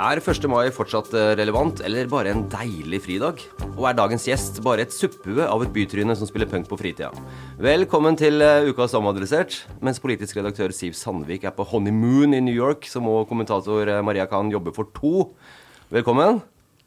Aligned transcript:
Er 0.00 0.16
1. 0.16 0.46
mai 0.48 0.70
fortsatt 0.72 1.10
eh, 1.12 1.34
relevant, 1.36 1.82
eller 1.84 2.06
bare 2.08 2.30
en 2.32 2.46
deilig 2.48 3.02
fridag? 3.04 3.42
Og 3.74 3.84
er 3.84 3.96
dagens 3.98 4.22
gjest 4.24 4.62
bare 4.64 4.86
et 4.86 4.94
suppue 4.96 5.44
av 5.44 5.60
et 5.60 5.72
bytryne 5.74 6.14
som 6.16 6.24
spiller 6.24 6.48
punk 6.48 6.70
på 6.70 6.78
fritida? 6.80 7.10
Velkommen 7.60 8.16
til 8.16 8.40
eh, 8.40 8.70
ukas 8.70 8.94
Omadressert. 8.96 9.58
Mens 9.84 10.00
politisk 10.00 10.38
redaktør 10.38 10.72
Siv 10.72 10.94
Sandvik 10.96 11.44
er 11.44 11.52
på 11.52 11.66
honeymoon 11.68 12.32
i 12.32 12.40
New 12.40 12.56
York, 12.56 12.88
så 12.88 13.02
må 13.04 13.18
kommentator 13.28 13.92
eh, 13.92 14.00
Maria 14.00 14.24
Khan 14.30 14.48
jobbe 14.48 14.72
for 14.72 14.88
to. 14.96 15.26
Velkommen. 15.92 16.40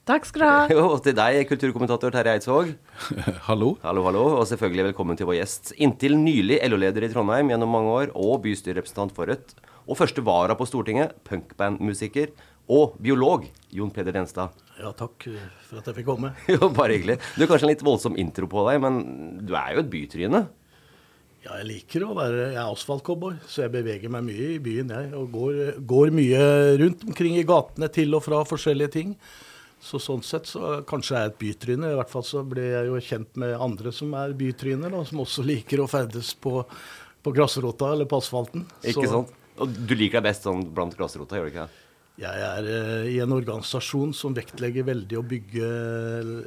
Takk 0.09 0.25
skal 0.25 0.41
du 0.41 0.47
ha. 0.49 0.79
Og 0.95 1.03
til 1.05 1.13
deg, 1.19 1.43
kulturkommentator 1.51 2.15
Terje 2.15 2.33
Eidsvåg. 2.39 2.71
Hallo. 3.49 3.75
Hallo, 3.85 4.07
hallo. 4.07 4.23
Og 4.39 4.47
selvfølgelig 4.49 4.87
velkommen 4.87 5.21
til 5.21 5.29
vår 5.29 5.37
gjest. 5.37 5.75
Inntil 5.77 6.17
nylig 6.17 6.57
LO-leder 6.65 7.05
i 7.05 7.11
Trondheim 7.13 7.53
gjennom 7.53 7.77
mange 7.77 7.93
år, 7.93 8.17
og 8.17 8.41
bystyrerepresentant 8.47 9.13
for 9.13 9.29
Rødt. 9.29 9.53
Og 9.83 9.99
første 9.99 10.23
vara 10.23 10.55
på 10.55 10.65
Stortinget, 10.65 11.13
punkbandmusiker 11.27 12.31
og 12.71 12.97
biolog 13.03 13.47
Jon 13.73 13.91
Peder 13.93 14.15
Denstad. 14.15 14.53
Ja, 14.79 14.89
takk 14.97 15.27
for 15.67 15.79
at 15.81 15.87
jeg 15.89 15.99
fikk 15.99 16.09
komme. 16.09 16.33
Jo, 16.53 16.69
bare 16.73 16.97
hyggelig. 16.97 17.19
Du 17.35 17.43
er 17.43 17.49
kanskje 17.51 17.67
en 17.67 17.73
litt 17.73 17.85
voldsom 17.85 18.17
intro 18.19 18.49
på 18.49 18.65
deg, 18.69 18.81
men 18.83 18.99
du 19.45 19.55
er 19.57 19.75
jo 19.75 19.83
et 19.83 19.91
bytryne. 19.91 20.43
Ja, 21.43 21.57
jeg 21.59 21.67
liker 21.67 22.05
å 22.07 22.13
være 22.15 22.43
Jeg 22.53 22.55
er 22.55 22.69
asfaltcowboy, 22.71 23.35
så 23.51 23.65
jeg 23.65 23.73
beveger 23.73 24.11
meg 24.13 24.23
mye 24.29 24.53
i 24.55 24.61
byen, 24.63 24.93
jeg. 24.95 25.09
Og 25.19 25.33
går, 25.33 25.57
går 25.89 26.13
mye 26.15 26.43
rundt 26.79 27.03
omkring 27.09 27.35
i 27.39 27.47
gatene 27.47 27.89
til 27.91 28.15
og 28.15 28.23
fra 28.23 28.45
forskjellige 28.47 28.93
ting. 28.95 29.17
Så 29.83 29.99
sånn 29.99 30.23
sett 30.23 30.47
så 30.47 30.77
kanskje 30.87 31.17
jeg 31.17 31.27
er 31.27 31.31
et 31.33 31.39
bytryne. 31.41 31.91
I 31.91 31.97
hvert 31.99 32.11
fall 32.13 32.23
så 32.23 32.45
ble 32.47 32.69
jeg 32.69 32.87
jo 32.87 33.01
kjent 33.03 33.39
med 33.43 33.57
andre 33.59 33.91
som 33.91 34.15
er 34.15 34.35
bytryner, 34.39 34.93
da, 34.93 35.03
som 35.09 35.19
også 35.25 35.43
liker 35.43 35.83
å 35.83 35.89
ferdes 35.91 36.31
på, 36.39 36.61
på 37.19 37.35
grasrota 37.35 37.91
eller 37.91 38.07
på 38.07 38.23
asfalten. 38.23 38.63
Ikke 38.79 39.09
så, 39.09 39.17
sant? 39.19 39.39
Og 39.59 39.75
du 39.75 39.91
liker 39.99 40.21
deg 40.21 40.29
best 40.31 40.47
sånn 40.47 40.63
blant 40.73 40.95
grasrota, 40.97 41.35
gjør 41.35 41.49
du 41.49 41.51
ikke 41.51 41.67
det? 41.67 41.82
Jeg 42.21 42.41
er 42.45 42.67
eh, 42.69 43.07
i 43.09 43.15
en 43.23 43.31
organisasjon 43.33 44.11
som 44.13 44.35
vektlegger 44.37 44.85
veldig 44.85 45.17
å 45.17 45.23
bygge 45.25 45.69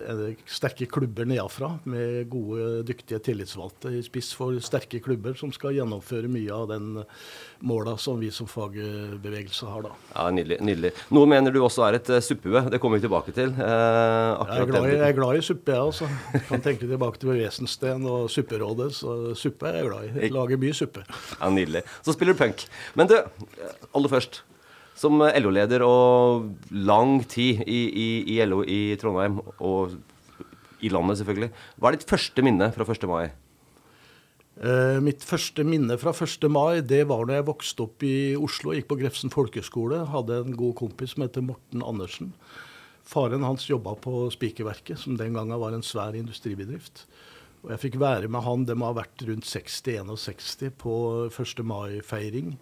eh, 0.07 0.21
sterke 0.47 0.87
klubber 0.87 1.27
nedenfra, 1.27 1.73
med 1.91 2.29
gode, 2.31 2.85
dyktige 2.87 3.19
tillitsvalgte 3.27 3.91
i 3.99 4.03
spiss 4.07 4.29
for 4.39 4.55
sterke 4.63 5.01
klubber 5.03 5.35
som 5.35 5.51
skal 5.51 5.75
gjennomføre 5.75 6.31
mye 6.31 6.55
av 6.55 6.69
den 6.71 6.87
måla 7.67 7.97
som 7.99 8.23
vi 8.23 8.31
som 8.31 8.47
fagbevegelse 8.47 9.67
har, 9.73 9.89
da. 9.89 9.93
Ja, 10.15 10.29
Nydelig. 10.39 10.61
nydelig. 10.71 10.95
Noe 11.19 11.27
mener 11.35 11.51
du 11.51 11.59
også 11.67 11.83
er 11.89 11.99
et 11.99 12.13
suppue. 12.23 12.63
Det 12.71 12.79
kommer 12.79 13.03
vi 13.03 13.09
tilbake 13.09 13.35
til. 13.35 13.51
Eh, 13.59 14.47
Jeg 14.47 14.63
er, 14.63 14.71
glad 14.71 14.89
jeg 14.95 15.03
er 15.11 15.19
glad 15.19 15.43
i 15.43 15.45
suppe, 15.51 15.75
jeg 15.75 15.83
altså. 15.83 16.13
Kan 16.47 16.63
tenke 16.63 16.87
tilbake 16.87 17.19
til 17.25 17.35
Vesensten 17.35 18.07
og 18.07 18.31
Supperådet. 18.31 18.93
Så 19.03 19.35
suppe 19.35 19.67
er 19.75 19.81
jeg 19.83 19.91
glad 19.91 20.07
i. 20.13 20.15
Jeg 20.29 20.37
lager 20.39 20.63
mye 20.63 20.79
suppe. 20.79 21.03
Ja, 21.41 21.51
Nydelig. 21.51 21.83
Så 22.07 22.15
spiller 22.15 22.39
du 22.39 22.45
punk. 22.47 22.69
Men 22.95 23.11
du, 23.11 23.19
aller 23.91 24.15
først. 24.15 24.45
Som 24.97 25.21
LO-leder 25.21 25.85
og 25.85 26.53
lang 26.73 27.19
tid 27.29 27.65
i, 27.69 27.81
i, 27.87 28.09
i 28.33 28.39
LO 28.49 28.63
i 28.65 28.97
Trondheim, 29.01 29.43
og 29.61 29.99
i 30.81 30.93
landet 30.93 31.21
selvfølgelig. 31.21 31.51
Hva 31.77 31.91
er 31.91 31.99
ditt 31.99 32.09
første 32.09 32.45
minne 32.45 32.71
fra 32.73 32.87
1. 32.87 33.05
mai? 33.11 33.27
Eh, 34.57 34.99
mitt 35.05 35.21
første 35.21 35.67
minne 35.69 35.99
fra 36.01 36.15
1. 36.17 36.47
mai 36.49 36.81
det 36.81 37.03
var 37.11 37.27
når 37.27 37.41
jeg 37.41 37.49
vokste 37.51 37.85
opp 37.85 38.07
i 38.09 38.17
Oslo. 38.41 38.73
Gikk 38.73 38.89
på 38.89 39.01
Grefsen 39.03 39.33
folkeskole. 39.33 40.01
Hadde 40.13 40.41
en 40.41 40.57
god 40.57 40.77
kompis 40.81 41.13
som 41.13 41.27
heter 41.27 41.45
Morten 41.45 41.85
Andersen. 41.85 42.33
Faren 43.07 43.45
hans 43.47 43.69
jobba 43.69 43.95
på 44.03 44.27
Spikerverket, 44.35 44.99
som 44.99 45.19
den 45.21 45.37
gangen 45.37 45.61
var 45.61 45.77
en 45.77 45.85
svær 45.85 46.17
industribedrift. 46.19 47.05
Og 47.63 47.71
jeg 47.75 47.83
fikk 47.85 48.01
være 48.01 48.31
med 48.33 48.45
han, 48.47 48.65
det 48.67 48.77
må 48.79 48.89
ha 48.89 48.97
vært 48.97 49.23
rundt 49.29 49.47
60-61, 49.47 50.73
på 50.81 50.97
1. 51.29 51.63
mai-feiring 51.67 52.57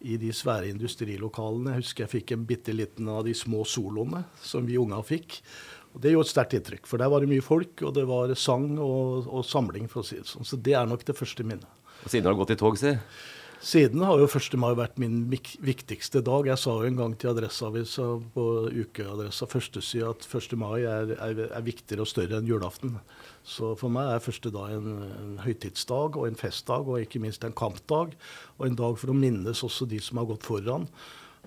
i 0.00 0.18
de 0.20 0.32
svære 0.34 0.70
industrilokalene. 0.72 1.74
Jeg 1.74 1.84
husker 1.84 2.04
jeg 2.04 2.12
fikk 2.12 2.34
en 2.34 2.44
bitte 2.48 2.74
liten 2.74 3.08
av 3.12 3.24
de 3.26 3.34
små 3.36 3.64
soloene 3.68 4.24
som 4.42 4.66
vi 4.68 4.78
unga 4.80 5.00
fikk. 5.06 5.40
Og 5.94 6.02
Det 6.04 6.12
gjorde 6.12 6.28
et 6.28 6.34
sterkt 6.34 6.56
inntrykk, 6.58 6.86
for 6.86 7.00
der 7.00 7.08
var 7.08 7.24
det 7.24 7.30
mye 7.30 7.44
folk, 7.44 7.80
og 7.80 7.94
det 7.96 8.04
var 8.08 8.34
sang 8.36 8.74
og, 8.76 9.30
og 9.32 9.46
samling. 9.48 9.88
for 9.88 10.02
å 10.02 10.06
si 10.06 10.18
det 10.20 10.28
sånn. 10.28 10.44
Så 10.44 10.60
det 10.60 10.74
er 10.76 10.86
nok 10.86 11.06
det 11.08 11.16
første 11.16 11.46
minnet. 11.46 11.68
Og 12.04 12.12
siden 12.12 12.28
har 12.28 12.36
du 12.36 12.42
gått 12.42 12.52
i 12.52 12.60
tog, 12.60 12.76
si. 12.76 12.92
Siden 13.56 14.02
har 14.04 14.20
jo 14.20 14.26
1. 14.28 14.54
mai 14.60 14.74
vært 14.76 14.98
min 15.00 15.24
viktigste 15.32 16.20
dag. 16.24 16.46
Jeg 16.46 16.60
sa 16.60 16.74
jo 16.76 16.86
en 16.86 16.98
gang 16.98 17.14
til 17.18 17.30
Adresseavisa 17.32 18.04
på 18.34 18.44
ukeadressa 18.68 19.48
førstesida 19.48 20.10
at 20.12 20.26
1. 20.28 20.54
mai 20.60 20.84
er, 20.84 21.14
er, 21.16 21.40
er 21.48 21.64
viktigere 21.64 22.04
og 22.04 22.10
større 22.10 22.36
enn 22.38 22.50
julaften. 22.50 22.98
Så 23.48 23.72
for 23.80 23.92
meg 23.92 24.12
er 24.12 24.22
første 24.22 24.52
dag 24.54 24.76
en, 24.76 24.90
en 25.08 25.32
høytidsdag 25.42 26.20
og 26.20 26.28
en 26.28 26.38
festdag, 26.38 26.84
og 26.86 27.00
ikke 27.00 27.22
minst 27.24 27.48
en 27.48 27.56
kampdag. 27.56 28.12
Og 28.60 28.68
en 28.68 28.78
dag 28.78 29.00
for 29.00 29.14
å 29.14 29.16
minnes 29.16 29.64
også 29.64 29.88
de 29.88 30.02
som 30.04 30.20
har 30.20 30.28
gått 30.30 30.46
foran. 30.46 30.86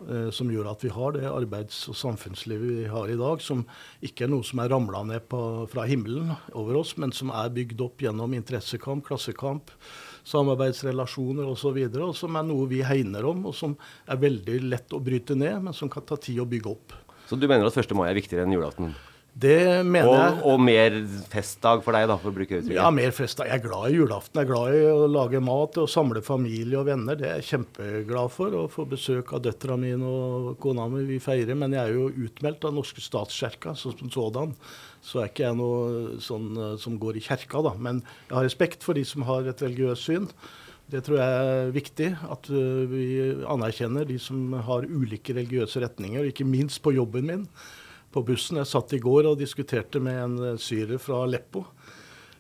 eh, 0.09 0.33
Som 0.33 0.49
gjør 0.51 0.73
at 0.73 0.83
vi 0.83 0.89
har 0.97 1.13
det 1.13 1.29
arbeids- 1.29 1.85
og 1.93 1.95
samfunnslivet 1.95 2.81
vi 2.81 2.89
har 2.89 3.07
i 3.13 3.21
dag, 3.21 3.39
som 3.39 3.63
ikke 4.01 4.25
er 4.25 4.33
noe 4.33 4.43
som 4.43 4.59
er 4.65 4.73
ramla 4.73 5.05
ned 5.13 5.29
på, 5.29 5.45
fra 5.71 5.85
himmelen 5.85 6.33
over 6.57 6.81
oss, 6.81 6.97
men 6.97 7.13
som 7.13 7.29
er 7.29 7.53
bygd 7.53 7.85
opp 7.85 8.01
gjennom 8.01 8.33
interessekamp, 8.33 9.05
klassekamp, 9.07 9.69
samarbeidsrelasjoner 10.29 11.49
osv., 11.49 11.81
og, 11.89 12.15
som 12.17 12.39
er 12.39 12.47
noe 12.47 12.69
vi 12.69 12.83
hegner 12.85 13.27
om, 13.29 13.47
og 13.49 13.55
som 13.57 13.75
er 14.07 14.21
veldig 14.21 14.61
lett 14.69 14.95
å 14.95 15.01
bryte 15.03 15.37
ned, 15.37 15.59
men 15.67 15.75
som 15.75 15.91
kan 15.91 16.05
ta 16.05 16.19
tid 16.21 16.41
å 16.43 16.49
bygge 16.49 16.73
opp. 16.73 16.97
Så 17.29 17.37
du 17.37 17.47
mener 17.49 17.69
at 17.69 17.77
1. 17.77 17.93
mai 17.97 18.09
er 18.09 18.17
viktigere 18.17 18.47
enn 18.47 18.55
julaften? 18.57 18.93
Det 19.39 19.83
mener 19.85 20.09
jeg. 20.09 20.31
Og, 20.41 20.47
og 20.51 20.63
mer 20.65 20.95
festdag 21.31 21.83
for 21.85 21.95
deg, 21.95 22.07
da, 22.09 22.17
for 22.19 22.31
å 22.31 22.35
bruke 22.35 22.57
uttrykket? 22.57 22.75
Ja, 22.75 22.89
mer 22.91 23.13
festdag. 23.15 23.47
Jeg 23.47 23.61
er 23.61 23.63
glad 23.63 23.85
i 23.87 23.99
julaften. 23.99 24.39
Jeg 24.41 24.47
er 24.47 24.49
glad 24.49 24.75
i 24.75 24.81
å 24.89 25.07
lage 25.11 25.41
mat 25.43 25.77
og 25.79 25.91
samle 25.91 26.23
familie 26.25 26.79
og 26.81 26.89
venner. 26.89 27.15
Det 27.19 27.29
er 27.29 27.39
jeg 27.39 27.47
kjempeglad 27.53 28.33
for. 28.33 28.57
Å 28.57 28.65
få 28.73 28.87
besøk 28.89 29.31
av 29.37 29.43
døtra 29.45 29.77
mine 29.79 30.09
og 30.09 30.49
kona 30.63 30.89
mi. 30.91 31.05
Vi 31.07 31.21
feirer. 31.23 31.55
Men 31.59 31.77
jeg 31.77 31.85
er 31.85 31.95
jo 31.95 32.09
utmeldt 32.25 32.67
av 32.67 32.75
norske 32.75 33.03
statskirka 33.05 33.77
som 33.79 34.11
sådan. 34.11 34.57
Så 35.09 35.23
er 35.23 35.31
ikke 35.31 35.47
jeg 35.47 35.57
noe 35.57 36.17
sånn 36.21 36.49
eh, 36.53 36.75
som 36.81 36.97
går 37.01 37.17
i 37.17 37.25
kjerka, 37.25 37.63
da. 37.65 37.73
Men 37.81 38.03
jeg 38.27 38.35
har 38.37 38.45
respekt 38.45 38.85
for 38.85 38.97
de 38.97 39.05
som 39.07 39.25
har 39.25 39.49
et 39.49 39.63
religiøst 39.65 40.05
syn. 40.05 40.29
Det 40.89 41.01
tror 41.05 41.19
jeg 41.21 41.49
er 41.49 41.73
viktig. 41.73 42.09
At 42.33 42.49
uh, 42.49 42.85
vi 42.89 43.03
anerkjenner 43.45 44.07
de 44.09 44.17
som 44.21 44.55
har 44.65 44.87
ulike 44.89 45.35
religiøse 45.37 45.83
retninger. 45.83 46.31
Ikke 46.31 46.47
minst 46.49 46.81
på 46.85 46.95
jobben 46.95 47.27
min, 47.29 47.43
på 48.13 48.23
bussen. 48.25 48.57
Jeg 48.57 48.71
satt 48.71 48.95
i 48.97 49.01
går 49.01 49.29
og 49.29 49.37
diskuterte 49.41 50.01
med 50.01 50.17
en 50.23 50.57
syrer 50.61 50.97
fra 51.01 51.21
Aleppo. 51.27 51.67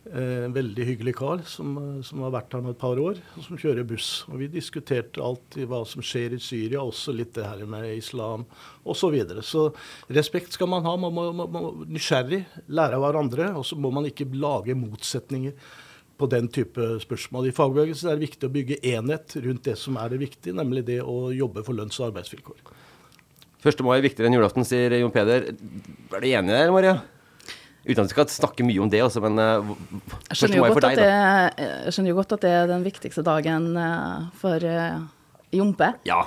Eh, 0.09 0.43
en 0.45 0.53
veldig 0.55 0.85
hyggelig 0.87 1.11
kar 1.19 1.41
som, 1.45 1.75
som, 2.01 2.23
har 2.25 2.31
vært 2.33 2.55
her 2.55 2.63
nå 2.65 2.71
et 2.73 2.79
par 2.81 2.97
år, 2.97 3.19
og 3.37 3.43
som 3.45 3.59
kjører 3.61 3.85
buss. 3.85 4.23
Og 4.31 4.39
Vi 4.41 4.47
diskuterte 4.49 5.21
alt 5.21 5.57
hva 5.69 5.83
som 5.85 6.01
skjer 6.01 6.33
i 6.33 6.39
Syria, 6.41 6.81
også 6.81 7.13
litt 7.13 7.35
det 7.37 7.45
her 7.45 7.61
med 7.69 7.91
islam 7.93 8.47
osv. 8.83 8.97
Så, 8.99 9.11
videre. 9.13 9.43
så 9.45 9.67
respekt 10.17 10.57
skal 10.57 10.71
man 10.71 10.87
ha. 10.87 10.95
Man 10.97 11.13
må, 11.13 11.27
må 11.45 11.61
nysgjerrig, 11.85 12.41
lære 12.73 12.97
av 12.97 13.05
hverandre. 13.05 13.51
Og 13.59 13.67
så 13.69 13.77
må 13.77 13.93
man 13.93 14.09
ikke 14.09 14.27
lage 14.33 14.77
motsetninger 14.77 15.53
på 16.19 16.31
den 16.33 16.49
type 16.51 16.89
spørsmål. 17.05 17.51
I 17.51 17.55
fagbevegelsen 17.55 18.09
er 18.09 18.17
det 18.17 18.25
viktig 18.25 18.49
å 18.49 18.55
bygge 18.57 18.81
enhet 18.95 19.37
rundt 19.45 19.69
det 19.69 19.77
som 19.79 20.01
er 20.01 20.09
det 20.11 20.23
viktige, 20.25 20.57
nemlig 20.57 20.87
det 20.89 20.99
å 21.05 21.29
jobbe 21.35 21.63
for 21.67 21.77
lønns- 21.77 22.01
og 22.01 22.09
arbeidsvilkår. 22.09 22.65
1. 23.61 23.85
mai 23.85 23.97
er 23.99 24.03
viktigere 24.07 24.31
enn 24.31 24.39
julaften, 24.39 24.65
sier 24.67 24.97
Jon 24.97 25.13
Peder. 25.13 25.51
Er 25.53 26.23
du 26.23 26.29
enig 26.31 26.55
der, 26.55 26.73
Maria? 26.73 26.97
Uten 27.87 28.03
at 28.03 28.09
vi 28.09 28.13
skal 28.13 28.27
snakke 28.31 28.65
mye 28.67 28.81
om 28.83 28.89
det, 28.91 28.99
også, 29.05 29.21
men 29.23 29.39
uh, 29.39 29.69
jeg, 30.27 30.35
skjønner 30.41 30.73
for 30.75 30.83
deg, 30.83 30.99
det, 30.99 31.05
jeg 31.63 31.93
skjønner 31.95 32.11
jo 32.11 32.17
godt 32.17 32.35
at 32.35 32.43
det 32.43 32.51
er 32.57 32.67
den 32.69 32.83
viktigste 32.83 33.23
dagen 33.25 33.69
uh, 33.79 34.27
for 34.41 34.65
uh, 34.67 34.99
Jompe. 35.55 35.87
Ja. 36.05 36.19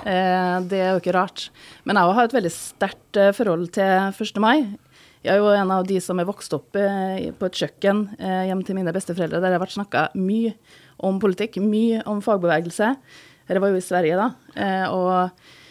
det 0.67 0.79
er 0.83 0.89
jo 0.91 0.99
ikke 0.99 1.13
rart. 1.15 1.45
Men 1.87 1.95
jeg 1.95 2.15
har 2.17 2.27
et 2.27 2.33
veldig 2.35 2.49
sterkt 2.51 3.19
forhold 3.37 3.69
til 3.71 4.09
1. 4.11 4.39
mai. 4.43 4.65
Jeg 5.23 5.31
er 5.31 5.39
jo 5.39 5.53
en 5.55 5.71
av 5.71 5.85
de 5.87 6.01
som 6.03 6.19
er 6.19 6.27
vokst 6.27 6.51
opp 6.57 6.75
på 6.75 7.47
et 7.47 7.61
kjøkken 7.61 8.01
hjemme 8.19 8.67
til 8.67 8.75
mine 8.75 8.91
besteforeldre, 8.91 9.39
der 9.39 9.47
det 9.47 9.55
har 9.55 9.63
vært 9.63 9.77
snakka 9.77 10.01
mye 10.19 10.51
om 11.07 11.23
politikk, 11.23 11.61
mye 11.63 12.01
om 12.11 12.19
fagbevegelse. 12.25 12.89
Dette 13.47 13.63
var 13.63 13.71
jo 13.71 13.79
i 13.79 13.87
Sverige, 13.87 14.19
da. 14.19 14.91
Og 14.91 15.62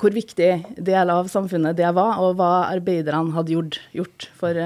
hvor 0.00 0.14
viktig 0.14 0.50
del 0.74 1.12
av 1.12 1.30
samfunnet 1.30 1.78
det 1.78 1.88
var, 1.96 2.18
og 2.22 2.36
hva 2.40 2.68
arbeiderne 2.68 3.34
hadde 3.36 3.54
gjort, 3.54 3.78
gjort 3.94 4.28
for, 4.40 4.60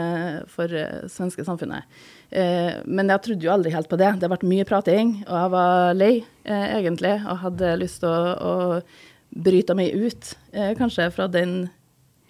for 0.52 0.74
svenske 1.12 1.44
samfunnet. 1.46 2.00
Men 2.32 3.12
jeg 3.12 3.24
trodde 3.26 3.44
jo 3.44 3.52
aldri 3.52 3.74
helt 3.74 3.90
på 3.90 3.98
det. 4.00 4.14
Det 4.22 4.30
vært 4.32 4.46
mye 4.48 4.64
prating, 4.64 5.10
og 5.26 5.34
jeg 5.36 5.52
var 5.52 5.98
lei, 5.98 6.12
egentlig, 6.48 7.18
og 7.26 7.42
hadde 7.42 7.74
lyst 7.82 8.00
til 8.00 8.08
å, 8.08 8.32
å 8.32 9.42
bryte 9.44 9.76
meg 9.76 9.92
ut, 9.92 10.32
kanskje 10.80 11.10
fra 11.12 11.28
den 11.28 11.66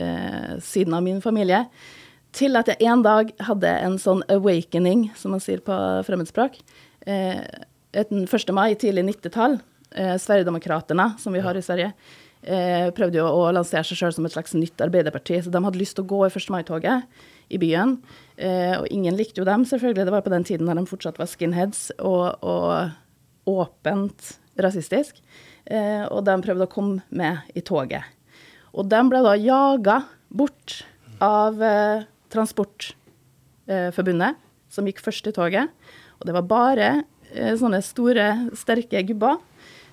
eh, 0.02 0.58
siden 0.60 0.94
av 0.94 1.02
min 1.02 1.20
familie. 1.22 1.66
Til 2.32 2.56
at 2.56 2.70
jeg 2.70 2.88
en 2.88 3.04
dag 3.04 3.32
hadde 3.44 3.74
en 3.84 3.98
sånn 4.00 4.22
awakening, 4.32 5.10
som 5.18 5.34
man 5.34 5.42
sier 5.44 5.60
på 5.64 5.76
fremmedspråk. 6.06 6.56
Eh, 7.06 7.42
den 8.08 8.24
1. 8.24 8.54
mai, 8.56 8.72
tidlig 8.80 9.04
90-tall. 9.10 9.58
Eh, 9.92 10.16
Sverigedemokraterna, 10.16 11.12
som 11.20 11.36
vi 11.36 11.44
har 11.44 11.58
i 11.58 11.64
Sverige, 11.64 11.92
eh, 12.42 12.88
prøvde 12.94 13.20
jo 13.20 13.26
å 13.26 13.50
lansere 13.54 13.84
seg 13.86 14.00
sjøl 14.00 14.14
som 14.16 14.26
et 14.28 14.34
slags 14.34 14.54
nytt 14.58 14.82
arbeiderparti. 14.84 15.40
Så 15.42 15.52
de 15.52 15.62
hadde 15.64 15.80
lyst 15.80 15.96
til 15.98 16.06
å 16.06 16.12
gå 16.12 16.20
i 16.26 16.32
1. 16.32 16.50
mai-toget 16.54 17.22
i 17.52 17.60
byen. 17.62 17.96
Eh, 18.36 18.74
og 18.78 18.86
ingen 18.90 19.16
likte 19.18 19.42
jo 19.42 19.48
dem, 19.48 19.66
selvfølgelig. 19.68 20.06
Det 20.08 20.14
var 20.14 20.26
på 20.26 20.34
den 20.34 20.46
tiden 20.48 20.68
da 20.68 20.76
de 20.78 20.86
fortsatt 20.88 21.20
var 21.20 21.30
skinheads 21.30 21.80
og, 21.98 22.26
og 22.42 23.50
åpent 23.50 24.34
rasistisk. 24.62 25.12
Eh, 25.66 26.04
og 26.08 26.24
de 26.26 26.38
prøvde 26.44 26.66
å 26.66 26.72
komme 26.72 26.96
med 27.14 27.54
i 27.54 27.62
toget. 27.64 28.04
Og 28.72 28.88
de 28.88 29.00
ble 29.08 29.20
da 29.24 29.36
jaga 29.38 30.02
bort 30.32 30.82
av 31.22 31.62
eh, 31.62 32.08
Transportforbundet, 32.32 34.38
som 34.72 34.86
gikk 34.88 35.02
først 35.04 35.28
i 35.28 35.36
toget. 35.36 35.66
Og 36.18 36.28
det 36.28 36.34
var 36.38 36.46
bare 36.48 36.88
eh, 37.34 37.54
sånne 37.60 37.82
store, 37.84 38.26
sterke 38.56 39.02
gubber 39.10 39.36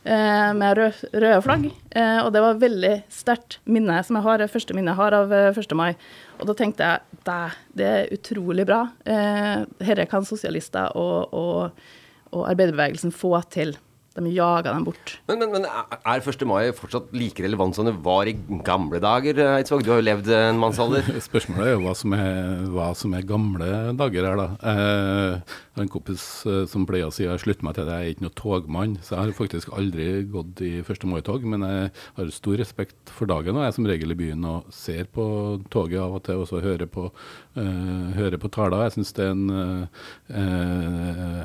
med 0.04 0.78
rød, 0.80 1.02
røde 1.14 1.42
flagg. 1.46 1.66
Eh, 1.92 2.20
og 2.24 2.32
det 2.34 2.44
var 2.44 2.62
veldig 2.62 2.94
sterkt 3.14 3.60
minne, 3.70 4.00
som 4.06 4.20
jeg 4.20 4.28
har, 4.28 4.46
første 4.52 4.76
minne 4.78 4.94
jeg 4.94 5.02
har 5.02 5.18
av 5.18 5.34
1. 5.34 5.60
Eh, 5.60 5.78
mai. 5.78 5.92
Og 6.40 6.50
da 6.50 6.56
tenkte 6.58 6.86
jeg 6.86 7.20
at 7.20 7.60
det 7.78 7.90
er 7.90 8.14
utrolig 8.16 8.66
bra. 8.70 8.86
Dette 9.04 10.08
kan 10.10 10.26
sosialister 10.26 10.96
og, 10.98 11.36
og, 11.36 11.86
og 12.32 12.48
arbeiderbevegelsen 12.48 13.14
få 13.16 13.36
til. 13.52 13.76
De 14.20 14.32
jaga 14.34 14.74
dem 14.74 14.84
bort. 14.88 15.14
Men, 15.30 15.40
men, 15.40 15.52
men, 15.54 15.66
er 15.70 16.24
1. 16.28 16.42
mai 16.50 16.72
fortsatt 16.76 17.12
like 17.16 17.44
relevant 17.46 17.78
som 17.78 17.88
det 17.88 17.94
var 18.04 18.28
i 18.28 18.34
gamle 18.66 19.00
dager? 19.04 19.38
Eidsvåg? 19.60 19.84
Du 19.86 19.94
har 19.94 20.02
jo 20.02 20.08
levd 20.08 20.32
en 20.36 20.60
mannsalder. 20.60 21.08
Spørsmålet 21.30 21.70
er 21.70 21.76
jo 21.76 21.84
hva 21.86 21.94
som 21.96 22.16
er, 22.18 22.66
hva 22.74 22.90
som 22.98 23.14
er 23.16 23.28
gamle 23.30 23.70
dager 24.00 24.28
her, 24.28 24.42
da. 24.42 24.48
Eh, 24.74 25.60
en 25.82 25.92
kompis 25.92 26.24
eh, 26.50 26.64
som 26.70 26.86
pleier 26.88 27.10
å 27.10 27.14
si 27.14 27.26
jeg 27.26 27.42
slutter 27.44 27.66
meg 27.66 27.78
til 27.78 27.88
deg, 27.88 28.02
jeg 28.02 28.10
er 28.10 28.16
ikke 28.16 28.26
noe 28.26 28.38
togmann. 28.38 28.96
Så 29.04 29.16
jeg 29.16 29.22
har 29.22 29.36
faktisk 29.38 29.74
aldri 29.76 30.08
gått 30.32 30.64
i 30.66 30.72
1. 30.82 31.06
mai-tog, 31.10 31.46
men 31.48 31.66
jeg 31.66 31.92
har 32.18 32.32
stor 32.36 32.60
respekt 32.62 33.14
for 33.16 33.30
dagen. 33.30 33.56
Og 33.56 33.64
jeg 33.64 33.72
er 33.72 33.78
som 33.78 33.90
regel 33.90 34.14
i 34.14 34.20
byen 34.20 34.48
og 34.50 34.74
ser 34.76 35.10
på 35.14 35.26
toget 35.72 36.02
av 36.04 36.18
og 36.18 36.24
til, 36.26 36.42
og 36.44 36.50
så 36.50 36.62
hører 36.64 36.90
på, 36.90 37.08
uh, 37.10 38.08
hører 38.16 38.40
på 38.42 38.52
taler. 38.54 38.86
Jeg 38.88 38.98
syns 38.98 39.14
det 39.18 39.26
er 39.26 39.34
en 39.36 39.54
uh, 39.54 40.04
uh, 40.34 41.44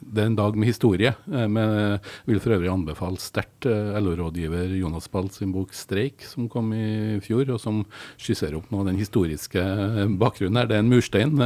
det 0.00 0.24
er 0.24 0.28
en 0.28 0.38
dag 0.38 0.56
med 0.56 0.70
historie. 0.70 1.12
men 1.26 1.70
jeg 1.70 2.00
vil 2.26 2.40
for 2.42 2.54
øvrig 2.54 2.70
anbefale 2.72 3.20
sterkt 3.20 3.66
LO-rådgiver 3.66 4.74
Jonas 4.78 5.08
Ball 5.08 5.30
sin 5.30 5.52
bok 5.52 5.72
'Streik', 5.72 6.24
som 6.26 6.48
kom 6.48 6.72
i 6.72 7.20
fjor, 7.22 7.48
og 7.50 7.60
som 7.60 7.84
skisserer 8.18 8.56
opp 8.58 8.72
av 8.72 8.86
den 8.86 8.98
historiske 8.98 9.62
bakgrunnen 10.20 10.60
her. 10.60 10.66
Det 10.66 10.76
er 10.76 10.84
en 10.84 10.92
murstein, 10.92 11.40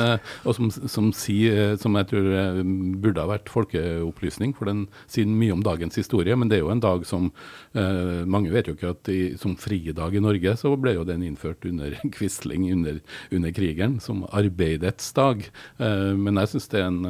og 0.44 0.54
som, 0.56 0.70
som, 0.70 1.12
sier, 1.12 1.76
som 1.80 1.96
jeg 2.04 2.10
tror 2.12 2.62
burde 3.02 3.24
ha 3.24 3.30
vært 3.30 3.52
folkeopplysning, 3.52 4.54
for 4.56 4.70
den 4.70 4.86
sier 5.10 5.28
mye 5.28 5.54
om 5.56 5.64
dagens 5.64 5.98
historie. 5.98 6.36
Men 6.36 6.52
det 6.52 6.60
er 6.60 6.64
jo 6.64 6.72
en 6.74 6.84
dag 6.84 7.06
som 7.08 7.30
Mange 7.74 8.52
vet 8.52 8.68
jo 8.68 8.76
ikke 8.76 8.92
at 8.92 9.08
i, 9.10 9.34
som 9.40 9.56
fridag 9.58 10.14
i 10.14 10.20
Norge, 10.22 10.52
så 10.60 10.70
ble 10.78 10.92
jo 10.94 11.02
den 11.06 11.24
innført 11.26 11.64
under 11.66 11.96
Quisling 12.14 12.68
under, 12.70 13.00
under 13.34 13.54
krigen, 13.56 13.96
som 14.02 14.22
arbeidets 14.30 15.08
dag. 15.16 15.42
Men 15.80 16.38
jeg 16.38 16.52
syns 16.52 16.70
det 16.70 16.80
er 16.80 16.86
en 16.92 17.00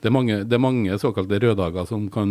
det 0.00 0.08
er, 0.08 0.14
mange, 0.14 0.38
det 0.48 0.56
er 0.56 0.62
mange 0.62 0.98
såkalte 1.00 1.40
røddager 1.42 1.86
som 1.88 2.06
kan 2.12 2.30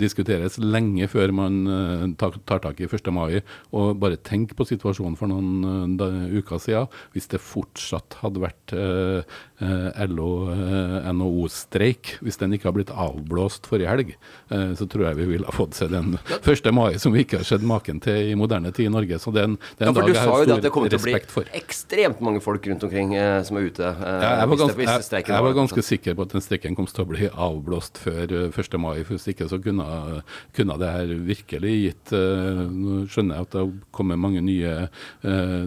diskuteres 0.00 0.58
lenge 0.62 1.08
før 1.10 1.32
man 1.36 1.58
uh, 1.68 2.04
tar, 2.18 2.38
tar, 2.48 2.62
tak 2.64 2.80
i 2.82 2.88
1. 2.88 3.10
mai. 3.14 3.40
Og 3.76 3.96
bare 4.02 4.20
tenk 4.20 4.56
på 4.56 4.66
situasjonen 4.68 5.18
for 5.18 5.30
noen 5.30 5.96
da, 6.00 6.08
uker 6.32 6.62
siden. 6.62 6.90
Hvis 7.14 7.30
det 7.32 7.42
fortsatt 7.42 8.18
hadde 8.22 8.42
vært 8.42 8.74
LO-NHO-streik, 10.06 12.04
hvis 12.24 12.38
den 12.40 12.52
ikke 12.56 12.68
har 12.68 12.74
blitt 12.76 12.92
avblåst 12.92 13.66
forrige 13.70 13.90
helg, 13.90 14.08
så 14.48 14.84
tror 14.90 15.04
jeg 15.08 15.18
vi 15.20 15.26
ville 15.32 15.46
ha 15.48 15.54
fått 15.54 15.74
se 15.78 15.86
den 15.90 16.08
1. 16.36 16.72
mai 16.76 16.92
som 17.00 17.10
vi 17.14 17.20
ikke 17.24 17.38
har 17.40 17.46
sett 17.48 17.64
maken 17.66 17.96
til 18.04 18.18
i 18.32 18.34
moderne 18.38 18.70
tid 18.76 18.86
i 18.90 18.92
Norge. 18.92 19.16
Så 19.22 19.28
den, 19.34 19.52
den 19.80 19.86
en, 19.88 19.94
det 19.96 20.02
ja, 20.02 20.06
dag 20.06 20.12
jeg 20.12 20.20
har 20.20 20.26
stor 20.44 20.46
respekt 20.46 20.46
for. 20.46 20.46
Du 20.46 20.46
sa 20.46 20.48
jo 20.52 20.52
at 20.56 20.62
det 20.66 20.72
kommer 20.74 20.88
til 20.92 21.00
å 21.00 21.06
bli 21.06 21.14
ekstremt 21.60 22.18
mange 22.24 22.40
folk 22.44 22.62
rundt 22.70 22.82
omkring 22.86 23.08
som 23.46 23.54
er 23.58 23.62
ute. 23.70 23.86
Ja, 23.86 23.88
jeg, 24.42 24.48
var 24.52 24.58
ganske, 24.62 24.82
jeg, 24.86 24.90
jeg 25.30 25.42
var 25.48 25.54
ganske 25.56 25.80
sikker 25.90 26.10
på 26.16 26.20
at 26.26 26.32
den 26.36 26.44
streiken 26.44 26.76
kom 26.78 26.86
til 26.90 27.04
å 27.04 27.10
bli 27.10 27.24
avblåst 27.32 27.94
før 28.02 28.24
1. 28.50 28.78
mai. 28.82 28.96
Hvis 29.08 29.26
ikke 29.32 29.46
så 29.50 29.56
kunne, 29.62 29.86
kunne 30.56 30.74
det 30.82 30.90
her 30.98 31.08
virkelig 31.26 31.74
gitt 31.76 32.06
Nå 32.16 32.92
skjønner 33.10 33.34
jeg 33.38 33.46
at 33.46 33.52
det 33.54 33.60
har 33.62 33.70
kommet 33.94 34.20
mange 34.20 34.40
nye, 34.44 34.72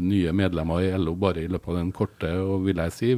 nye, 0.03 0.31
medlemmer 0.35 0.77
i 0.85 0.91
LO 0.99 1.15
bare 1.19 1.43
i 1.43 1.51
løpet 1.51 1.73
av 1.73 1.79
den 1.79 1.91
korte 1.95 2.31
og 2.39 2.65
vil 2.67 2.81
jeg 2.83 2.95
si 2.95 3.09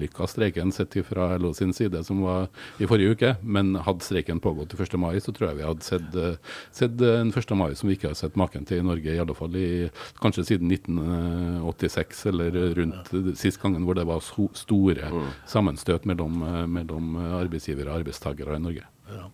vellykka 0.00 0.26
streiken 0.26 0.72
sett 0.72 0.96
fra 1.06 1.36
LO 1.38 1.54
sin 1.54 1.72
side, 1.72 2.04
som 2.04 2.22
var 2.22 2.48
i 2.78 2.86
forrige 2.86 3.14
uke. 3.14 3.36
Men 3.42 3.74
hadde 3.76 4.04
streiken 4.04 4.40
pågått 4.40 4.70
til 4.72 4.80
1. 4.80 4.96
mai, 4.98 5.20
så 5.20 5.32
tror 5.32 5.50
jeg 5.50 5.60
vi 5.60 5.66
hadde 5.66 5.84
sett, 5.84 6.14
uh, 6.16 6.36
sett 6.72 7.00
en 7.00 7.32
1. 7.32 7.56
mai 7.56 7.74
som 7.74 7.88
vi 7.88 7.96
ikke 7.98 8.10
har 8.10 8.18
sett 8.18 8.36
maken 8.36 8.64
til 8.66 8.80
i 8.80 8.86
Norge, 8.86 9.14
i 9.14 9.20
alle 9.20 9.34
fall 9.36 9.56
i, 9.56 9.90
kanskje 10.20 10.46
siden 10.54 10.70
1986 10.72 12.24
eller 12.30 12.56
rundt 12.78 13.12
sist 13.38 13.60
gangen 13.60 13.84
hvor 13.84 13.98
det 13.98 14.06
var 14.08 14.22
so 14.24 14.48
store 14.56 15.10
mm. 15.10 15.28
sammenstøt 15.50 16.08
mellom, 16.08 16.40
mellom 16.70 17.18
arbeidsgivere 17.40 17.90
og 17.90 18.00
arbeidstakere 18.00 18.56
i 18.56 18.64
Norge. 18.64 18.88
Ja. 19.10 19.28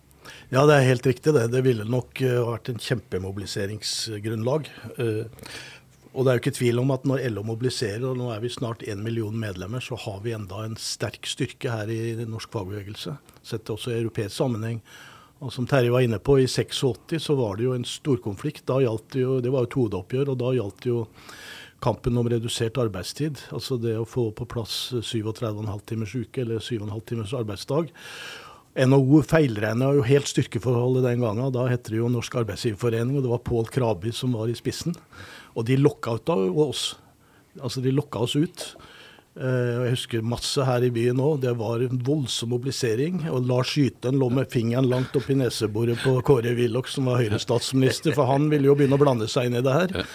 Ja, 0.51 0.65
det 0.67 0.75
er 0.75 0.89
helt 0.89 1.05
riktig 1.07 1.31
det. 1.35 1.45
Det 1.53 1.61
ville 1.63 1.85
nok 1.87 2.19
vært 2.19 2.69
en 2.71 2.79
kjempemobiliseringsgrunnlag. 2.83 4.67
Og 6.17 6.25
det 6.25 6.31
er 6.31 6.37
jo 6.37 6.41
ikke 6.41 6.57
tvil 6.57 6.79
om 6.81 6.91
at 6.95 7.03
når 7.05 7.27
LO 7.29 7.43
mobiliserer, 7.45 8.01
og 8.09 8.17
nå 8.17 8.31
er 8.33 8.41
vi 8.41 8.49
snart 8.49 8.81
én 8.89 9.03
million 9.05 9.35
medlemmer, 9.37 9.83
så 9.85 9.99
har 10.01 10.23
vi 10.23 10.33
enda 10.33 10.63
en 10.65 10.73
sterk 10.81 11.29
styrke 11.29 11.69
her 11.69 11.91
i 11.93 12.15
norsk 12.25 12.49
fagbevegelse. 12.55 13.13
Sett 13.45 13.69
også 13.69 13.93
i 13.93 13.99
europeisk 13.99 14.33
sammenheng. 14.39 14.81
Og 15.45 15.53
som 15.53 15.67
Terje 15.69 15.93
var 15.93 16.01
inne 16.01 16.17
på, 16.17 16.39
i 16.41 16.47
86 16.49 17.21
så 17.21 17.37
var 17.37 17.59
det 17.59 17.67
jo 17.67 17.75
en 17.77 17.85
storkonflikt. 17.85 18.65
Da 18.65 18.79
gjaldt 18.81 19.13
det 19.13 19.21
jo, 19.21 19.37
det 19.45 19.53
var 19.53 19.67
jo 19.67 19.69
et 19.69 19.77
hodeoppgjør, 19.77 20.33
og 20.33 20.41
da 20.41 20.51
gjaldt 20.57 20.81
det 20.81 20.89
jo 20.89 21.03
kampen 21.85 22.17
om 22.17 22.29
redusert 22.33 22.81
arbeidstid. 22.81 23.43
Altså 23.53 23.77
det 23.77 23.93
å 24.01 24.09
få 24.09 24.31
på 24.33 24.49
plass 24.49 24.79
37,5 24.97 25.85
timers 25.85 26.17
uke, 26.17 26.41
eller 26.41 26.65
7,5 26.65 27.05
timers 27.11 27.37
arbeidsdag. 27.37 27.93
NHO 28.77 29.23
feilregna 29.25 29.93
jo 29.97 30.03
helt 30.05 30.29
styrkeforholdet 30.29 31.05
den 31.05 31.21
gangen. 31.21 31.53
Da 31.53 31.69
heter 31.69 31.93
det 31.93 32.01
jo 32.01 32.09
Norsk 32.13 32.41
Arbeidsgiverforening, 32.41 33.17
og 33.17 33.25
det 33.25 33.31
var 33.31 33.45
Pål 33.45 33.69
Krabi 33.73 34.13
som 34.13 34.33
var 34.37 34.49
i 34.49 34.57
spissen. 34.57 34.97
Og 35.57 35.65
de 35.65 35.77
lockouta 35.79 36.35
ut 36.37 36.53
av 36.53 36.59
oss. 36.67 36.91
Altså, 37.57 37.81
de 37.81 37.93
lokka 37.95 38.21
oss 38.27 38.35
ut. 38.37 38.65
Uh, 39.37 39.85
jeg 39.85 39.93
husker 39.93 40.23
masse 40.25 40.63
her 40.65 40.81
i 40.81 40.89
byen 40.93 41.19
òg. 41.21 41.41
Det 41.43 41.53
var 41.59 41.83
en 41.85 41.99
voldsom 42.05 42.49
mobilisering. 42.55 43.21
Og 43.29 43.45
Lars 43.49 43.75
Skyten 43.75 44.17
lå 44.17 44.29
med 44.33 44.49
fingeren 44.49 44.87
langt 44.89 45.13
oppi 45.17 45.35
neseboret 45.37 46.01
på 46.01 46.15
Kåre 46.25 46.55
Willoch, 46.57 46.89
som 46.89 47.09
var 47.09 47.21
Høyre-statsminister, 47.21 48.15
for 48.17 48.29
han 48.31 48.47
ville 48.49 48.69
jo 48.69 48.77
begynne 48.77 48.97
å 48.97 49.01
blande 49.01 49.27
seg 49.29 49.49
inn 49.49 49.59
i 49.59 49.63
det 49.65 49.75
her. 49.75 49.93
Jeg, 49.93 50.07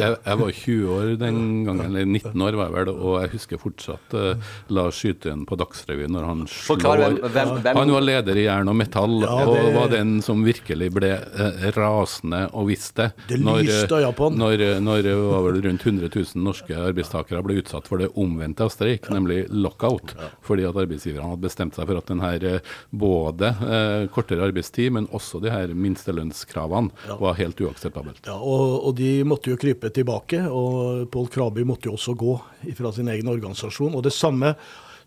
jeg, 0.00 0.16
jeg, 0.16 0.38
var 0.40 0.54
20 0.62 0.94
år 0.94 1.10
den 1.20 1.40
gangen, 1.66 1.82
eller 1.90 2.08
19 2.08 2.46
år 2.46 2.56
var 2.60 2.70
jeg 2.70 2.76
vel, 2.78 2.92
og 2.94 3.16
jeg 3.20 3.32
husker 3.34 3.60
fortsatt 3.60 4.16
uh, 4.16 4.54
Lars 4.72 5.02
Skyten 5.02 5.44
på 5.48 5.60
Dagsrevyen 5.60 6.16
når 6.16 6.28
han 6.30 6.42
slår 6.48 7.04
hvem, 7.04 7.18
hvem, 7.26 7.52
hvem? 7.60 7.80
Han 7.82 7.94
var 7.98 8.06
leder 8.06 8.40
i 8.40 8.46
Jern 8.46 8.72
og 8.72 8.78
Metall, 8.80 9.18
ja, 9.26 9.36
det, 9.44 9.60
og 9.66 9.76
var 9.76 9.92
den 9.92 10.16
som 10.24 10.46
virkelig 10.46 10.90
ble 10.96 11.12
uh, 11.20 11.68
rasende 11.76 12.46
og 12.56 12.70
visste 12.70 13.10
det. 13.10 13.36
Det 13.36 13.38
lyste 13.40 14.00
øya 14.00 14.10
på 14.16 14.30
han. 14.30 14.40
Når, 14.40 14.64
når, 14.84 15.10
når 15.12 15.60
rundt 15.68 15.86
100 15.86 16.08
000 16.08 16.44
norske 16.48 16.76
arbeidstakere 16.80 17.44
ble 17.44 17.60
utsatt 17.60 17.88
for 17.90 18.00
det 18.02 18.10
omvendte 18.20 18.69
streik, 18.72 19.08
ja. 19.08 19.14
nemlig 19.16 19.44
lockout. 19.50 20.14
Fordi 20.46 20.66
at 20.68 20.76
arbeidsgiverne 20.76 21.32
hadde 21.32 21.46
bestemt 21.46 21.78
seg 21.78 21.88
for 21.88 22.00
at 22.00 22.10
den 22.10 22.24
her, 22.24 22.46
eh, 22.46 22.74
både 22.90 23.52
eh, 23.66 24.04
kortere 24.14 24.46
arbeidstid, 24.48 24.92
men 24.96 25.08
også 25.16 25.42
de 25.44 25.52
her 25.52 25.74
minstelønnskravene 25.74 26.94
ja. 27.08 27.16
var 27.20 27.38
helt 27.40 27.60
uakseptabelt. 27.60 28.22
Ja, 28.28 28.36
og, 28.36 28.76
og, 28.84 28.94
de 29.00 29.20
måtte 29.28 29.52
jo 29.52 29.60
krype 29.60 29.92
tilbake. 29.94 30.44
Og 30.50 31.08
Pål 31.12 31.32
Kraby 31.32 31.66
måtte 31.68 31.90
jo 31.90 31.96
også 31.98 32.16
gå 32.18 32.36
fra 32.76 32.94
sin 32.94 33.10
egen 33.12 33.28
organisasjon. 33.30 33.96
Og 33.96 34.06
det 34.06 34.14
samme 34.16 34.54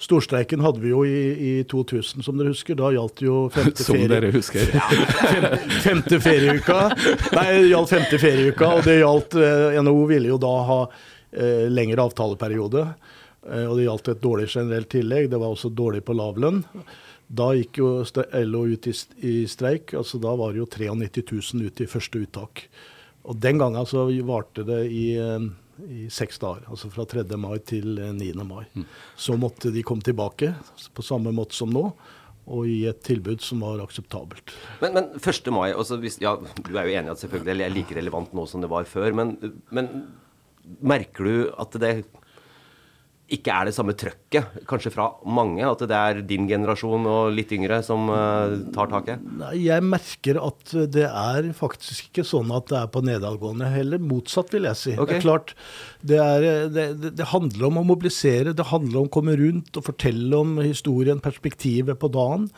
Storstreiken 0.04 0.60
hadde 0.60 0.82
vi 0.84 0.90
jo 0.92 1.04
i, 1.08 1.20
i, 1.32 1.52
2000, 1.70 2.26
som 2.26 2.38
dere 2.40 2.52
husker. 2.52 2.76
Da 2.76 2.90
gjaldt 2.92 3.22
det 3.22 3.28
jo 3.30 3.38
femte 3.54 3.86
Som 3.86 4.02
dere 4.12 4.34
husker. 4.34 4.74
Ja, 4.74 4.90
femte, 4.90 5.80
femte 5.86 6.20
ferieuka. 6.24 6.80
Nei, 7.38 7.46
det 7.62 7.70
gjaldt 7.70 7.94
femte 7.94 8.20
ferieuka, 8.20 8.72
og 8.80 8.88
det 8.88 8.98
gjaldt 9.00 9.38
eh, 9.40 9.80
NHO 9.86 10.06
ville 10.10 10.34
jo 10.34 10.40
da 10.44 10.54
ha 10.68 10.80
eh, 10.84 11.66
lengre 11.72 12.04
avtaleperiode. 12.10 12.88
Eh, 13.50 13.66
og 13.68 13.78
det 13.78 13.88
gjaldt 13.88 14.14
et 14.14 14.24
dårlig 14.24 14.48
generelt 14.52 14.92
tillegg. 14.94 15.30
Det 15.32 15.42
var 15.42 15.56
også 15.56 15.72
dårlig 15.74 16.04
på 16.08 16.16
lavlønn. 16.18 16.64
Da 17.34 17.50
gikk 17.58 17.80
jo 17.82 17.90
LO 18.46 18.64
ut 18.70 18.88
i, 18.88 18.94
i 19.26 19.36
streik. 19.50 19.96
altså 19.98 20.22
Da 20.22 20.36
var 20.40 20.54
det 20.54 20.64
jo 20.64 20.70
93 20.70 21.54
000 21.56 21.68
ut 21.68 21.84
i 21.84 21.90
første 21.90 22.24
uttak. 22.24 22.66
Og 23.24 23.38
den 23.40 23.62
gangen 23.62 23.88
så 23.88 24.06
varte 24.28 24.66
det 24.68 24.82
i, 24.92 25.06
eh, 25.20 25.48
i 25.88 26.08
seks 26.12 26.42
dager. 26.44 26.68
Altså 26.70 26.92
fra 26.94 27.06
3. 27.10 27.26
mai 27.40 27.58
til 27.60 27.96
9. 28.00 28.30
Eh, 28.30 28.44
mai. 28.48 28.66
Mm. 28.76 28.90
Så 29.16 29.38
måtte 29.40 29.72
de 29.74 29.84
komme 29.84 30.06
tilbake 30.06 30.54
på 30.94 31.06
samme 31.06 31.34
måte 31.36 31.58
som 31.58 31.72
nå 31.74 31.88
og 32.44 32.66
gi 32.68 32.82
et 32.90 33.00
tilbud 33.08 33.40
som 33.40 33.62
var 33.64 33.80
akseptabelt. 33.80 34.52
Men, 34.82 34.98
men 34.98 35.06
1. 35.16 35.46
mai, 35.56 35.70
altså 35.72 35.96
hvis, 36.02 36.18
ja, 36.20 36.36
Du 36.36 36.74
er 36.76 36.90
jo 36.90 36.98
enig 37.00 37.14
at 37.14 37.22
selvfølgelig 37.22 37.64
er 37.64 37.72
like 37.72 37.96
relevant 37.96 38.34
nå 38.36 38.44
som 38.52 38.60
det 38.60 38.68
var 38.72 38.84
før. 38.84 39.16
Men, 39.16 39.38
men 39.72 39.88
merker 40.84 41.24
du 41.24 41.36
at 41.56 41.80
det 41.80 41.94
ikke 43.32 43.54
er 43.56 43.70
det 43.70 43.74
samme 43.74 43.94
trøkket, 43.98 44.58
kanskje 44.68 44.92
fra 44.92 45.06
mange? 45.24 45.64
At 45.66 45.82
det 45.88 45.96
er 45.96 46.20
din 46.28 46.48
generasjon 46.50 47.08
og 47.08 47.32
litt 47.34 47.54
yngre 47.56 47.80
som 47.86 48.10
uh, 48.12 48.52
tar 48.76 48.90
taket? 48.92 49.24
Nei, 49.40 49.54
jeg 49.64 49.86
merker 49.88 50.40
at 50.44 50.74
det 50.92 51.06
er 51.08 51.48
faktisk 51.56 52.10
ikke 52.12 52.26
sånn 52.28 52.52
at 52.54 52.68
det 52.70 52.78
er 52.82 52.92
på 52.94 53.04
nedadgående. 53.08 53.72
Heller 53.74 54.04
motsatt, 54.04 54.52
vil 54.54 54.68
jeg 54.68 54.80
si. 54.80 54.96
Okay. 54.98 55.16
Det 55.16 55.22
er 55.22 55.24
klart, 55.24 55.56
det, 56.04 56.20
er, 56.20 56.68
det, 56.74 56.88
det, 57.08 57.30
handler 57.32 57.70
om 57.70 57.80
å 57.82 57.86
mobilisere. 57.94 58.56
Det 58.58 58.68
handler 58.74 59.02
om 59.02 59.10
å 59.10 59.16
komme 59.16 59.38
rundt 59.40 59.80
og 59.80 59.88
fortelle 59.88 60.44
om 60.44 60.60
historien, 60.60 61.24
perspektivet 61.24 62.02
på 62.04 62.12
dagen. 62.14 62.50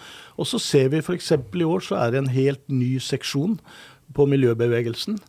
Og 0.41 0.49
så 0.49 0.59
ser 0.61 0.89
vi 0.95 1.03
f.eks. 1.05 1.31
i 1.37 1.69
år 1.69 1.85
så 1.85 2.01
er 2.01 2.15
det 2.15 2.23
en 2.23 2.33
helt 2.33 2.65
ny 2.73 2.95
seksjon 3.03 3.59
på 4.17 4.27
miljøbevegelsen. 4.33 5.21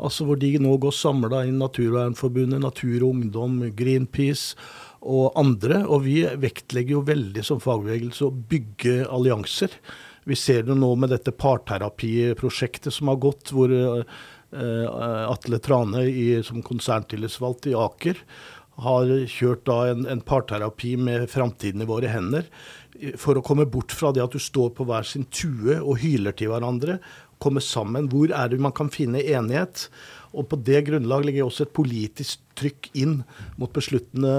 Altså 0.00 0.26
Hvor 0.26 0.38
de 0.40 0.54
nå 0.62 0.76
går 0.80 0.94
samla 0.96 1.44
inn 1.48 1.60
Naturvernforbundet, 1.60 2.62
Natur 2.62 3.04
og 3.04 3.10
Ungdom, 3.14 3.58
Greenpeace 3.76 4.56
og 5.00 5.36
andre. 5.40 5.82
Og 5.86 6.04
vi 6.06 6.22
vektlegger 6.40 6.98
jo 6.98 7.06
veldig 7.08 7.44
som 7.46 7.62
fagbevegelse 7.62 8.28
å 8.28 8.34
bygge 8.52 9.02
allianser. 9.08 9.76
Vi 10.28 10.36
ser 10.36 10.66
det 10.68 10.76
nå 10.76 10.92
med 11.00 11.12
dette 11.14 11.32
parterapiprosjektet 11.32 12.94
som 12.94 13.08
har 13.12 13.20
gått, 13.22 13.52
hvor 13.56 13.72
uh, 13.72 14.04
Atle 15.30 15.60
Trane 15.64 16.04
i, 16.08 16.26
som 16.44 16.64
konserntillitsvalgt 16.64 17.70
i 17.70 17.76
Aker 17.78 18.20
har 18.80 19.10
kjørt 19.28 19.64
da 19.68 19.80
en, 19.90 20.06
en 20.08 20.22
parterapi 20.24 20.94
med 21.00 21.26
framtiden 21.30 21.84
i 21.84 21.88
våre 21.88 22.08
hender 22.12 22.46
for 23.20 23.38
å 23.38 23.44
komme 23.44 23.66
bort 23.68 23.92
fra 23.96 24.12
det 24.12 24.22
at 24.24 24.34
du 24.34 24.40
står 24.42 24.72
på 24.76 24.86
hver 24.88 25.06
sin 25.08 25.26
tue 25.32 25.78
og 25.80 26.00
hyler 26.02 26.36
til 26.36 26.52
hverandre. 26.52 26.98
Komme 27.40 27.62
sammen. 27.64 28.10
Hvor 28.12 28.32
er 28.36 28.52
det 28.52 28.60
man 28.60 28.74
kan 28.76 28.92
finne 28.92 29.22
enighet? 29.24 29.88
Og 30.30 30.46
på 30.46 30.58
det 30.62 30.84
grunnlag 30.86 31.24
ligger 31.26 31.48
også 31.48 31.66
et 31.66 31.74
politisk 31.74 32.42
trykk 32.60 32.90
inn 33.00 33.16
mot 33.58 33.72
besluttende 33.74 34.30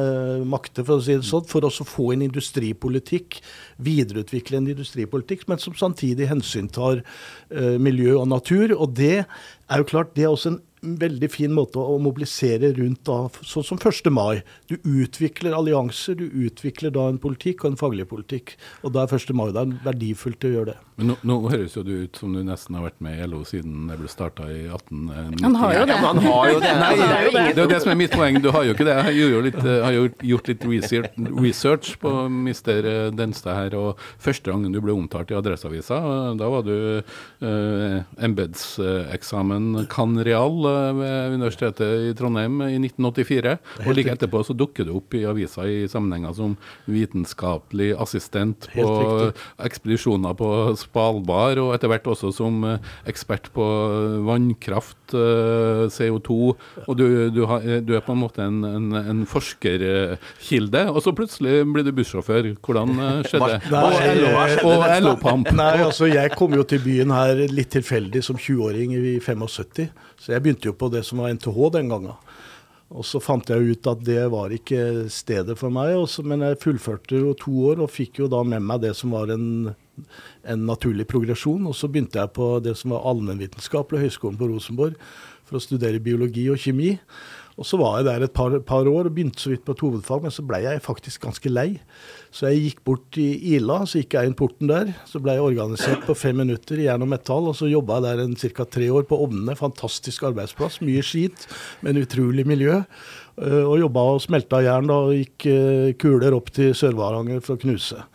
makter, 0.48 0.86
for 0.88 1.01
å 1.01 1.03
si 1.03 1.17
det 1.17 1.27
sånn, 1.27 1.48
for 1.50 1.67
å 1.67 1.72
få 1.72 2.12
en 2.15 2.24
industripolitikk, 2.27 3.41
videreutvikle 3.84 4.62
en 4.62 4.72
industripolitikk, 4.72 5.48
men 5.51 5.60
som 5.62 5.75
samtidig 5.77 6.29
hensyntar 6.31 7.01
uh, 7.01 7.77
miljø 7.81 8.15
og 8.22 8.29
natur. 8.31 8.75
Og 8.77 8.96
det 8.96 9.24
er 9.25 9.81
jo 9.81 9.89
klart, 9.89 10.13
det 10.15 10.27
er 10.27 10.31
også 10.31 10.53
en 10.53 10.62
veldig 10.81 11.29
fin 11.29 11.51
måte 11.53 11.81
å 11.81 11.98
mobilisere 12.01 12.72
rundt 12.77 13.03
da, 13.05 13.17
sånn 13.46 13.65
som 13.67 13.81
1. 13.81 14.10
mai. 14.13 14.41
Du 14.72 14.77
utvikler 14.79 15.53
allianser, 15.58 16.17
du 16.17 16.48
utvikler 16.48 16.93
da 16.96 17.08
en 17.10 17.20
politikk 17.22 17.65
og 17.65 17.74
en 17.74 17.81
faglig 17.81 18.08
politikk. 18.10 18.55
Og 18.86 18.96
da 18.96 19.05
er 19.05 19.20
1. 19.20 19.36
mai 19.38 19.50
da 19.55 19.67
verdifullt 19.86 20.41
til 20.41 20.53
å 20.53 20.60
gjøre 20.60 20.74
det. 20.74 20.79
Men 21.01 21.10
nå, 21.10 21.15
nå, 21.25 21.36
høres 21.50 21.74
jo 21.74 21.81
du 21.81 21.93
ut 22.03 22.17
som 22.20 22.34
du 22.36 22.43
nesten 22.46 22.77
har 22.77 22.86
vært 22.86 23.00
med 23.01 23.17
i 23.17 23.25
LO 23.25 23.41
siden 23.48 23.88
det 23.89 23.98
ble 23.98 24.10
starta 24.12 24.46
i 24.53 24.67
1890. 24.67 25.41
Han 25.41 25.55
har 25.58 25.74
jo 25.74 25.86
det. 25.89 25.96
Ja, 25.98 26.12
har 26.27 26.50
jo 26.51 26.60
det. 26.65 26.74
Nei, 26.77 26.91
det, 27.00 27.08
er 27.08 27.24
jo 27.25 27.31
det. 27.34 27.46
det 27.58 27.63
er 27.63 27.72
det 27.72 27.79
som 27.81 27.93
er 27.93 27.98
mitt 28.03 28.13
poeng. 28.13 28.38
Du 28.43 28.50
har 28.53 28.67
jo 28.67 28.75
ikke 28.75 28.86
det. 28.86 28.98
Jeg 29.10 29.31
har, 29.34 29.48
litt, 29.48 29.58
har 29.65 29.98
gjort 30.31 30.51
litt 30.51 30.67
research 31.41 31.96
på 32.01 32.13
mister 32.31 32.89
Denstad 33.17 33.58
her. 33.58 33.77
og 33.79 34.03
Første 34.22 34.53
gangen 34.53 34.75
du 34.75 34.77
ble 34.84 34.93
omtalt 34.93 35.34
i 35.34 35.38
Adresseavisa, 35.39 35.98
da 36.38 36.51
var 36.53 36.67
du 36.67 36.75
eh, 37.01 37.98
embetseksamen 38.22 39.88
can. 39.91 40.20
real 40.22 40.58
ved 40.62 41.34
Universitetet 41.34 42.12
i 42.12 42.13
Trondheim 42.17 42.60
i 42.67 42.77
1984. 42.77 43.58
Og 43.88 43.93
like 43.98 44.13
etterpå 44.13 44.43
så 44.46 44.53
dukker 44.58 44.86
du 44.86 44.93
opp 45.00 45.17
i 45.17 45.25
avisa 45.25 45.65
i 45.65 45.88
sammenhenger 45.89 46.36
som 46.38 46.55
vitenskapelig 46.86 47.93
assistent 48.01 48.70
på 48.75 49.31
ekspedisjoner 49.65 50.38
på 50.38 50.51
Spalbar, 50.91 51.60
og 51.63 51.71
etter 51.75 51.88
hvert 51.91 52.07
også 52.12 52.33
som 52.36 52.62
eh, 52.67 52.89
ekspert 53.07 53.48
på 53.55 53.65
vannkraft, 54.27 55.15
eh, 55.15 55.86
CO2. 55.88 56.38
Og 56.86 56.98
du, 57.00 57.05
du, 57.31 57.45
har, 57.48 57.63
du 57.81 57.95
er 57.95 58.03
på 58.03 58.15
en 58.15 58.21
måte 58.21 58.43
en, 58.43 58.60
en, 58.67 58.89
en 59.00 59.24
forskerkilde, 59.29 60.83
og 60.91 61.00
så 61.05 61.15
plutselig 61.15 61.62
blir 61.71 61.88
du 61.88 61.93
bussjåfør. 61.95 62.51
Hvordan 62.60 62.93
eh, 62.98 63.21
skjedde 63.29 63.62
det? 63.71 64.60
Og 64.67 64.86
LO-pamp. 65.07 65.51
Nei, 65.55 65.74
altså 65.86 66.12
jeg 66.12 66.36
kom 66.36 66.55
jo 66.60 66.67
til 66.67 66.83
byen 66.83 67.15
her 67.15 67.45
litt 67.51 67.71
tilfeldig 67.74 68.24
som 68.25 68.39
20-åring 68.39 68.95
i 69.00 69.17
75. 69.24 69.88
Så 70.21 70.36
jeg 70.36 70.43
begynte 70.43 70.69
jo 70.69 70.77
på 70.77 70.91
det 70.93 71.05
som 71.07 71.24
var 71.24 71.33
NTH 71.33 71.71
den 71.77 71.91
gangen. 71.91 72.19
Og 72.91 73.05
så 73.07 73.21
fant 73.24 73.48
jeg 73.48 73.71
ut 73.71 73.88
at 73.88 74.01
det 74.03 74.24
var 74.33 74.51
ikke 74.51 75.07
stedet 75.12 75.55
for 75.60 75.71
meg. 75.74 75.93
Også, 75.95 76.25
men 76.27 76.43
jeg 76.43 76.60
fullførte 76.60 77.21
jo 77.21 77.36
to 77.39 77.53
år 77.71 77.83
og 77.86 77.93
fikk 77.93 78.19
jo 78.24 78.29
da 78.31 78.41
med 78.43 78.65
meg 78.67 78.83
det 78.83 78.91
som 79.00 79.15
var 79.15 79.31
en, 79.31 79.71
en 80.43 80.65
naturlig 80.67 81.07
progresjon. 81.12 81.69
Og 81.69 81.77
så 81.77 81.88
begynte 81.88 82.19
jeg 82.19 82.33
på 82.36 82.53
det 82.63 82.75
som 82.79 82.95
var 82.95 83.07
allmennvitenskapelig 83.13 84.03
Høgskolen 84.05 84.39
på 84.39 84.51
Rosenborg 84.51 85.00
for 85.48 85.60
å 85.60 85.63
studere 85.63 86.03
biologi 86.03 86.50
og 86.51 86.60
kjemi. 86.60 86.98
Og 87.60 87.67
så 87.67 87.77
var 87.79 88.00
jeg 88.00 88.08
der 88.08 88.25
et 88.25 88.34
par, 88.34 88.53
par 88.65 88.88
år 88.88 89.10
og 89.10 89.15
begynte 89.15 89.41
så 89.41 89.51
vidt 89.51 89.65
på 89.67 89.75
et 89.75 89.84
hovedfag, 89.84 90.24
men 90.24 90.34
så 90.34 90.46
ble 90.48 90.62
jeg 90.63 90.84
faktisk 90.86 91.25
ganske 91.25 91.51
lei. 91.51 91.67
Så 92.31 92.48
jeg 92.48 92.62
gikk 92.63 92.84
bort 92.88 93.17
i 93.20 93.27
Ila, 93.55 93.81
så 93.84 94.00
gikk 94.00 94.15
jeg 94.15 94.29
inn 94.29 94.38
porten 94.39 94.72
der. 94.72 94.93
Så 95.10 95.20
ble 95.24 95.36
jeg 95.36 95.43
organisert 95.43 96.05
på 96.08 96.15
fem 96.17 96.39
minutter 96.39 96.79
i 96.79 96.88
jern 96.88 97.03
og 97.03 97.12
metall, 97.12 97.50
og 97.51 97.58
så 97.60 97.70
jobba 97.70 98.00
jeg 98.00 98.08
der 98.08 98.24
en 98.24 98.38
ca. 98.39 98.67
tre 98.77 98.88
år 98.91 99.08
på 99.10 99.20
ovnene. 99.25 99.58
Fantastisk 99.60 100.29
arbeidsplass, 100.31 100.79
mye 100.86 101.03
skit, 101.05 101.48
men 101.84 102.00
utrolig 102.01 102.48
miljø. 102.48 102.81
Eh, 103.41 103.63
og 103.63 103.79
jobba 103.81 104.05
og 104.13 104.24
smelta 104.24 104.62
jern 104.63 104.88
da, 104.91 105.01
og 105.10 105.17
gikk 105.17 105.50
eh, 105.51 105.89
kuler 106.00 106.38
opp 106.38 106.53
til 106.55 106.72
Sør-Varanger 106.77 107.43
for 107.43 107.58
å 107.58 107.65
knuse. 107.65 108.05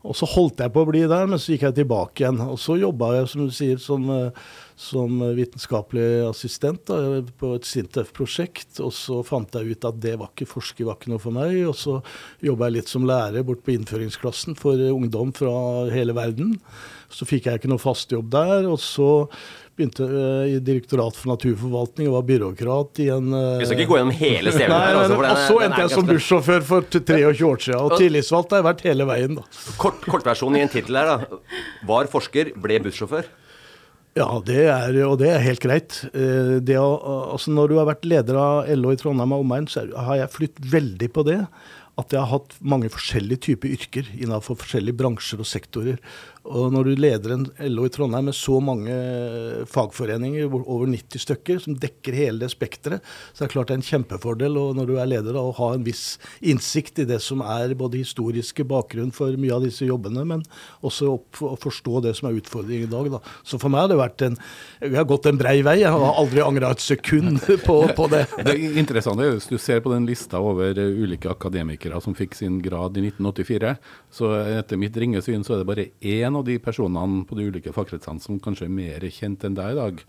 Og 0.00 0.16
så 0.16 0.24
holdt 0.32 0.62
jeg 0.64 0.72
på 0.72 0.80
å 0.80 0.88
bli 0.88 1.02
der, 1.04 1.26
men 1.28 1.40
så 1.40 1.52
gikk 1.52 1.66
jeg 1.68 1.82
tilbake 1.82 2.22
igjen. 2.24 2.40
Og 2.48 2.56
så 2.60 2.78
jobba 2.80 3.12
jeg, 3.18 3.26
som 3.28 3.44
du 3.44 3.52
sier, 3.52 3.80
som 3.82 4.06
eh, 4.14 4.46
som 4.80 5.20
vitenskapelig 5.36 6.24
assistent 6.30 6.86
da, 6.88 7.20
på 7.40 7.52
et 7.58 7.68
Sintef-prosjekt. 7.68 8.78
Og 8.80 8.94
så 8.96 9.20
fant 9.26 9.52
jeg 9.58 9.74
ut 9.76 9.86
at 9.90 9.98
det 10.00 10.14
var 10.20 10.32
ikke 10.32 10.48
forsker 10.48 10.88
var 10.88 10.96
ikke 10.96 11.12
noe 11.12 11.20
for 11.20 11.36
meg. 11.36 11.52
Og 11.68 11.76
så 11.76 11.98
jobba 12.44 12.70
jeg 12.70 12.78
litt 12.78 12.92
som 12.92 13.04
lærer 13.08 13.44
bort 13.46 13.60
på 13.66 13.74
innføringsklassen 13.74 14.56
for 14.58 14.80
ungdom 14.90 15.34
fra 15.36 15.52
hele 15.92 16.16
verden. 16.16 16.56
Så 17.12 17.28
fikk 17.28 17.50
jeg 17.50 17.60
ikke 17.60 17.72
noe 17.72 17.82
fast 17.82 18.14
jobb 18.14 18.30
der. 18.32 18.70
Og 18.70 18.80
så 18.80 19.10
begynte 19.76 20.06
jeg 20.08 20.54
i 20.54 20.62
Direktorat 20.64 21.16
for 21.16 21.32
naturforvaltning 21.34 22.08
og 22.08 22.16
var 22.16 22.24
byråkrat 22.30 23.02
i 23.04 23.10
en 23.12 23.28
Vi 23.60 23.68
skal 23.68 23.82
ikke 23.82 23.92
gå 23.92 23.98
gjennom 24.00 24.16
hele 24.16 24.54
CV 24.54 24.64
her. 24.64 24.96
Altså, 25.02 25.20
og 25.20 25.44
så 25.44 25.58
endte 25.66 25.82
jeg 25.84 25.92
som 25.92 26.08
bussjåfør 26.08 26.64
for 26.72 26.88
23 26.96 27.44
år 27.50 27.62
siden. 27.66 27.84
Og 27.84 28.00
tillitsvalgt 28.00 28.56
har 28.56 28.62
jeg 28.62 28.68
vært 28.70 28.86
hele 28.88 29.08
veien, 29.12 29.36
da. 29.42 29.44
Kort, 29.80 30.00
kortversjonen 30.08 30.60
i 30.60 30.64
en 30.64 30.72
tittel 30.72 31.00
her, 31.00 31.12
da. 31.12 31.44
Var 31.92 32.10
forsker, 32.16 32.54
ble 32.64 32.80
bussjåfør. 32.88 33.28
Ja, 34.20 34.28
det 34.44 34.64
er, 34.68 34.96
og 35.06 35.16
det 35.22 35.30
er 35.32 35.44
helt 35.44 35.62
greit. 35.64 36.00
Eh, 36.12 36.58
det 36.60 36.76
å, 36.76 36.88
altså 37.32 37.54
når 37.54 37.70
du 37.70 37.76
har 37.78 37.88
vært 37.88 38.08
leder 38.08 38.36
av 38.36 38.68
LO 38.76 38.92
i 38.92 38.98
Trondheim 39.00 39.32
og 39.36 39.46
omegn, 39.46 39.68
så 39.70 39.86
har 39.96 40.18
jeg 40.18 40.34
flytt 40.34 40.64
veldig 40.72 41.12
på 41.14 41.24
det. 41.30 41.42
at 42.00 42.14
jeg 42.14 42.20
har 42.22 42.30
hatt 42.30 42.54
mange 42.64 42.88
forskjellige 42.88 43.42
typer 43.44 43.74
yrker 43.74 44.06
innenfor 44.16 44.56
forskjellige 44.56 44.96
bransjer 44.96 45.42
og 45.42 45.48
sektorer. 45.48 45.98
Og 46.48 46.72
når 46.72 46.88
du 46.88 46.92
leder 46.96 47.34
en 47.34 47.44
LO 47.68 47.84
i 47.84 47.92
Trondheim 47.92 48.30
med 48.30 48.36
så 48.36 48.56
mange 48.64 48.94
fagforeninger, 49.68 50.48
over 50.48 50.88
90 50.88 51.22
stykker, 51.26 51.60
som 51.60 51.76
dekker 51.76 52.16
hele 52.16 52.40
det 52.40 52.50
spekteret, 52.54 53.04
så 53.34 53.44
er 53.44 53.50
det 53.50 53.54
klart 53.54 53.70
det 53.70 53.76
er 53.76 53.80
en 53.82 53.88
kjempefordel 53.90 54.56
og 54.56 54.78
når 54.78 54.88
du 54.88 54.94
er 54.96 55.10
leder 55.10 55.36
å 55.36 55.50
ha 55.58 55.72
en 55.76 55.84
viss 55.84 56.18
innsikt 56.40 57.02
i 57.04 57.06
det 57.08 57.20
som 57.22 57.44
er 57.44 57.76
både 57.78 58.00
historiske 58.00 58.64
bakgrunn 58.68 59.12
for 59.14 59.36
mye 59.40 59.54
av 59.56 59.66
disse 59.66 59.86
jobbene, 59.86 60.24
men 60.26 60.44
også 60.86 61.12
å 61.12 61.52
forstå 61.60 62.04
det 62.06 62.14
som 62.18 62.30
er 62.30 62.40
utfordringen 62.40 62.88
i 62.88 62.92
dag. 62.92 63.12
Da. 63.14 63.22
Så 63.44 63.60
for 63.60 63.72
meg 63.72 63.84
har 63.84 63.92
det 63.92 64.00
vært 64.00 64.26
en 64.26 64.38
Jeg 64.80 64.96
har 64.96 65.06
gått 65.08 65.26
en 65.28 65.38
brei 65.38 65.60
vei. 65.64 65.76
Jeg 65.82 65.92
har 65.92 66.18
aldri 66.18 66.40
angra 66.42 66.70
et 66.72 66.82
sekund 66.82 67.42
på, 67.66 67.76
på 67.96 68.08
det. 68.12 68.24
Det 68.46 68.56
interessante 68.80 69.26
er 69.26 69.34
hvis 69.36 69.48
du 69.50 69.58
ser 69.60 69.82
på 69.84 69.92
den 69.92 70.06
lista 70.08 70.40
over 70.42 70.78
ulike 70.78 71.30
akademikere 71.30 72.00
som 72.02 72.16
fikk 72.16 72.34
sin 72.38 72.58
grad 72.64 72.96
i 72.96 73.04
1984, 73.10 73.74
så 74.14 74.30
etter 74.58 74.80
mitt 74.80 74.96
ringe 74.96 75.20
syn 75.24 75.44
så 75.46 75.54
er 75.54 75.62
det 75.62 75.68
bare 75.68 75.88
én 76.00 76.29
en 76.30 76.38
av 76.38 76.46
de 76.46 76.56
personene 76.62 77.24
på 77.26 77.36
de 77.38 77.50
ulike 77.50 77.74
fagkretsene 77.74 78.22
som 78.22 78.40
kanskje 78.42 78.68
er 78.68 78.74
mer 78.74 79.06
kjent 79.10 79.44
enn 79.46 79.58
deg 79.58 79.74
i 79.74 79.80
dag. 79.80 80.02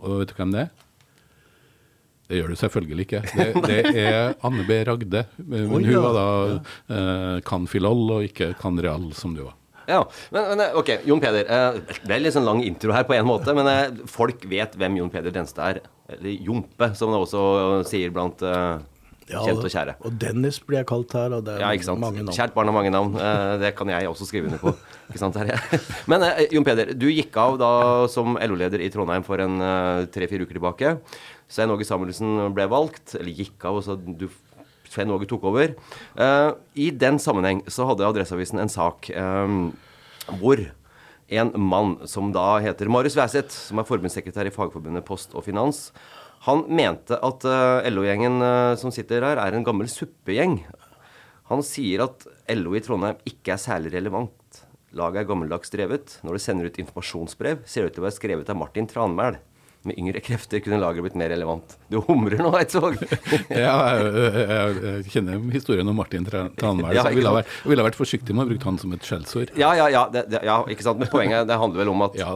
Og 0.00 0.20
vet 0.22 0.32
du 0.32 0.40
hvem 0.40 0.56
det 0.56 0.66
er? 0.66 0.74
Det 2.26 2.40
gjør 2.40 2.50
du 2.50 2.58
selvfølgelig 2.58 3.06
ikke. 3.06 3.20
Det, 3.36 3.46
det 3.68 3.78
er 4.02 4.34
Anne 4.46 4.64
B. 4.66 4.80
Ragde. 4.88 5.22
Men 5.38 5.70
hun 5.70 6.00
var 6.02 6.16
da 6.16 6.26
eh, 6.56 7.36
Canfilol 7.46 8.02
og 8.16 8.26
ikke 8.26 8.50
Canreal, 8.58 9.12
som 9.14 9.36
du 9.36 9.44
var. 9.44 9.54
Ja, 9.86 10.00
men, 10.34 10.48
men, 10.50 10.64
ok, 10.74 10.90
Jon 11.06 11.22
Peder. 11.22 11.46
Eh, 11.46 11.96
det 12.02 12.16
er 12.16 12.24
litt 12.24 12.34
sånn 12.34 12.48
lang 12.48 12.64
intro 12.66 12.90
her 12.96 13.06
på 13.06 13.14
en 13.14 13.28
måte, 13.28 13.54
men 13.54 13.70
eh, 13.70 14.00
folk 14.10 14.42
vet 14.50 14.74
hvem 14.74 14.98
Jon 14.98 15.12
Peder 15.12 15.34
Denstad 15.34 15.76
er. 15.76 15.86
Eller 16.16 16.42
Jompe, 16.48 16.90
som 16.98 17.14
det 17.14 17.22
også 17.22 17.44
sier 17.86 18.10
blant 18.14 18.42
eh, 18.42 18.80
ja, 19.26 19.40
Kjent 19.42 19.64
og 19.64 19.72
kjære. 19.72 19.94
Og 20.06 20.18
Dennis 20.22 20.60
blir 20.62 20.78
jeg 20.78 20.86
kalt 20.86 21.14
her. 21.18 21.32
og 21.34 21.42
det 21.46 21.56
er 21.56 21.64
ja, 21.64 21.70
ikke 21.74 21.88
sant? 21.88 21.98
mange 22.02 22.22
navn. 22.22 22.34
Kjært 22.36 22.54
barn 22.54 22.70
har 22.70 22.76
mange 22.76 22.92
navn. 22.94 23.16
Uh, 23.18 23.56
det 23.58 23.72
kan 23.74 23.90
jeg 23.90 24.06
også 24.06 24.28
skrive 24.28 24.46
under 24.46 24.60
på. 24.62 24.70
ikke 25.10 25.22
sant, 25.22 25.34
Terje? 25.34 25.58
Men 26.10 26.22
uh, 26.22 26.42
Jon 26.54 26.66
Peder, 26.66 26.92
du 26.94 27.08
gikk 27.10 27.34
av 27.42 27.58
da 27.58 27.70
som 28.12 28.38
LO-leder 28.38 28.84
i 28.86 28.90
Trondheim 28.94 29.26
for 29.26 29.42
en 29.42 29.58
uh, 29.58 30.06
tre-fire 30.14 30.46
uker 30.46 30.60
tilbake. 30.60 30.94
Svein 31.50 31.74
Åge 31.74 31.88
Samuelsen 31.88 32.52
ble 32.54 32.68
valgt, 32.70 33.16
eller 33.18 33.34
gikk 33.34 33.66
av, 33.66 33.80
og 33.80 33.86
så 33.86 33.98
du 33.98 34.28
Svein 34.86 35.10
Åge 35.10 35.26
tok 35.30 35.44
over. 35.50 35.74
I 36.78 36.86
den 36.94 37.18
sammenheng 37.22 37.60
så 37.70 37.84
hadde 37.88 38.06
Adresseavisen 38.06 38.62
en 38.62 38.70
sak 38.72 39.10
hvor 40.40 40.62
en 41.28 41.52
mann 41.58 41.96
som 42.06 42.30
da 42.34 42.56
heter 42.62 42.90
Marius 42.90 43.16
Wæseth, 43.18 43.50
som 43.50 43.82
er 43.82 43.86
forbundssekretær 43.88 44.48
i 44.48 44.54
Fagforbundet 44.54 45.06
Post 45.06 45.34
og 45.34 45.44
Finans, 45.46 45.90
han 46.46 46.62
mente 46.70 47.18
at 47.26 47.46
uh, 47.48 47.82
LO-gjengen 47.90 48.38
uh, 48.38 48.76
som 48.78 48.92
sitter 48.94 49.24
her, 49.26 49.40
er 49.42 49.56
en 49.56 49.66
gammel 49.66 49.90
suppegjeng. 49.90 50.60
Han 51.50 51.62
sier 51.66 52.04
at 52.06 52.26
LO 52.54 52.76
i 52.78 52.82
Trondheim 52.82 53.18
ikke 53.26 53.56
er 53.56 53.62
særlig 53.62 53.92
relevant. 53.96 54.62
Laget 54.96 55.24
er 55.24 55.28
gammeldags 55.28 55.74
drevet. 55.74 56.16
Når 56.22 56.38
det 56.38 56.44
sender 56.44 56.70
ut 56.70 56.80
informasjonsbrev, 56.82 57.66
ser 57.66 57.82
det 57.82 57.90
ut 57.90 57.98
til 57.98 58.04
å 58.04 58.06
være 58.06 58.18
skrevet 58.18 58.50
av 58.54 58.58
Martin 58.58 58.88
Tranmæl. 58.90 59.40
Med 59.86 59.98
yngre 60.00 60.22
krefter 60.24 60.62
kunne 60.62 60.80
laget 60.82 61.04
blitt 61.04 61.18
mer 61.18 61.30
relevant. 61.30 61.76
Du 61.92 62.00
humrer 62.08 62.40
nå, 62.42 62.50
Eidsvåg. 62.58 62.96
ja, 63.50 63.76
jeg, 63.98 64.08
jeg, 64.24 64.78
jeg, 64.86 65.04
kjenner 65.12 65.44
historien 65.52 65.90
om 65.90 65.98
Martin 65.98 66.26
Tranmæl, 66.26 66.94
ja, 66.94 67.04
så 67.04 67.12
jeg 67.12 67.20
ville 67.20 67.34
vært, 67.36 67.52
ville 67.70 67.86
vært 67.86 67.98
forsiktig 67.98 68.34
med 68.34 68.46
å 68.46 68.50
bruke 68.50 68.70
han 68.70 68.80
som 68.82 68.94
et 68.96 69.06
skjellsord. 69.06 69.54
Ja, 69.58 69.74
ja, 69.78 69.86
ja, 69.92 70.06
det, 70.14 70.26
ja, 70.46 70.60
ikke 70.70 70.86
sant. 70.86 71.02
Men 71.02 71.10
poenget 71.12 71.46
det 71.50 71.58
handler 71.58 71.84
vel 71.84 71.92
om 71.94 72.06
at 72.08 72.18
ja, 72.18 72.32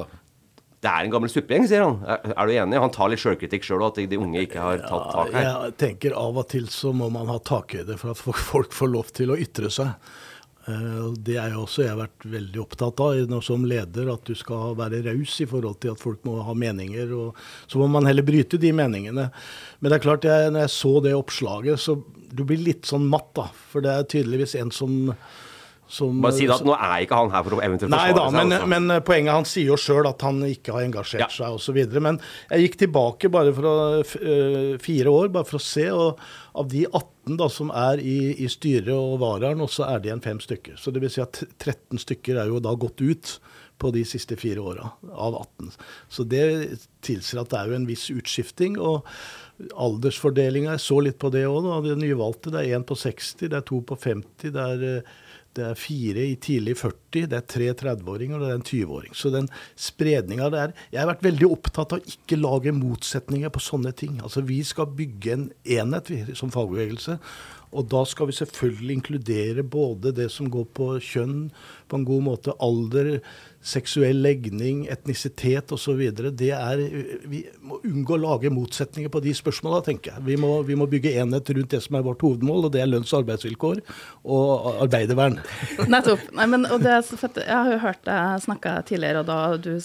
det 0.81 0.89
er 0.89 1.05
en 1.05 1.13
gammel 1.13 1.29
suppegjeng, 1.29 1.67
sier 1.69 1.85
han. 1.85 1.99
Er, 2.09 2.33
er, 2.33 2.49
du 2.49 2.55
enig? 2.57 2.81
Han 2.81 2.93
tar 2.95 3.11
litt 3.13 3.21
sjølkritikk 3.21 3.67
sjøl, 3.67 3.83
og 3.85 3.91
at 3.91 4.01
de 4.09 4.17
unge 4.17 4.47
ikke 4.47 4.63
har 4.65 4.81
tatt 4.81 5.11
tak 5.13 5.35
her. 5.35 5.49
Jeg 5.49 5.77
tenker 5.83 6.17
av 6.17 6.41
og 6.41 6.49
til 6.49 6.71
så 6.73 6.95
må 6.97 7.11
man 7.13 7.29
ha 7.29 7.37
takhøyde 7.37 7.99
for 8.01 8.15
at 8.15 8.21
folk 8.21 8.73
får 8.73 8.93
lov 8.95 9.13
til 9.17 9.35
å 9.35 9.37
ytre 9.41 9.69
seg. 9.75 9.93
Eh, 10.69 11.05
det 11.21 11.37
er 11.41 11.55
jo 11.55 11.65
også 11.65 11.85
jeg 11.85 11.93
har 11.93 12.01
vært 12.01 12.27
veldig 12.33 12.63
opptatt 12.63 13.03
av 13.05 13.37
som 13.45 13.67
leder, 13.69 14.09
at 14.13 14.25
du 14.29 14.33
skal 14.37 14.75
være 14.79 15.03
raus 15.07 15.37
i 15.41 15.49
forhold 15.49 15.81
til 15.85 15.95
at 15.95 16.03
folk 16.03 16.25
må 16.29 16.39
ha 16.45 16.57
meninger. 16.57 17.13
og 17.13 17.37
Så 17.67 17.81
må 17.81 17.91
man 17.93 18.09
heller 18.09 18.27
bryte 18.27 18.61
de 18.61 18.73
meningene. 18.73 19.29
Men 19.81 19.91
det 19.91 19.99
er 19.99 20.07
klart, 20.07 20.25
jeg, 20.25 20.51
når 20.53 20.67
jeg 20.67 20.77
så 20.77 20.95
det 21.05 21.17
oppslaget, 21.17 21.81
så 21.81 21.99
du 22.31 22.45
blir 22.47 22.61
litt 22.63 22.89
sånn 22.89 23.09
matt, 23.11 23.33
da. 23.37 23.51
For 23.73 23.85
det 23.85 23.93
er 23.93 24.11
tydeligvis 24.17 24.57
en 24.61 24.73
som 24.75 25.13
som, 25.91 26.21
Bare 26.23 26.37
si 26.37 26.47
det 26.47 26.55
at 26.55 26.67
Nå 26.67 26.75
er 26.77 27.05
ikke 27.05 27.19
han 27.19 27.33
her 27.35 27.45
for 27.47 27.57
å 27.57 27.61
eventuelt 27.65 27.91
forsvare 27.93 28.17
da, 28.17 28.27
seg. 28.31 28.51
Men, 28.53 28.69
men 28.71 28.95
eh, 28.95 29.03
poenget 29.07 29.35
han 29.35 29.49
sier 29.49 29.73
jo 29.73 29.79
sjøl 29.81 30.09
at 30.11 30.23
han 30.27 30.39
ikke 30.47 30.75
har 30.77 30.87
engasjert 30.87 31.27
ja. 31.27 31.31
seg 31.35 31.57
osv. 31.59 31.81
Men 31.99 32.21
jeg 32.49 32.67
gikk 32.67 32.79
tilbake 32.85 33.31
bare 33.33 33.55
for 33.57 33.71
å, 33.71 33.77
uh, 34.01 34.77
fire 34.83 35.15
år 35.15 35.33
bare 35.35 35.49
for 35.49 35.59
å 35.59 35.65
se. 35.65 35.89
og 35.91 36.21
Av 36.61 36.71
de 36.71 36.85
18 36.87 37.41
da, 37.41 37.51
som 37.53 37.73
er 37.75 38.03
i, 38.03 38.19
i 38.45 38.51
styret 38.51 38.93
og 38.95 39.19
varaen, 39.23 39.63
så 39.71 39.89
er 39.89 39.99
det 40.01 40.13
igjen 40.13 40.25
fem 40.25 40.43
stykker. 40.43 40.79
Så 40.81 40.95
det 40.95 41.03
vil 41.03 41.13
si 41.13 41.25
at 41.25 41.43
13 41.59 42.01
stykker 42.07 42.39
er 42.39 42.53
jo 42.53 42.63
da 42.63 42.77
gått 42.79 43.03
ut 43.03 43.39
på 43.81 43.91
de 43.95 44.03
siste 44.05 44.37
fire 44.37 44.61
åra 44.61 44.91
av 45.11 45.39
18. 45.41 45.71
Så 46.13 46.27
det 46.29 46.45
tilsier 47.05 47.41
at 47.41 47.51
det 47.53 47.61
er 47.61 47.71
jo 47.71 47.79
en 47.79 47.89
viss 47.89 48.11
utskifting. 48.13 48.77
og 48.79 49.09
Aldersfordelinga, 49.75 50.77
jeg 50.77 50.85
så 50.85 51.01
litt 51.05 51.19
på 51.21 51.33
det 51.33 51.47
òg. 51.49 51.69
De 51.85 51.97
nyvalgte, 51.99 52.53
det 52.53 52.63
er 52.63 52.79
én 52.79 52.87
på 52.87 52.97
60, 52.99 53.49
det 53.49 53.59
er 53.59 53.67
to 53.67 53.81
på 53.87 53.97
50. 53.97 54.53
det 54.55 54.67
er 54.67 54.87
eh, 54.91 55.19
det 55.59 55.65
er 55.67 55.79
fire 55.79 56.25
i 56.31 56.37
tidlig 56.39 56.77
40, 56.79 57.27
det 57.31 57.39
er 57.39 57.47
tre 57.51 57.71
30-åringer 57.75 58.39
og 58.39 58.45
det 58.45 58.51
er 58.51 58.59
en 58.61 58.67
20-åring. 58.67 59.15
Så 59.19 59.33
den 59.35 59.49
spredninga 59.79 60.51
der 60.53 60.75
Jeg 60.93 61.01
har 61.03 61.11
vært 61.11 61.25
veldig 61.27 61.49
opptatt 61.51 61.95
av 61.97 62.03
å 62.03 62.13
ikke 62.15 62.39
lage 62.39 62.75
motsetninger 62.77 63.51
på 63.51 63.63
sånne 63.65 63.93
ting. 63.97 64.21
Altså 64.23 64.45
Vi 64.47 64.61
skal 64.67 64.93
bygge 64.95 65.33
en 65.35 65.49
enhet 65.65 66.13
vi, 66.13 66.21
som 66.39 66.53
fagbevegelse. 66.55 67.19
Og 67.71 67.87
da 67.87 68.01
skal 68.09 68.27
vi 68.27 68.35
selvfølgelig 68.35 68.97
inkludere 68.99 69.63
både 69.63 70.11
det 70.15 70.27
som 70.35 70.49
går 70.51 70.67
på 70.75 70.89
kjønn 71.07 71.51
på 71.91 71.99
en 71.99 72.07
god 72.07 72.25
måte, 72.27 72.55
alder, 72.63 73.21
seksuell 73.63 74.23
legning, 74.25 74.87
etnisitet 74.91 75.71
osv. 75.75 76.01
Vi 76.01 77.43
må 77.63 77.79
unngå 77.87 78.17
å 78.17 78.21
lage 78.25 78.51
motsetninger 78.55 79.13
på 79.13 79.23
de 79.23 79.35
spørsmåla, 79.37 79.83
tenker 79.87 80.15
jeg. 80.15 80.25
Vi 80.27 80.39
må, 80.41 80.55
vi 80.67 80.79
må, 80.79 80.89
bygge 80.91 81.13
enhet 81.23 81.53
rundt 81.55 81.77
det 81.77 81.83
som 81.85 81.99
er 81.99 82.07
vårt 82.07 82.25
hovedmål, 82.27 82.67
og 82.67 82.75
det 82.75 82.83
er 82.83 82.91
lønns- 82.91 83.13
og 83.15 83.23
arbeidsvilkår 83.23 83.83
og 84.25 84.83
arbeidervern. 84.87 85.39
Nettopp. 85.93 86.27
Nei, 86.41 86.49
men, 86.51 86.67
det, 86.83 86.97
jeg 87.13 87.55
har 87.55 87.71
jo 87.71 87.79
hørt 87.85 88.03
deg 88.09 88.45
snakke 88.49 88.75
tidligere, 88.89 89.23
og 89.23 89.31
da 89.31 89.41
du 89.61 89.77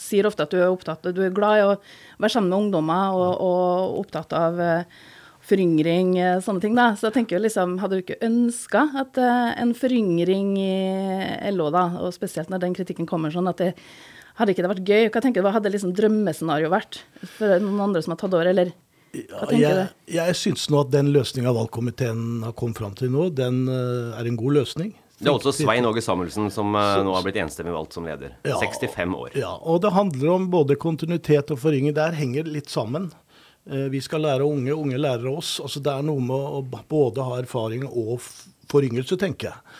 sier 0.00 0.24
ofte 0.24 0.46
at 0.46 0.54
du 0.54 0.56
er 0.56 0.70
opptatt 0.72 1.04
du 1.12 1.20
er 1.20 1.34
glad 1.36 1.58
i 1.58 1.64
å 1.66 1.74
være 2.16 2.32
sammen 2.32 2.48
med 2.48 2.62
ungdommer 2.64 3.12
og, 3.12 3.42
og 3.44 3.98
opptatt 4.00 4.32
av 4.32 4.56
uh, 4.56 5.02
foryngring, 5.46 6.16
eh, 6.18 6.40
sånne 6.42 6.60
ting. 6.62 6.74
da. 6.74 6.90
Så 6.96 7.08
jeg 7.08 7.16
tenker 7.20 7.36
jo 7.36 7.44
liksom, 7.44 7.78
Hadde 7.78 7.98
du 7.98 8.02
ikke 8.02 8.22
ønska 8.24 8.88
at 9.02 9.18
uh, 9.18 9.52
en 9.60 9.74
foryngring 9.74 10.56
i 10.58 11.50
LO, 11.54 11.70
da, 11.74 11.86
og 12.02 12.14
spesielt 12.14 12.50
når 12.50 12.64
den 12.64 12.74
kritikken 12.76 13.06
kommer 13.06 13.30
sånn, 13.34 13.48
at 13.50 13.62
det 13.62 13.74
hadde 14.36 14.52
ikke 14.52 14.66
det 14.66 14.72
vært 14.74 14.90
gøy? 14.90 15.04
Hva 15.10 15.22
tenker 15.22 15.40
du, 15.40 15.46
hva 15.46 15.54
hadde 15.56 15.72
liksom 15.72 15.94
drømmescenarioet 15.96 16.72
vært 16.72 17.00
for 17.38 17.62
noen 17.62 17.88
andre 17.88 18.02
som 18.04 18.14
har 18.14 18.20
tatt 18.20 18.34
over, 18.34 18.50
eller? 18.52 18.74
Ja, 19.16 19.46
jeg 19.54 19.88
jeg 20.12 20.36
syns 20.36 20.66
nå 20.68 20.82
at 20.82 20.92
den 20.92 21.08
løsninga 21.14 21.54
valgkomiteen 21.56 22.44
har 22.44 22.52
kommet 22.58 22.82
fram 22.82 22.96
til 22.98 23.12
nå, 23.14 23.30
den 23.32 23.64
uh, 23.70 24.18
er 24.18 24.28
en 24.28 24.38
god 24.38 24.60
løsning. 24.60 24.94
Det 25.16 25.30
er 25.30 25.32
også 25.32 25.54
Svein 25.56 25.86
Åge 25.88 26.02
Samuelsen 26.04 26.50
som 26.52 26.74
uh, 26.76 26.98
nå 27.00 27.14
har 27.16 27.22
blitt 27.24 27.38
enstemmig 27.40 27.72
valgt 27.72 27.96
som 27.96 28.04
leder. 28.04 28.34
Ja, 28.44 28.58
65 28.60 29.14
år. 29.16 29.30
Ja, 29.38 29.54
og 29.56 29.80
det 29.84 29.94
handler 29.96 30.34
om 30.34 30.50
både 30.52 30.76
kontinuitet 30.76 31.54
og 31.54 31.62
foryngring. 31.62 31.96
Der 31.96 32.18
henger 32.18 32.50
litt 32.50 32.68
sammen. 32.68 33.08
Eh, 33.70 33.88
vi 33.92 34.00
skal 34.00 34.24
lære 34.26 34.46
unge, 34.46 34.72
unge 34.74 34.98
lærer 35.00 35.28
oss. 35.32 35.56
Altså 35.62 35.82
det 35.82 35.92
er 35.92 36.06
noe 36.06 36.22
med 36.22 36.36
å 36.36 36.62
både 36.88 37.26
ha 37.26 37.38
erfaring 37.40 37.86
og 37.88 38.22
foryngelse, 38.70 39.18
tenker 39.20 39.50
jeg. 39.50 39.76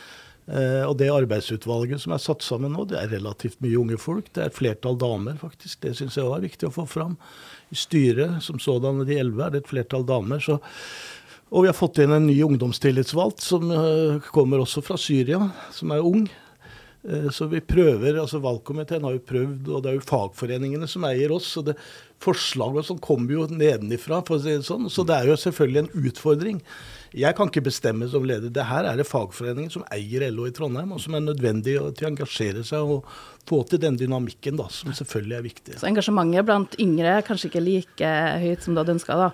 Eh, 0.46 0.84
og 0.86 0.94
det 1.00 1.10
arbeidsutvalget 1.10 2.04
som 2.04 2.14
er 2.14 2.22
satt 2.22 2.44
sammen 2.46 2.76
nå, 2.76 2.84
det 2.86 3.00
er 3.00 3.10
relativt 3.16 3.58
mye 3.64 3.78
unge 3.80 3.98
folk. 3.98 4.30
Det 4.32 4.44
er 4.44 4.50
et 4.50 4.58
flertall 4.58 4.98
damer, 4.98 5.38
faktisk. 5.40 5.80
Det 5.82 5.96
syns 5.98 6.18
jeg 6.18 6.26
òg 6.26 6.38
er 6.38 6.48
viktig 6.48 6.70
å 6.70 6.74
få 6.74 6.86
fram. 6.90 7.16
I 7.74 7.78
styret 7.78 8.42
som 8.46 8.62
sådan, 8.62 9.02
de 9.06 9.18
elleve, 9.18 9.46
er 9.46 9.56
det 9.56 9.64
et 9.64 9.74
flertall 9.74 10.06
damer. 10.06 10.42
så 10.42 10.60
og 11.54 11.62
vi 11.62 11.68
har 11.70 11.76
fått 11.78 12.00
inn 12.02 12.10
en 12.10 12.26
ny 12.26 12.34
ungdomstillitsvalgt 12.42 13.44
som 13.44 13.70
eh, 13.70 14.30
kommer 14.34 14.64
også 14.64 14.82
fra 14.82 14.96
Syria, 14.98 15.38
som 15.70 15.92
er 15.94 16.02
ung. 16.02 16.26
Eh, 17.06 17.30
så 17.30 17.46
vi 17.46 17.60
prøver, 17.60 18.18
altså 18.18 18.40
Valgkomiteen 18.42 19.04
har 19.06 19.14
jo 19.14 19.22
prøvd, 19.28 19.70
og 19.70 19.82
det 19.84 19.92
er 19.92 19.98
jo 20.00 20.06
fagforeningene 20.08 20.88
som 20.90 21.06
eier 21.06 21.34
oss. 21.34 21.52
så 21.54 21.62
det 21.66 21.76
Forslaget 22.16 22.86
som 22.88 22.98
kommer 22.98 23.34
jo 23.34 23.46
nedenifra, 23.52 24.22
for 24.24 24.38
å 24.38 24.42
si 24.42 24.54
det 24.54 24.64
sånn. 24.64 24.88
Så 24.90 25.04
det 25.04 25.18
er 25.18 25.28
jo 25.28 25.36
selvfølgelig 25.36 25.82
en 25.82 26.06
utfordring. 26.08 26.62
Jeg 27.16 27.36
kan 27.36 27.50
ikke 27.50 27.66
bestemme 27.68 28.08
som 28.08 28.24
leder. 28.24 28.48
Det 28.52 28.64
her 28.64 28.88
er 28.88 28.96
det 28.96 29.06
fagforeningen 29.06 29.72
som 29.72 29.84
eier 29.92 30.24
LO 30.32 30.46
i 30.48 30.54
Trondheim, 30.56 30.94
og 30.96 31.02
som 31.04 31.14
er 31.14 31.26
nødvendig 31.26 31.76
til 31.76 32.06
å 32.06 32.10
engasjere 32.10 32.64
seg 32.66 32.88
og 32.96 33.04
få 33.46 33.60
til 33.68 33.82
den 33.84 34.00
dynamikken, 34.00 34.56
da, 34.56 34.66
som 34.72 34.96
selvfølgelig 34.96 35.36
er 35.36 35.44
viktig. 35.44 35.76
Så 35.82 35.90
engasjementet 35.90 36.48
blant 36.48 36.78
yngre 36.82 37.18
er 37.18 37.26
kanskje 37.26 37.52
ikke 37.52 37.66
like 37.66 38.14
høyt 38.42 38.64
som 38.64 38.74
du 38.74 38.80
hadde 38.80 38.96
ønska, 38.96 39.20
da? 39.20 39.30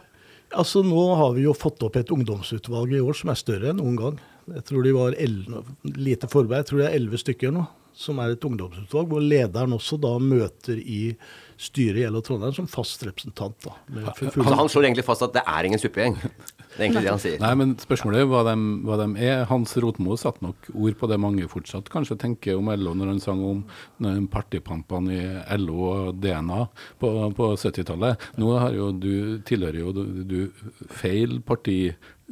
Altså 0.52 0.82
Nå 0.84 1.06
har 1.16 1.32
vi 1.38 1.46
jo 1.46 1.54
fått 1.56 1.80
opp 1.86 1.96
et 1.96 2.10
ungdomsutvalg 2.12 2.98
i 2.98 3.00
år 3.00 3.16
som 3.16 3.30
er 3.32 3.40
større 3.40 3.70
enn 3.70 3.80
noen 3.80 3.96
gang. 3.96 4.20
Jeg 4.52 4.64
tror 4.68 4.84
de 4.84 4.92
var 4.96 5.14
11, 5.18 5.62
lite 5.96 6.28
forberedt, 6.28 6.64
jeg 6.66 6.70
tror 6.72 6.82
det 6.82 6.90
er 6.90 6.98
elleve 6.98 7.20
stykker 7.22 7.54
nå. 7.54 7.68
som 7.94 8.16
er 8.24 8.32
et 8.32 8.44
ungdomsutvalg, 8.48 9.10
hvor 9.10 9.20
lederen 9.20 9.74
også 9.76 9.98
da 10.00 10.14
møter 10.18 10.78
i 10.80 11.14
styret 11.60 12.00
i 12.00 12.06
LO 12.10 12.22
Trondheim 12.24 12.54
som 12.56 12.66
fast 12.66 13.04
representant. 13.04 13.54
da. 13.66 13.74
med 13.92 14.08
full- 14.16 14.48
han 14.48 14.68
slår 14.72 14.86
egentlig 14.88 15.04
fast 15.04 15.22
at 15.22 15.34
det 15.36 15.42
er 15.46 15.68
ingen 15.68 15.78
suppegjeng. 15.78 16.16
Det 16.72 16.78
er 16.80 16.86
egentlig 16.86 17.02
det 17.04 17.10
han 17.12 17.20
sier. 17.20 17.36
Nei, 17.38 17.52
men 17.60 17.74
spørsmålet 17.76 18.22
er 18.22 18.30
hva 18.30 18.40
de, 18.48 18.54
hva 18.88 18.96
de 19.02 19.06
er. 19.20 19.44
Hans 19.50 19.76
Rotmo 19.76 20.16
satte 20.16 20.40
nok 20.42 20.70
ord 20.72 20.96
på 20.98 21.10
det 21.12 21.20
mange 21.20 21.44
fortsatt 21.52 21.90
kanskje 21.92 22.16
tenker 22.18 22.56
om 22.56 22.72
LO, 22.72 22.94
når 22.96 23.12
han 23.12 23.20
sang 23.20 23.44
om 23.44 23.60
partipampene 24.32 25.12
i 25.20 25.58
LO 25.60 25.78
og 25.90 26.20
DNA 26.22 26.62
på, 26.98 27.10
på 27.36 27.50
70-tallet. 27.60 28.24
Nå 28.40 28.56
har 28.56 28.72
jo 28.72 28.88
du, 28.96 29.12
tilhører 29.44 29.82
jo 29.84 29.92
du, 29.92 30.04
du 30.24 30.38
feil 30.96 31.42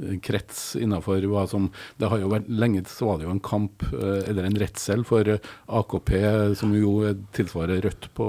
partikrets 0.00 0.76
innenfor 0.80 1.20
hva 1.28 1.46
som 1.48 1.68
Det 1.98 2.08
har 2.08 2.20
jo 2.22 2.30
vært 2.32 2.48
lenge 2.48 2.82
så 2.88 3.06
var 3.10 3.18
det 3.20 3.26
jo 3.26 3.34
en 3.34 3.40
kamp, 3.44 3.82
eh, 3.92 4.28
eller 4.30 4.44
en 4.48 4.56
redsel, 4.58 5.04
for 5.04 5.26
eh, 5.28 5.38
AKP, 5.68 6.10
som 6.56 6.72
jo 6.74 7.12
tilsvarer 7.36 7.80
Rødt 7.84 8.08
på 8.16 8.28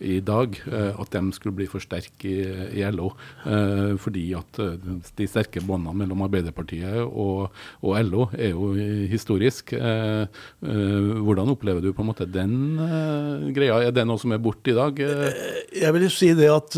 i 0.00 0.18
dag, 0.20 0.56
eh, 0.66 0.98
at 0.98 1.10
de 1.14 1.22
skulle 1.32 1.54
bli 1.56 1.66
for 1.70 1.80
sterke 1.80 2.28
i, 2.28 2.80
i 2.80 2.84
LO. 2.90 3.12
eh, 3.46 3.94
Fordi 3.98 4.24
at 4.38 4.58
eh, 4.58 4.76
de 5.16 5.26
sterke 5.30 5.62
båndene 5.64 5.96
mellom 6.02 6.22
Arbeiderpartiet 6.26 6.98
og, 7.06 7.50
og 7.82 7.98
LO 8.08 8.28
er 8.36 8.50
jo 8.52 8.72
historisk. 9.10 9.72
Eh, 9.72 10.26
eh, 10.26 11.12
Hvordan 11.22 11.54
opplever 11.54 11.80
du 11.84 11.92
på 11.92 12.02
en 12.04 12.10
måte 12.10 12.26
den 12.30 12.78
eh, 12.82 13.52
greia? 13.54 13.80
Er 13.88 13.94
det 13.94 14.06
noe 14.08 14.18
som 14.20 14.32
er 14.34 14.42
borte 14.42 14.72
i 14.72 14.76
dag? 14.78 14.98
Eh, 14.98 15.54
Jeg 15.84 15.94
vil 15.94 16.10
si 16.10 16.32
det 16.34 16.50
at 16.50 16.74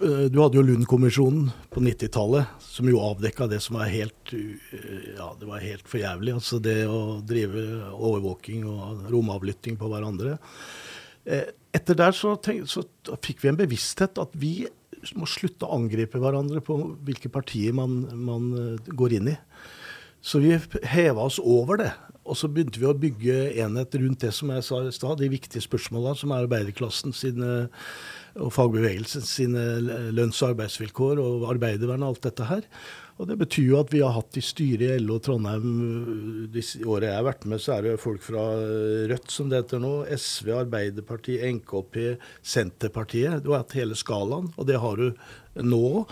du 0.00 0.38
hadde 0.40 0.56
jo 0.56 0.62
Lund-kommisjonen 0.64 1.50
på 1.70 1.82
90-tallet, 1.84 2.48
som 2.70 2.86
jo 2.86 3.00
avdekka 3.02 3.48
det 3.50 3.58
som 3.64 3.80
var 3.80 3.90
helt, 3.90 4.32
ja, 4.32 5.30
det 5.40 5.48
var 5.48 5.62
helt 5.64 5.88
for 5.90 5.98
jævlig. 6.02 6.36
Altså 6.38 6.60
det 6.62 6.84
å 6.86 7.18
drive 7.26 7.64
overvåking 7.96 8.66
og 8.70 9.08
romavlytting 9.10 9.78
på 9.80 9.90
hverandre. 9.90 10.36
Eh, 11.26 11.50
Etter 11.74 11.94
der 11.94 12.14
så, 12.16 12.34
tenk, 12.42 12.64
så 12.66 12.82
fikk 13.22 13.44
vi 13.44 13.50
en 13.52 13.58
bevissthet 13.58 14.18
at 14.18 14.32
vi 14.38 14.64
må 15.14 15.28
slutte 15.30 15.66
å 15.66 15.76
angripe 15.78 16.18
hverandre 16.20 16.62
på 16.64 16.76
hvilke 17.06 17.30
partier 17.32 17.74
man, 17.76 18.02
man 18.10 18.48
øh, 18.58 18.88
går 18.90 19.14
inn 19.20 19.30
i. 19.32 19.36
Så 20.20 20.42
vi 20.42 20.56
heva 20.90 21.28
oss 21.28 21.38
over 21.38 21.78
det. 21.80 21.92
Og 22.26 22.36
så 22.36 22.50
begynte 22.50 22.82
vi 22.82 22.88
å 22.90 22.96
bygge 22.96 23.36
enhet 23.62 23.94
rundt 24.02 24.26
det 24.26 24.32
som 24.36 24.50
jeg 24.52 24.66
sa 24.66 24.82
i 24.84 24.92
stad, 24.94 25.22
de 25.22 25.30
viktige 25.32 25.64
spørsmåla 25.64 26.12
som 26.18 26.34
er 26.34 26.44
arbeiderklassen 26.44 27.14
sine 27.16 27.68
og 28.38 28.52
fagbevegelsen 28.54 29.24
sine 29.26 29.62
lønns- 30.14 30.42
og 30.44 30.54
arbeidsvilkår 30.54 31.22
og 31.22 31.48
arbeidervern 31.54 32.04
og 32.04 32.14
alt 32.14 32.28
dette 32.28 32.50
her. 32.50 32.66
Og 33.20 33.26
Det 33.28 33.36
betyr 33.36 33.66
jo 33.68 33.80
at 33.82 33.90
vi 33.92 34.00
har 34.00 34.14
hatt 34.16 34.36
i 34.40 34.42
styret 34.44 34.94
i 34.94 35.00
LO 35.02 35.18
Trondheim 35.20 36.46
de 36.48 36.62
årene 36.88 37.10
jeg 37.10 37.18
har 37.18 37.26
vært 37.26 37.44
med, 37.52 37.60
så 37.60 37.74
er 37.74 37.84
det 37.84 38.00
folk 38.00 38.22
fra 38.24 38.44
Rødt, 39.10 39.28
som 39.28 39.50
det 39.50 39.60
heter 39.60 39.82
nå, 39.82 39.92
SV, 40.08 40.48
Arbeiderpartiet, 40.62 41.44
NKP, 41.58 41.98
Senterpartiet. 42.40 43.42
Du 43.44 43.52
har 43.52 43.66
hatt 43.66 43.76
hele 43.76 43.98
skalaen, 43.98 44.48
og 44.56 44.70
det 44.70 44.80
har 44.80 44.96
du 44.96 45.10
nå. 45.60 46.06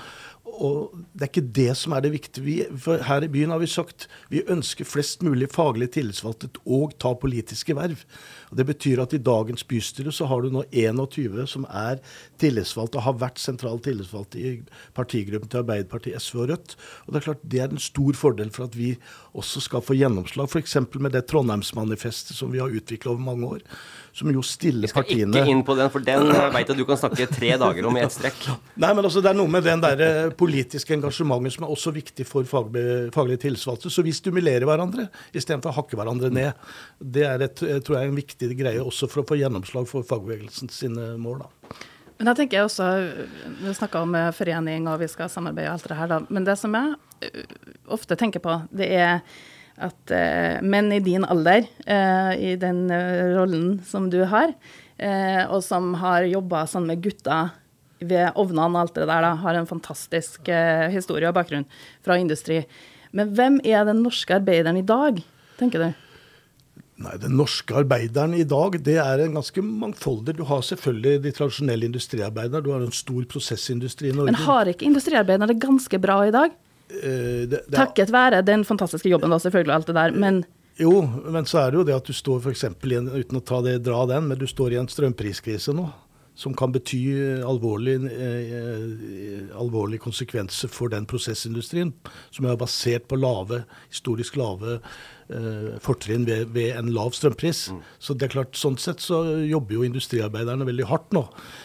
Og 0.58 0.94
Det 1.12 1.26
er 1.26 1.30
ikke 1.32 1.52
det 1.54 1.76
som 1.76 1.92
er 1.92 2.02
det 2.04 2.12
viktige. 2.12 2.44
Vi, 2.44 2.56
for 2.78 3.02
her 3.02 3.24
i 3.24 3.30
byen 3.30 3.50
har 3.50 3.58
vi 3.58 3.66
sagt 3.70 4.06
vi 4.30 4.44
ønsker 4.46 4.86
flest 4.86 5.22
mulig 5.26 5.48
faglig 5.50 5.90
tillitsvalgte 5.94 6.50
og 6.64 6.94
ta 7.00 7.14
politiske 7.18 7.74
verv. 7.76 8.04
Og 8.50 8.56
Det 8.56 8.66
betyr 8.66 9.02
at 9.02 9.14
i 9.14 9.22
dagens 9.22 9.64
bystyre 9.64 10.12
så 10.14 10.28
har 10.30 10.42
du 10.42 10.50
nå 10.54 10.64
21 10.72 11.46
som 11.50 11.66
er 11.68 12.00
tillitsvalgte 12.38 13.00
og 13.00 13.06
har 13.06 13.18
vært 13.20 13.42
sentrale 13.42 13.82
tillitsvalgte 13.84 14.38
i 14.38 14.54
partigruppen 14.94 15.50
til 15.50 15.62
Arbeiderpartiet, 15.62 16.22
SV 16.22 16.44
og 16.44 16.50
Rødt. 16.52 16.76
Og 17.06 17.12
Det 17.12 17.20
er 17.20 17.26
klart 17.28 17.42
det 17.42 17.60
er 17.60 17.70
en 17.74 17.82
stor 17.82 18.12
fordel 18.18 18.50
for 18.54 18.68
at 18.68 18.76
vi 18.78 18.96
også 19.38 19.62
skal 19.64 19.84
få 19.84 19.96
gjennomslag, 19.98 20.48
f.eks. 20.48 20.76
med 20.98 21.12
det 21.14 21.26
Trondheimsmanifestet 21.30 22.36
som 22.36 22.52
vi 22.52 22.62
har 22.62 22.72
utvikla 22.72 23.12
over 23.12 23.22
mange 23.22 23.46
år. 23.46 23.66
Som 24.16 24.32
jo 24.32 24.42
stiller 24.42 24.88
partiene 24.88 24.88
Vi 24.88 24.90
skal 24.90 25.04
partiene 25.04 25.42
ikke 25.42 25.54
inn 25.54 25.64
på 25.66 25.76
den, 25.78 25.90
for 25.92 26.04
den 26.04 26.32
veit 26.54 26.70
jeg 26.70 26.78
du 26.78 26.84
kan 26.88 26.98
snakke 26.98 27.28
tre 27.30 27.52
dager 27.60 27.86
om 27.86 27.98
i 27.98 28.02
ett 28.02 28.14
strekk. 28.14 28.48
Nei, 28.74 28.90
men 28.94 29.04
altså, 29.04 29.22
Det 29.22 29.30
er 29.30 29.38
noe 29.38 29.52
med 29.52 29.66
den 29.66 29.82
der 29.84 30.02
eh, 30.04 30.30
politiske 30.38 30.94
engasjementet 30.96 31.56
som 31.56 31.66
er 31.66 31.74
også 31.74 31.92
viktig 31.96 32.26
for 32.28 32.46
fagbe, 32.48 32.82
faglige 33.14 33.44
tillitsvalgte. 33.46 33.92
Så 33.92 34.04
vi 34.06 34.14
stimulerer 34.16 34.66
hverandre 34.68 35.08
istedenfor 35.32 35.72
å 35.72 35.78
hakke 35.80 35.98
hverandre 35.98 36.30
ned. 36.34 36.64
Det 36.98 37.26
er 37.26 37.44
et, 37.48 37.62
tror 37.84 37.98
jeg 37.98 38.10
en 38.10 38.18
viktig 38.18 38.50
greie 38.58 38.82
også 38.82 39.10
for 39.10 39.24
å 39.24 39.28
få 39.28 39.38
gjennomslag 39.40 39.88
for 39.90 40.06
fagbevegelsen 40.06 40.72
sine 40.72 41.12
mål. 41.20 41.44
da. 41.44 41.84
Men 42.18 42.32
jeg 42.32 42.40
tenker 42.40 42.64
også, 42.66 42.86
Du 43.60 43.68
snakka 43.74 44.02
om 44.02 44.16
eh, 44.18 44.32
forening 44.34 44.88
og 44.90 44.98
vi 45.02 45.10
skal 45.10 45.30
samarbeide 45.30 45.70
og 45.70 45.78
alt 45.78 45.92
det 45.92 46.00
her, 46.00 46.10
da. 46.10 46.18
Men 46.28 46.48
det 46.48 46.56
som 46.58 46.74
jeg 46.74 46.96
eh, 47.28 47.54
ofte 47.94 48.18
tenker 48.18 48.42
på, 48.42 48.58
det 48.74 48.90
er 48.98 49.22
at 49.78 50.10
eh, 50.14 50.58
menn 50.66 50.90
i 50.94 50.98
din 51.04 51.26
alder, 51.26 51.68
eh, 51.86 52.32
i 52.50 52.56
den 52.58 52.88
eh, 52.90 53.30
rollen 53.36 53.78
som 53.86 54.08
du 54.10 54.24
har, 54.26 54.50
eh, 54.98 55.44
og 55.46 55.62
som 55.62 55.92
har 56.02 56.26
jobba 56.26 56.64
sånn 56.66 56.88
med 56.90 57.04
gutta 57.06 57.38
ved 58.00 58.36
ovnene 58.38 58.68
og 58.68 58.82
alt 58.84 58.98
det 58.98 59.06
der, 59.08 59.24
da, 59.24 59.32
har 59.42 59.58
en 59.58 59.68
fantastisk 59.68 60.48
eh, 60.52 60.88
historie 60.92 61.28
og 61.28 61.36
bakgrunn 61.38 61.66
fra 62.06 62.18
industri. 62.20 62.62
Men 63.16 63.32
hvem 63.34 63.58
er 63.64 63.86
den 63.88 64.02
norske 64.04 64.36
arbeideren 64.36 64.78
i 64.80 64.86
dag, 64.86 65.22
tenker 65.58 65.82
du? 65.82 66.04
Nei, 66.98 67.14
Den 67.22 67.36
norske 67.38 67.76
arbeideren 67.78 68.34
i 68.34 68.44
dag 68.48 68.74
det 68.82 68.96
er 68.98 69.22
en 69.22 69.36
ganske 69.38 69.62
mangfoldig. 69.62 70.34
Du 70.40 70.44
har 70.48 70.64
selvfølgelig 70.66 71.22
de 71.22 71.32
tradisjonelle 71.34 71.86
industriarbeiderne. 71.86 72.62
Du 72.64 72.72
har 72.74 72.82
en 72.82 72.94
stor 72.94 73.22
prosessindustri 73.30 74.10
i 74.10 74.16
Norge. 74.16 74.32
Men 74.32 74.40
har 74.48 74.70
ikke 74.72 74.88
industriarbeiderne 74.88 75.52
det 75.52 75.60
ganske 75.62 76.00
bra 76.02 76.18
i 76.26 76.34
dag? 76.34 76.56
Eh, 76.90 77.46
det, 77.46 77.62
det 77.68 77.76
Takket 77.76 78.10
være 78.10 78.42
den 78.42 78.66
fantastiske 78.66 79.12
jobben, 79.12 79.30
da, 79.30 79.38
selvfølgelig, 79.44 79.72
og 79.72 79.78
alt 79.78 79.92
det 79.92 79.98
der. 80.00 80.16
Men 80.26 80.44
Jo, 80.78 80.92
men 81.06 81.46
så 81.46 81.62
er 81.62 81.70
det 81.70 81.80
jo 81.80 81.86
det 81.86 81.94
at 81.94 82.06
du 82.06 82.14
står 82.14 82.42
f.eks. 82.42 82.64
i 82.66 82.98
en 82.98 83.08
uten 83.10 83.38
å 83.38 83.42
ta 83.46 83.62
det, 83.62 83.78
dra 83.86 84.04
den, 84.10 84.28
men 84.30 84.38
du 84.38 84.46
står 84.46 84.74
i 84.74 84.82
en 84.82 84.90
strømpriskrise 84.90 85.74
nå. 85.74 85.88
Som 86.38 86.54
kan 86.54 86.70
bety 86.70 87.00
alvorlige 87.42 88.08
eh, 88.14 89.48
alvorlig 89.58 89.98
konsekvenser 90.04 90.70
for 90.70 90.92
den 90.92 91.06
prosessindustrien. 91.10 91.90
Som 92.30 92.46
er 92.46 92.58
basert 92.60 93.08
på 93.10 93.18
lave, 93.18 93.64
historisk 93.90 94.38
lave 94.38 94.76
eh, 94.78 95.74
fortrinn 95.82 96.28
ved, 96.28 96.52
ved 96.54 96.76
en 96.78 96.92
lav 96.94 97.10
strømpris. 97.16 97.64
Så 97.98 98.14
det 98.14 98.28
er 98.28 98.34
klart, 98.36 98.54
sånn 98.58 98.78
sett 98.78 99.02
så 99.02 99.24
jobber 99.48 99.80
jo 99.80 99.88
industriarbeiderne 99.88 100.68
veldig 100.68 100.86
hardt 100.92 101.10
nå. 101.16 101.24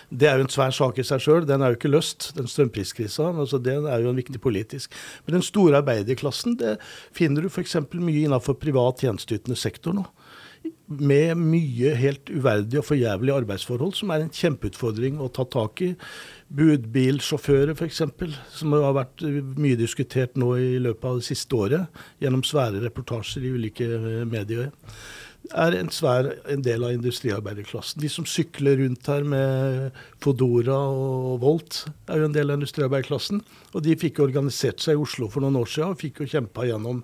Det 0.09 0.31
er 0.31 0.41
jo 0.41 0.47
en 0.47 0.55
svær 0.55 0.73
sak 0.73 0.97
i 0.97 1.05
seg 1.05 1.21
sjøl. 1.21 1.45
Den 1.49 1.61
er 1.61 1.73
jo 1.73 1.77
ikke 1.77 1.93
løst, 1.93 2.31
den 2.39 2.49
strømpriskrisa. 2.49 3.29
Altså, 3.29 3.61
den 3.61 3.85
er 3.85 4.01
jo 4.01 4.09
en 4.09 4.19
viktig 4.19 4.41
politisk. 4.41 4.97
Men 5.27 5.37
den 5.37 5.45
store 5.45 5.83
arbeiderklassen 5.83 6.57
det 6.57 6.79
finner 7.13 7.45
du 7.45 7.53
f.eks. 7.53 7.77
mye 7.93 8.25
innenfor 8.25 8.57
privat 8.57 9.05
tjenesteytende 9.05 9.59
sektor 9.59 9.93
nå 10.01 10.09
med 10.87 11.39
mye 11.39 11.93
helt 11.97 12.29
uverdige 12.29 12.81
og 12.81 12.87
forjævlige 12.87 13.37
arbeidsforhold, 13.41 13.95
som 13.97 14.11
er 14.13 14.23
en 14.23 14.33
kjempeutfordring 14.33 15.19
å 15.21 15.29
ta 15.33 15.45
tak 15.49 15.81
i. 15.85 15.91
Budbilsjåfører 16.53 17.73
f.eks., 17.73 18.03
som 18.53 18.75
har 18.77 18.95
vært 18.99 19.23
mye 19.57 19.79
diskutert 19.79 20.37
nå 20.39 20.53
i 20.59 20.77
løpet 20.83 21.09
av 21.09 21.19
det 21.19 21.27
siste 21.31 21.57
året, 21.57 22.01
gjennom 22.21 22.45
svære 22.45 22.83
reportasjer 22.83 23.47
i 23.47 23.53
ulike 23.57 23.89
eh, 23.97 24.23
medier, 24.29 24.71
er 25.51 25.75
en 25.75 25.89
svær 25.91 26.29
en 26.49 26.61
del 26.63 26.85
av 26.87 26.93
industriarbeiderklassen. 26.95 27.99
De 27.99 28.09
som 28.11 28.27
sykler 28.27 28.79
rundt 28.79 29.09
her 29.11 29.25
med 29.27 29.97
Fodora 30.23 30.77
og 30.87 31.41
Volt, 31.43 31.81
er 32.07 32.21
jo 32.21 32.29
en 32.29 32.35
del 32.35 32.51
av 32.51 32.61
industriarbeiderklassen. 32.61 33.41
Og 33.73 33.83
de 33.83 33.97
fikk 33.99 34.21
organisert 34.23 34.83
seg 34.83 34.95
i 34.95 35.03
Oslo 35.03 35.27
for 35.31 35.43
noen 35.43 35.59
år 35.59 35.67
siden 35.69 35.95
og 35.95 35.99
fikk 35.99 36.23
jo 36.23 36.29
kjempa 36.37 36.67
gjennom 36.69 37.03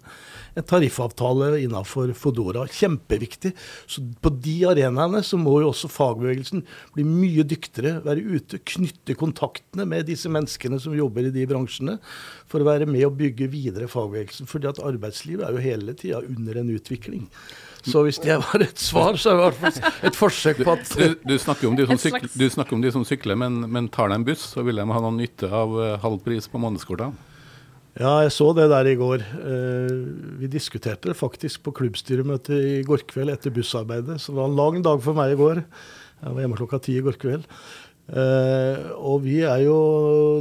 en 0.60 0.68
tariffavtale 0.68 1.52
innenfor 1.64 2.14
Fodora. 2.18 2.66
Kjempeviktig. 2.68 3.54
Så 3.90 4.04
på 4.22 4.32
de 4.44 4.56
arenaene 4.70 5.24
så 5.26 5.40
må 5.40 5.60
jo 5.64 5.72
også 5.72 5.92
fagbevegelsen 5.92 6.66
bli 6.96 7.06
mye 7.08 7.46
dyktigere. 7.48 8.00
Være 8.06 8.26
ute, 8.38 8.62
knytte 8.74 9.18
kontaktene 9.20 9.88
med 9.90 10.10
disse 10.10 10.32
menneskene 10.32 10.82
som 10.82 10.98
jobber 10.98 11.30
i 11.30 11.34
de 11.36 11.48
bransjene, 11.50 11.98
for 12.50 12.62
å 12.62 12.70
være 12.70 12.90
med 12.90 13.08
og 13.08 13.18
bygge 13.20 13.50
videre 13.52 13.90
fagbevegelsen. 13.92 14.50
Fordi 14.50 14.72
at 14.72 14.84
arbeidslivet 14.84 15.48
er 15.48 15.56
jo 15.56 15.66
hele 15.66 15.98
tida 15.98 16.22
under 16.26 16.62
en 16.62 16.76
utvikling. 16.76 17.26
Så 17.88 18.02
hvis 18.04 18.20
det 18.20 18.36
var 18.44 18.64
et 18.64 18.82
svar, 18.82 19.16
så 19.16 19.32
er 19.32 19.38
det 19.38 19.40
i 19.40 19.46
hvert 19.46 19.60
fall 19.62 20.08
et 20.10 20.18
forsøk 20.20 20.60
på 20.66 20.74
at 20.76 20.92
Du, 21.00 21.16
du, 21.32 21.36
snakker 21.40 21.70
om 21.70 21.78
de 21.80 21.86
som 21.88 22.02
sykler, 22.02 22.28
du 22.28 22.46
snakker 22.52 22.76
om 22.76 22.84
de 22.84 22.92
som 22.92 23.06
sykler, 23.08 23.40
men, 23.40 23.62
men 23.72 23.88
tar 23.88 24.12
de 24.12 24.20
en 24.20 24.28
buss, 24.28 24.44
så 24.54 24.66
vil 24.68 24.82
de 24.82 24.88
ha 24.90 25.02
noen 25.06 25.20
nytte 25.22 25.48
av 25.48 25.78
eh, 25.80 25.96
halv 26.04 26.20
pris 26.26 26.50
på 26.52 26.60
månedskortene. 26.60 27.29
Ja, 27.98 28.20
jeg 28.22 28.32
så 28.36 28.52
det 28.54 28.68
der 28.70 28.88
i 28.88 28.98
går. 29.00 29.24
Eh, 29.26 29.94
vi 30.40 30.50
diskuterte 30.52 31.10
det 31.10 31.18
faktisk 31.18 31.64
på 31.66 31.74
klubbstyremøtet 31.80 32.54
i 32.56 32.82
går 32.86 33.02
kveld 33.10 33.34
etter 33.34 33.54
bussarbeidet. 33.56 34.20
Så 34.22 34.32
det 34.32 34.40
var 34.40 34.52
en 34.52 34.60
lang 34.60 34.82
dag 34.86 35.02
for 35.04 35.18
meg 35.18 35.34
i 35.34 35.40
går. 35.40 35.64
Jeg 36.20 36.36
var 36.36 36.44
hjemme 36.44 36.60
klokka 36.60 36.80
ti 36.86 37.00
i 37.00 37.04
går 37.04 37.18
kveld. 37.20 37.48
Eh, 38.10 38.92
og 38.98 39.26
vi 39.26 39.40
er 39.46 39.64
jo 39.66 39.80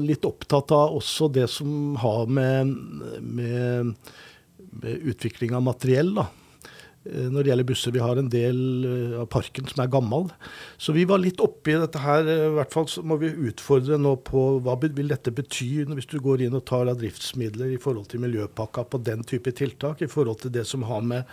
litt 0.04 0.24
opptatt 0.28 0.72
av 0.76 0.96
også 1.00 1.30
det 1.32 1.48
som 1.52 1.96
har 2.00 2.28
med, 2.28 2.74
med, 3.24 3.96
med 4.84 5.08
utvikling 5.14 5.56
av 5.56 5.64
materiell, 5.66 6.12
da. 6.20 6.28
Eh, 7.08 7.28
Når 7.32 7.42
det 7.44 7.52
gjelder 7.52 7.68
busser, 7.68 7.94
vi 7.94 8.02
har 8.02 8.20
en 8.20 8.30
del 8.32 8.58
eh, 8.88 9.16
av 9.22 9.28
parken 9.32 9.68
som 9.68 9.82
er 9.82 9.92
gammel. 9.92 10.28
Så 10.80 10.94
vi 10.96 11.06
var 11.08 11.22
litt 11.22 11.40
oppi 11.44 11.76
dette 11.78 12.02
her. 12.02 12.28
eh, 12.28 12.44
I 12.50 12.56
hvert 12.58 12.74
fall 12.74 12.88
så 12.90 13.04
må 13.06 13.18
vi 13.20 13.32
utfordre 13.50 13.98
nå 14.00 14.16
på 14.26 14.44
hva 14.64 14.76
vil 14.82 15.08
dette 15.08 15.32
bety 15.34 15.70
hvis 15.88 16.10
du 16.10 16.18
går 16.20 16.44
inn 16.44 16.58
og 16.58 16.66
tar 16.68 16.90
av 16.90 17.00
driftsmidler 17.00 17.72
i 17.74 17.80
forhold 17.80 18.10
til 18.12 18.22
miljøpakka 18.24 18.86
på 18.90 19.02
den 19.04 19.24
type 19.24 19.52
tiltak, 19.56 20.02
i 20.02 20.10
forhold 20.10 20.44
til 20.44 20.54
det 20.54 20.66
som 20.68 20.86
har 20.86 21.02
med 21.02 21.24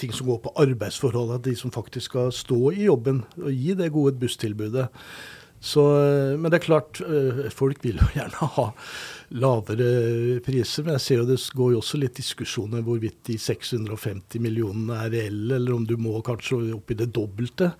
ting 0.00 0.14
som 0.16 0.30
går 0.30 0.38
på 0.40 0.52
arbeidsforhold, 0.62 1.34
at 1.34 1.42
de 1.44 1.52
som 1.52 1.68
faktisk 1.74 2.06
skal 2.08 2.30
stå 2.32 2.70
i 2.72 2.86
jobben 2.86 3.18
og 3.36 3.50
gi 3.52 3.74
det 3.76 3.90
gode 3.92 4.14
busstilbudet. 4.16 4.86
Så, 5.60 5.82
eh, 6.00 6.36
men 6.40 6.48
det 6.50 6.62
er 6.62 6.64
klart, 6.64 7.00
eh, 7.04 7.50
folk 7.52 7.82
vil 7.84 8.00
jo 8.00 8.08
gjerne 8.16 8.52
ha 8.56 8.68
lavere 9.36 10.40
priser. 10.44 10.86
Men 10.86 10.96
jeg 10.96 11.04
ser 11.06 11.20
jo 11.20 11.26
det 11.28 11.40
går 11.56 11.74
jo 11.74 11.82
også 11.82 12.00
litt 12.00 12.16
diskusjoner 12.16 12.84
hvorvidt 12.86 13.20
de 13.28 13.36
650 13.40 14.40
millionene 14.40 15.02
er 15.04 15.12
reelle, 15.18 15.58
eller 15.60 15.76
om 15.76 15.84
du 15.84 15.98
må 16.00 16.16
kanskje 16.26 16.62
opp 16.78 16.90
i 16.90 16.98
det 17.02 17.10
dobbelte. 17.12 17.74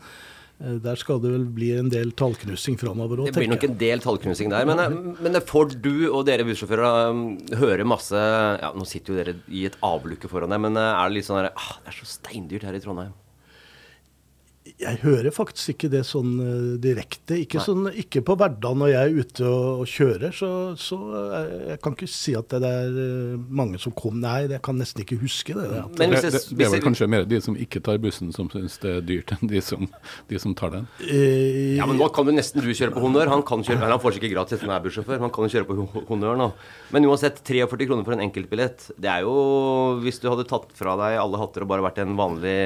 Eh, 0.61 0.77
Der 0.85 1.01
skal 1.01 1.23
det 1.25 1.33
vel 1.33 1.47
bli 1.57 1.71
en 1.79 1.88
del 1.93 2.12
tallknusing 2.12 2.77
framover 2.81 3.25
òg, 3.25 3.33
Det 3.33 3.40
blir 3.40 3.53
nok 3.55 3.64
en 3.64 3.79
del 3.81 4.05
tallknusing 4.05 4.53
der. 4.53 4.69
Men, 4.69 4.85
eh, 4.85 5.16
men 5.25 5.33
det 5.33 5.47
får 5.49 5.81
du 5.81 6.11
og 6.11 6.27
dere 6.29 6.45
bussjåfører 6.45 7.11
um, 7.11 7.25
høre 7.57 7.88
masse 7.88 8.12
ja, 8.12 8.73
Nå 8.77 8.85
sitter 8.85 9.14
jo 9.14 9.25
dere 9.25 9.37
i 9.49 9.64
et 9.71 9.81
avlukke 9.81 10.29
foran 10.29 10.53
deg, 10.53 10.61
men 10.61 10.77
er 10.77 11.09
det 11.09 11.16
litt 11.16 11.29
sånn 11.29 11.40
her 11.40 11.53
ah, 11.57 11.73
Det 11.81 11.95
er 11.95 12.01
så 12.03 12.12
steindyrt 12.19 12.69
her 12.69 12.77
i 12.77 12.85
Trondheim. 12.85 13.16
Jeg 14.78 14.98
hører 15.02 15.33
faktisk 15.35 15.72
ikke 15.74 15.88
det 15.92 16.02
sånn 16.06 16.33
eh, 16.44 16.78
direkte. 16.83 17.37
Ikke, 17.42 17.62
sånn, 17.64 17.88
ikke 17.98 18.22
på 18.26 18.37
hverdagen 18.38 18.78
når 18.83 18.90
jeg 18.92 19.00
er 19.11 19.18
ute 19.24 19.46
og, 19.48 19.80
og 19.83 19.88
kjører. 19.90 20.35
Så, 20.37 20.50
så 20.80 20.98
eh, 21.16 21.54
jeg 21.72 21.80
kan 21.85 21.96
ikke 21.96 22.09
si 22.12 22.35
at 22.38 22.52
det 22.54 22.70
er 22.70 22.98
eh, 23.04 23.38
mange 23.61 23.80
som 23.83 23.94
kom. 23.96 24.20
Nei, 24.22 24.44
jeg 24.52 24.62
kan 24.66 24.78
nesten 24.80 25.02
ikke 25.04 25.18
huske 25.22 25.56
det. 25.59 25.66
det. 25.72 25.83
Men 25.87 25.96
Det, 25.98 26.09
hvis 26.12 26.22
det, 26.26 26.33
jeg, 26.37 26.59
det 26.61 26.66
er 26.68 26.74
vel 26.76 26.85
kanskje 26.87 27.09
mer 27.16 27.26
de 27.30 27.40
som 27.44 27.56
ikke 27.66 27.83
tar 27.88 27.98
bussen, 28.04 28.30
som 28.37 28.50
syns 28.52 28.78
det 28.85 28.94
er 28.98 29.06
dyrt, 29.11 29.35
enn 29.38 29.50
de 29.50 29.64
som, 29.64 29.88
de 30.30 30.40
som 30.42 30.54
tar 30.59 30.74
den. 30.76 30.87
Eh, 31.09 31.76
ja, 31.80 31.88
men 31.90 31.98
Nå 32.00 32.11
kan 32.14 32.28
jo 32.30 32.37
nesten 32.37 32.62
du 32.62 32.70
kjøre 32.70 32.94
på 32.94 33.02
honnør. 33.04 33.33
Han 33.35 33.42
kan 33.48 33.64
kjøre, 33.66 33.80
eller 33.83 33.96
han 33.96 34.04
får 34.04 34.18
sikkert 34.18 34.37
gratis, 34.37 34.62
han 34.66 34.76
er 34.76 34.85
bussjåfør. 34.87 35.20
Han 35.24 35.35
kan 35.35 35.48
jo 35.48 35.54
kjøre 35.56 35.68
på 35.72 35.78
ho- 35.83 36.04
honnør 36.12 36.38
nå. 36.40 36.50
Men 36.94 37.09
uansett, 37.11 37.42
43 37.46 37.88
kroner 37.90 38.06
for 38.06 38.16
en 38.16 38.24
enkeltbillett. 38.28 38.90
Det 39.00 39.11
er 39.11 39.26
jo 39.26 39.37
Hvis 40.04 40.20
du 40.22 40.28
hadde 40.30 40.46
tatt 40.50 40.70
fra 40.76 40.94
deg 41.00 41.16
alle 41.20 41.38
hatter 41.40 41.64
og 41.64 41.70
bare 41.72 41.85
vært 41.88 41.98
en 42.02 42.16
vanlig 42.18 42.56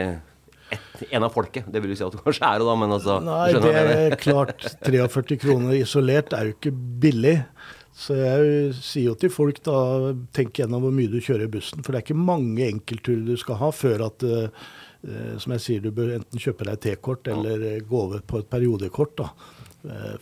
et, 0.74 1.06
en 1.14 1.26
av 1.26 1.32
folket. 1.34 1.66
Det 1.70 1.82
vil 1.82 1.94
jo 1.94 2.00
si 2.00 2.04
at 2.06 2.14
du 2.14 2.20
kanskje 2.22 2.50
er 2.50 2.60
det, 2.60 2.68
da, 2.68 2.74
men 2.80 2.94
altså 2.96 3.16
Nei, 3.24 3.46
det 3.62 3.72
er 3.80 4.18
klart. 4.20 4.66
43 4.84 5.40
kroner 5.42 5.78
isolert 5.78 6.34
er 6.37 6.50
jo 6.50 6.56
ikke 6.58 6.74
billig. 7.02 7.38
Så 7.94 8.16
jeg 8.18 8.72
sier 8.74 9.12
jo 9.12 9.18
til 9.18 9.30
folk 9.30 9.60
da, 9.66 9.76
tenk 10.34 10.58
gjennom 10.58 10.82
hvor 10.82 10.94
mye 10.94 11.10
du 11.12 11.20
kjører 11.22 11.46
i 11.46 11.52
bussen. 11.52 11.84
For 11.84 11.94
det 11.94 12.00
er 12.00 12.06
ikke 12.08 12.26
mange 12.26 12.66
enkeltturer 12.66 13.22
du 13.28 13.37
skal 13.38 13.60
ha 13.60 13.70
før 13.74 14.08
at 14.08 14.24
eh, 14.26 14.64
eh, 15.06 15.37
som 15.42 15.54
jeg 15.54 15.62
sier, 15.62 15.84
du 15.84 15.94
bør 15.94 16.16
enten 16.16 16.42
kjøpe 16.42 16.66
deg 16.66 16.80
T-kort 16.82 17.30
eller 17.30 17.62
eh, 17.70 17.78
gå 17.87 18.00
over 18.08 18.24
på 18.26 18.42
et 18.42 18.50
periodekort. 18.50 19.14
da. 19.22 19.30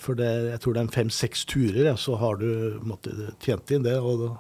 For 0.03 0.19
det, 0.19 0.27
jeg 0.51 0.59
tror 0.59 0.75
det 0.75 0.81
er 0.83 0.89
fem-seks 0.91 1.45
turer, 1.47 1.85
ja, 1.87 1.93
så 1.95 2.17
har 2.19 2.41
du 2.41 2.81
måtte, 2.83 3.13
tjent 3.45 3.71
inn 3.71 3.85
det. 3.87 3.95
og 3.95 4.25
da 4.25 4.31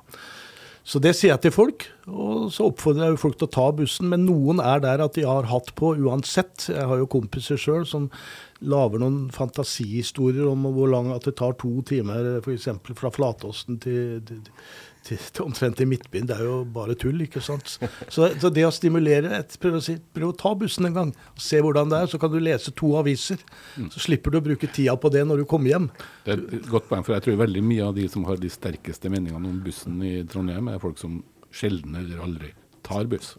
så 0.83 0.99
det 0.99 1.12
sier 1.14 1.31
jeg 1.31 1.45
til 1.45 1.53
folk, 1.55 1.85
og 2.11 2.49
så 2.51 2.66
oppfordrer 2.66 3.12
jeg 3.12 3.21
folk 3.23 3.37
til 3.38 3.47
å 3.47 3.55
ta 3.55 3.66
bussen. 3.79 4.09
Men 4.11 4.25
noen 4.27 4.59
er 4.59 4.83
der 4.83 5.05
at 5.05 5.14
de 5.14 5.23
har 5.29 5.47
hatt 5.47 5.71
på 5.79 5.92
uansett. 5.95 6.66
Jeg 6.73 6.88
har 6.90 6.99
jo 6.99 7.11
kompiser 7.11 7.61
sjøl 7.61 7.87
som 7.87 8.09
lager 8.66 9.03
noen 9.03 9.29
fantasihistorier 9.35 10.49
om 10.51 10.66
hvor 10.75 10.90
lang 10.90 11.12
at 11.14 11.27
det 11.29 11.37
tar 11.38 11.55
to 11.61 11.71
timer 11.87 12.40
f.eks. 12.40 12.68
fra 12.99 13.12
Flatåsen 13.14 13.79
til, 13.83 14.18
til, 14.27 14.42
til, 15.07 15.19
til 15.35 15.45
omtrent 15.45 15.77
til 15.81 15.88
Midtbyen. 15.91 16.27
Det 16.31 16.37
er 16.38 16.45
jo 16.47 16.59
bare 16.75 16.95
tull, 16.99 17.21
ikke 17.25 17.43
sant. 17.45 17.75
Så, 18.12 18.29
så 18.41 18.51
det 18.55 18.65
å 18.67 18.73
stimulere 18.75 19.33
et, 19.41 19.57
prøv, 19.62 19.79
å 19.81 19.83
si, 19.85 19.97
prøv 20.15 20.31
å 20.33 20.37
ta 20.38 20.53
bussen 20.59 20.87
en 20.88 20.97
gang. 20.97 21.12
og 21.35 21.43
Se 21.43 21.61
hvordan 21.62 21.91
det 21.93 22.01
er. 22.05 22.11
Så 22.12 22.21
kan 22.23 22.33
du 22.33 22.38
lese 22.43 22.75
to 22.79 22.93
aviser. 23.01 23.43
Så 23.93 24.05
slipper 24.07 24.35
du 24.35 24.38
å 24.41 24.45
bruke 24.45 24.71
tida 24.71 24.95
på 25.01 25.11
det 25.15 25.25
når 25.29 25.43
du 25.43 25.49
kommer 25.51 25.75
hjem. 25.75 25.91
Det 26.27 26.37
er 26.37 26.45
et 26.61 26.71
godt 26.71 26.88
poeng, 26.91 27.05
for 27.07 27.17
jeg 27.17 27.27
tror 27.27 27.41
veldig 27.43 27.65
mye 27.67 27.88
av 27.91 27.97
de 27.99 28.07
som 28.12 28.27
har 28.29 28.41
de 28.43 28.51
sterkeste 28.53 29.11
meningene 29.12 29.51
om 29.51 29.61
bussen 29.65 29.99
i 30.07 30.15
Trondheim, 30.31 30.71
er 30.73 30.83
folk 30.83 31.01
som 31.03 31.21
sjelden 31.53 31.99
eller 31.99 32.23
aldri 32.25 32.53
tar 32.87 33.09
buss. 33.11 33.35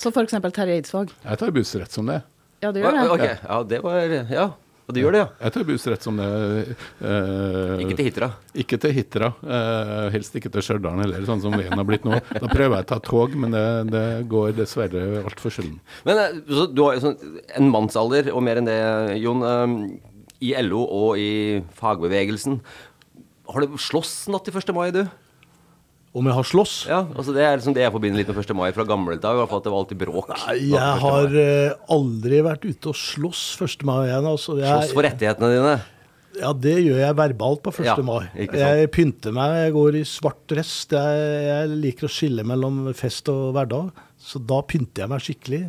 Så 0.00 0.10
f.eks. 0.10 0.38
Terje 0.54 0.78
Eidsvåg. 0.78 1.12
Jeg 1.24 1.40
tar 1.42 1.52
buss 1.54 1.74
rett 1.78 1.92
som 1.94 2.08
det. 2.08 2.22
Ja, 2.62 2.70
du 2.70 2.78
gjør 2.78 2.94
det. 2.94 3.06
Ok, 3.10 3.24
ja, 3.26 3.56
det 3.66 3.80
var 3.82 4.14
Ja, 4.30 4.46
og 4.88 4.94
du 4.94 5.00
gjør 5.00 5.14
det, 5.14 5.20
ja. 5.22 5.28
Jeg 5.46 5.52
tar 5.54 5.64
buss 5.68 5.86
rett 5.88 6.02
som 6.04 6.16
det. 6.18 6.26
eh, 7.00 7.82
Ikke 7.84 7.96
til 7.98 8.06
Hitra. 8.08 8.28
Ikke 8.64 8.78
til 8.82 8.92
Hitra, 8.96 9.28
eh, 9.46 10.06
helst 10.14 10.34
ikke 10.38 10.50
til 10.52 10.64
Stjørdal 10.66 11.00
heller, 11.04 11.24
sånn 11.28 11.40
som 11.44 11.54
veien 11.56 11.72
har 11.78 11.86
blitt 11.88 12.04
nå. 12.08 12.18
Da 12.34 12.46
prøver 12.50 12.76
jeg 12.80 12.86
å 12.86 12.90
ta 12.92 12.98
tog, 13.06 13.34
men 13.38 13.54
det, 13.54 13.64
det 13.92 14.04
går 14.32 14.52
dessverre 14.58 15.22
altfor 15.22 15.54
sjelden. 15.54 15.78
Men 16.08 16.18
eh, 16.24 16.38
så 16.50 16.66
du 16.72 16.82
har 16.86 16.98
jo 16.98 17.04
sånn 17.06 17.18
en 17.60 17.70
mannsalder 17.72 18.32
og 18.34 18.42
mer 18.46 18.60
enn 18.62 18.68
det, 18.70 18.80
Jon. 19.22 19.42
eh, 19.46 19.76
I 20.42 20.54
LO 20.66 20.82
og 20.82 21.18
i 21.22 21.62
fagbevegelsen. 21.78 22.58
Har 23.52 23.60
du 23.66 23.76
slåss 23.78 24.26
natt 24.32 24.46
til 24.48 24.54
1. 24.58 24.72
mai, 24.74 24.88
du? 24.94 25.04
Om 26.12 26.26
jeg 26.28 26.36
har 26.36 26.44
slåss? 26.44 26.74
Ja, 26.90 26.98
altså 27.08 27.32
Det 27.32 27.40
er 27.40 27.54
liksom 27.56 27.72
det 27.72 27.86
jeg 27.86 27.92
forbinder 27.94 28.20
litt 28.20 28.28
med 28.28 28.42
1. 28.44 28.50
mai 28.58 28.68
fra 28.76 28.84
gamle 28.84 29.16
dager. 29.16 29.46
At 29.48 29.64
det 29.64 29.72
var 29.72 29.80
alltid 29.80 30.00
bråk. 30.02 30.28
Nei, 30.34 30.58
jeg 30.74 30.98
har 31.06 31.38
eh, 31.40 31.72
aldri 31.96 32.42
vært 32.44 32.66
ute 32.68 32.92
og 32.92 32.98
slåss 33.00 33.46
1. 33.64 33.86
mai 33.88 34.10
igjen. 34.10 34.28
Altså. 34.28 34.58
Jeg, 34.60 34.68
Slåss 34.68 34.96
for 34.98 35.08
rettighetene 35.08 35.52
dine. 35.54 35.74
Ja, 36.40 36.52
det 36.56 36.78
gjør 36.80 37.00
jeg 37.00 37.16
verbalt 37.16 37.64
på 37.64 37.72
1. 37.74 37.86
Ja, 37.88 37.96
mai. 38.04 38.26
Jeg 38.36 38.88
pynter 38.92 39.34
meg, 39.36 39.56
jeg 39.66 39.74
går 39.76 39.98
i 40.00 40.04
svart 40.08 40.44
dress. 40.52 40.74
Er, 40.96 41.16
jeg 41.48 41.74
liker 41.88 42.08
å 42.08 42.12
skille 42.12 42.44
mellom 42.48 42.86
fest 42.96 43.28
og 43.32 43.52
hverdag, 43.56 43.92
så 44.20 44.40
da 44.40 44.62
pynter 44.68 45.04
jeg 45.04 45.12
meg 45.12 45.24
skikkelig. 45.24 45.62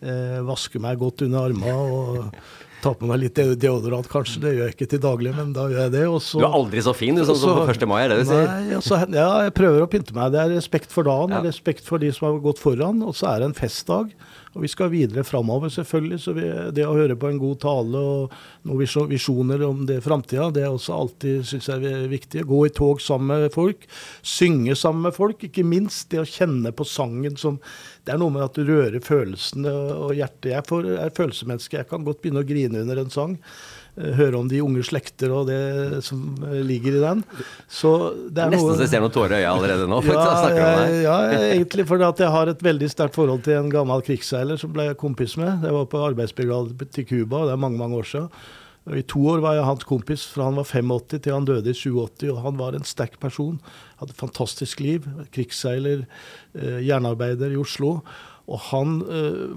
Eh, 0.00 0.38
vasker 0.48 0.80
meg 0.80 1.00
godt 1.00 1.26
under 1.26 1.50
armene 1.50 1.76
og 1.76 2.40
tar 2.82 2.94
på 3.00 3.06
meg 3.10 3.20
litt 3.22 3.34
deodorant, 3.60 4.08
kanskje. 4.10 4.40
Det 4.42 4.52
gjør 4.56 4.66
jeg 4.68 4.74
ikke 4.76 4.88
til 4.94 5.02
daglig, 5.04 5.34
men 5.36 5.52
da 5.56 5.66
gjør 5.70 5.82
jeg 5.84 5.92
det. 5.94 6.04
Også, 6.08 6.40
Du 6.40 6.46
er 6.46 6.56
aldri 6.60 6.82
så 6.86 6.94
fin 6.96 7.14
du, 7.14 7.22
sånn 7.28 7.38
som 7.40 7.56
på 7.60 7.66
1. 7.68 7.86
mai, 7.90 8.00
er 8.04 8.08
det 8.14 8.18
du 8.22 8.24
sier? 8.32 8.46
Nei, 8.48 8.74
altså, 8.78 8.98
ja, 9.14 9.28
jeg 9.46 9.54
prøver 9.58 9.84
å 9.84 9.90
pynte 9.90 10.16
meg. 10.16 10.32
Det 10.32 10.40
er 10.44 10.54
respekt 10.56 10.90
for 10.94 11.04
dagen, 11.08 11.30
Ja. 11.36 11.40
respekt 11.44 11.84
for 11.84 11.98
de 11.98 12.10
som 12.16 12.28
har 12.30 12.40
gått 12.40 12.58
foran. 12.58 13.02
Og 13.06 13.14
så 13.14 13.28
er 13.34 13.40
det 13.40 13.50
en 13.50 13.58
festdag. 13.60 14.12
Og 14.50 14.64
vi 14.64 14.70
skal 14.70 14.90
videre 14.90 15.22
framover, 15.22 15.70
selvfølgelig. 15.70 16.18
Så 16.24 16.34
vi, 16.34 16.46
det 16.74 16.82
å 16.86 16.96
høre 16.96 17.14
på 17.18 17.28
en 17.30 17.38
god 17.38 17.60
tale 17.62 18.00
og 18.02 18.32
noen 18.66 19.10
visjoner 19.12 19.62
om 19.66 19.84
det 19.86 20.00
framtida, 20.02 20.48
det 20.54 20.64
er 20.66 20.74
også 20.74 20.96
alltid 20.96 21.44
synes 21.46 21.68
jeg 21.70 22.10
viktig. 22.10 22.42
Gå 22.50 22.64
i 22.66 22.72
tog 22.74 23.02
sammen 23.02 23.44
med 23.44 23.54
folk. 23.54 23.86
Synge 24.26 24.74
sammen 24.78 25.06
med 25.06 25.14
folk. 25.14 25.46
Ikke 25.46 25.66
minst 25.66 26.10
det 26.10 26.22
å 26.24 26.28
kjenne 26.28 26.74
på 26.74 26.86
sangen 26.88 27.38
som 27.38 27.60
Det 28.00 28.14
er 28.14 28.18
noe 28.18 28.32
med 28.32 28.42
at 28.42 28.56
du 28.56 28.64
rører 28.64 28.98
følelsene 29.04 29.70
og 29.70 30.14
hjertet. 30.16 30.54
Jeg 30.54 30.64
jeg 30.80 30.96
er 31.04 31.14
følelsesmenneske. 31.14 31.76
Jeg 31.76 31.90
kan 31.90 32.06
godt 32.06 32.22
begynne 32.22 32.42
å 32.42 32.48
grine 32.48 32.80
under 32.82 33.02
en 33.04 33.12
sang. 33.12 33.36
Eh, 33.98 34.12
Høre 34.18 34.38
om 34.38 34.48
de 34.50 34.60
unge 34.62 34.84
slekter 34.86 35.32
og 35.34 35.48
det 35.50 36.02
som 36.06 36.22
eh, 36.46 36.60
ligger 36.66 36.98
i 36.98 37.02
den. 37.02 37.24
Så 37.66 37.92
det 38.30 38.44
er 38.44 38.54
Nesten 38.54 38.68
noe 38.68 38.78
så 38.78 38.86
jeg 38.86 38.92
ser 38.94 39.04
noen 39.04 39.14
tårer 39.14 39.38
i 39.38 39.42
øya 39.42 39.52
allerede 39.56 39.90
nå. 39.90 40.00
ja, 40.06 40.30
jeg 40.54 41.02
ja, 41.04 41.18
egentlig 41.50 41.86
For 41.90 42.06
at 42.06 42.22
jeg 42.22 42.34
har 42.36 42.52
et 42.52 42.64
veldig 42.64 42.90
sterkt 42.92 43.18
forhold 43.18 43.44
til 43.46 43.58
en 43.58 43.70
gammel 43.72 44.04
krigsseiler 44.06 44.60
som 44.60 44.72
ble 44.74 44.90
kompis 45.00 45.36
med. 45.40 45.66
Jeg 45.66 45.76
var 45.76 45.90
på 45.90 46.02
arbeidsbrigade 46.10 46.90
til 46.94 47.08
Cuba, 47.08 47.46
det 47.48 47.56
er 47.56 47.62
mange 47.66 47.80
mange 47.80 48.00
år 48.00 48.10
siden. 48.14 48.32
I 48.96 49.02
to 49.04 49.20
år 49.28 49.42
var 49.44 49.58
jeg 49.58 49.66
hans 49.68 49.84
kompis, 49.86 50.22
fra 50.32 50.46
han 50.48 50.56
var 50.56 50.64
85 50.66 51.20
til 51.20 51.34
han 51.34 51.46
døde 51.46 51.68
i 51.68 51.76
87. 51.76 52.24
Og 52.32 52.40
han 52.46 52.56
var 52.58 52.74
en 52.74 52.86
sterk 52.88 53.18
person. 53.22 53.58
Hadde 54.00 54.14
et 54.14 54.22
fantastisk 54.22 54.80
liv. 54.80 55.04
Krigsseiler, 55.34 56.06
eh, 56.56 56.80
jernarbeider 56.88 57.52
i 57.52 57.60
Oslo. 57.60 57.98
Og 58.50 58.58
han 58.72 58.96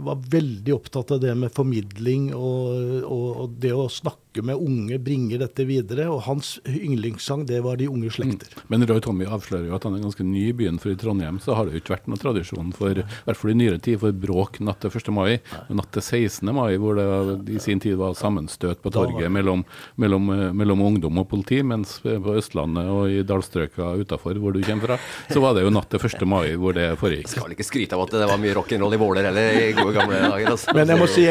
var 0.06 0.19
veldig 0.30 0.74
opptatt 0.76 1.15
av 1.15 1.24
det 1.24 1.32
med 1.39 1.50
formidling 1.56 2.28
og, 2.36 2.76
og, 3.08 3.30
og 3.41 3.56
det 3.63 3.72
å 3.74 3.88
snakke 3.89 4.22
med 4.41 4.56
unge, 4.56 4.98
bringe 5.04 5.38
dette 5.38 5.65
videre. 5.67 6.08
Og 6.10 6.24
hans 6.26 6.56
yndlingssang, 6.65 7.46
det 7.50 7.62
var 7.63 7.78
De 7.78 7.89
unge 7.89 8.10
slekter. 8.13 8.54
Men 8.72 8.86
Roy 8.88 9.02
Tommy 9.04 9.26
avslører 9.30 9.67
jo 9.67 9.76
at 9.78 9.86
han 9.88 9.98
er 9.98 10.04
ganske 10.06 10.26
ny 10.26 10.48
i 10.50 10.56
byen, 10.58 10.80
for 10.82 10.93
i 10.93 10.98
Trondheim 11.00 11.39
så 11.43 11.58
har 11.58 11.67
det 11.67 11.76
jo 11.76 11.84
ikke 11.84 11.96
vært 11.96 12.10
noen 12.10 12.22
tradisjon 12.22 12.74
for, 12.76 12.98
i 12.98 13.06
hvert 13.28 13.39
fall 13.39 13.54
i 13.54 13.58
nyere 13.58 13.82
tid, 13.84 14.00
for 14.02 14.15
bråk 14.15 14.60
natt 14.63 14.82
til 14.84 14.93
1. 14.93 15.12
mai. 15.13 15.39
Men 15.67 15.82
natt 15.82 15.91
til 15.93 16.06
16. 16.06 16.54
mai, 16.56 16.78
hvor 16.82 16.98
det 16.98 17.54
i 17.54 17.62
sin 17.62 17.82
tid 17.84 17.98
var 18.00 18.17
sammenstøt 18.17 18.82
på 18.84 18.93
torget 18.93 19.32
mellom, 19.34 19.65
mellom, 20.02 20.30
eh, 20.34 20.50
mellom 20.56 20.82
ungdom 20.88 21.22
og 21.22 21.30
politi, 21.30 21.62
mens 21.63 22.00
på 22.04 22.38
Østlandet 22.39 22.89
og 22.89 23.12
i 23.12 23.22
dalstrøka 23.28 23.93
utafor, 24.02 24.39
hvor 24.41 24.56
du 24.56 24.62
kommer 24.63 24.93
fra, 24.93 25.00
så 25.30 25.43
var 25.43 25.58
det 25.58 25.65
jo 25.67 25.74
natt 25.74 25.89
til 25.91 26.02
1. 26.02 26.26
mai 26.30 26.56
hvor 26.60 26.76
det 26.78 26.93
foregikk. 27.02 27.30
Skal 27.32 27.48
vel 27.48 27.58
ikke 27.58 27.67
skryte 27.67 27.98
av 27.98 28.06
at 28.06 28.15
det 28.15 28.30
var 28.30 28.41
mye 28.41 28.56
rock'n'roll 28.58 28.96
i 28.96 29.02
Våler 29.02 29.28
heller 29.30 29.60
i 29.60 29.72
gode 29.78 29.96
gamle 29.98 30.22
dager. 30.24 30.52
Altså. 30.54 30.76
Men 30.78 30.93
jeg 30.93 31.02
må 31.02 31.10
si, 31.12 31.26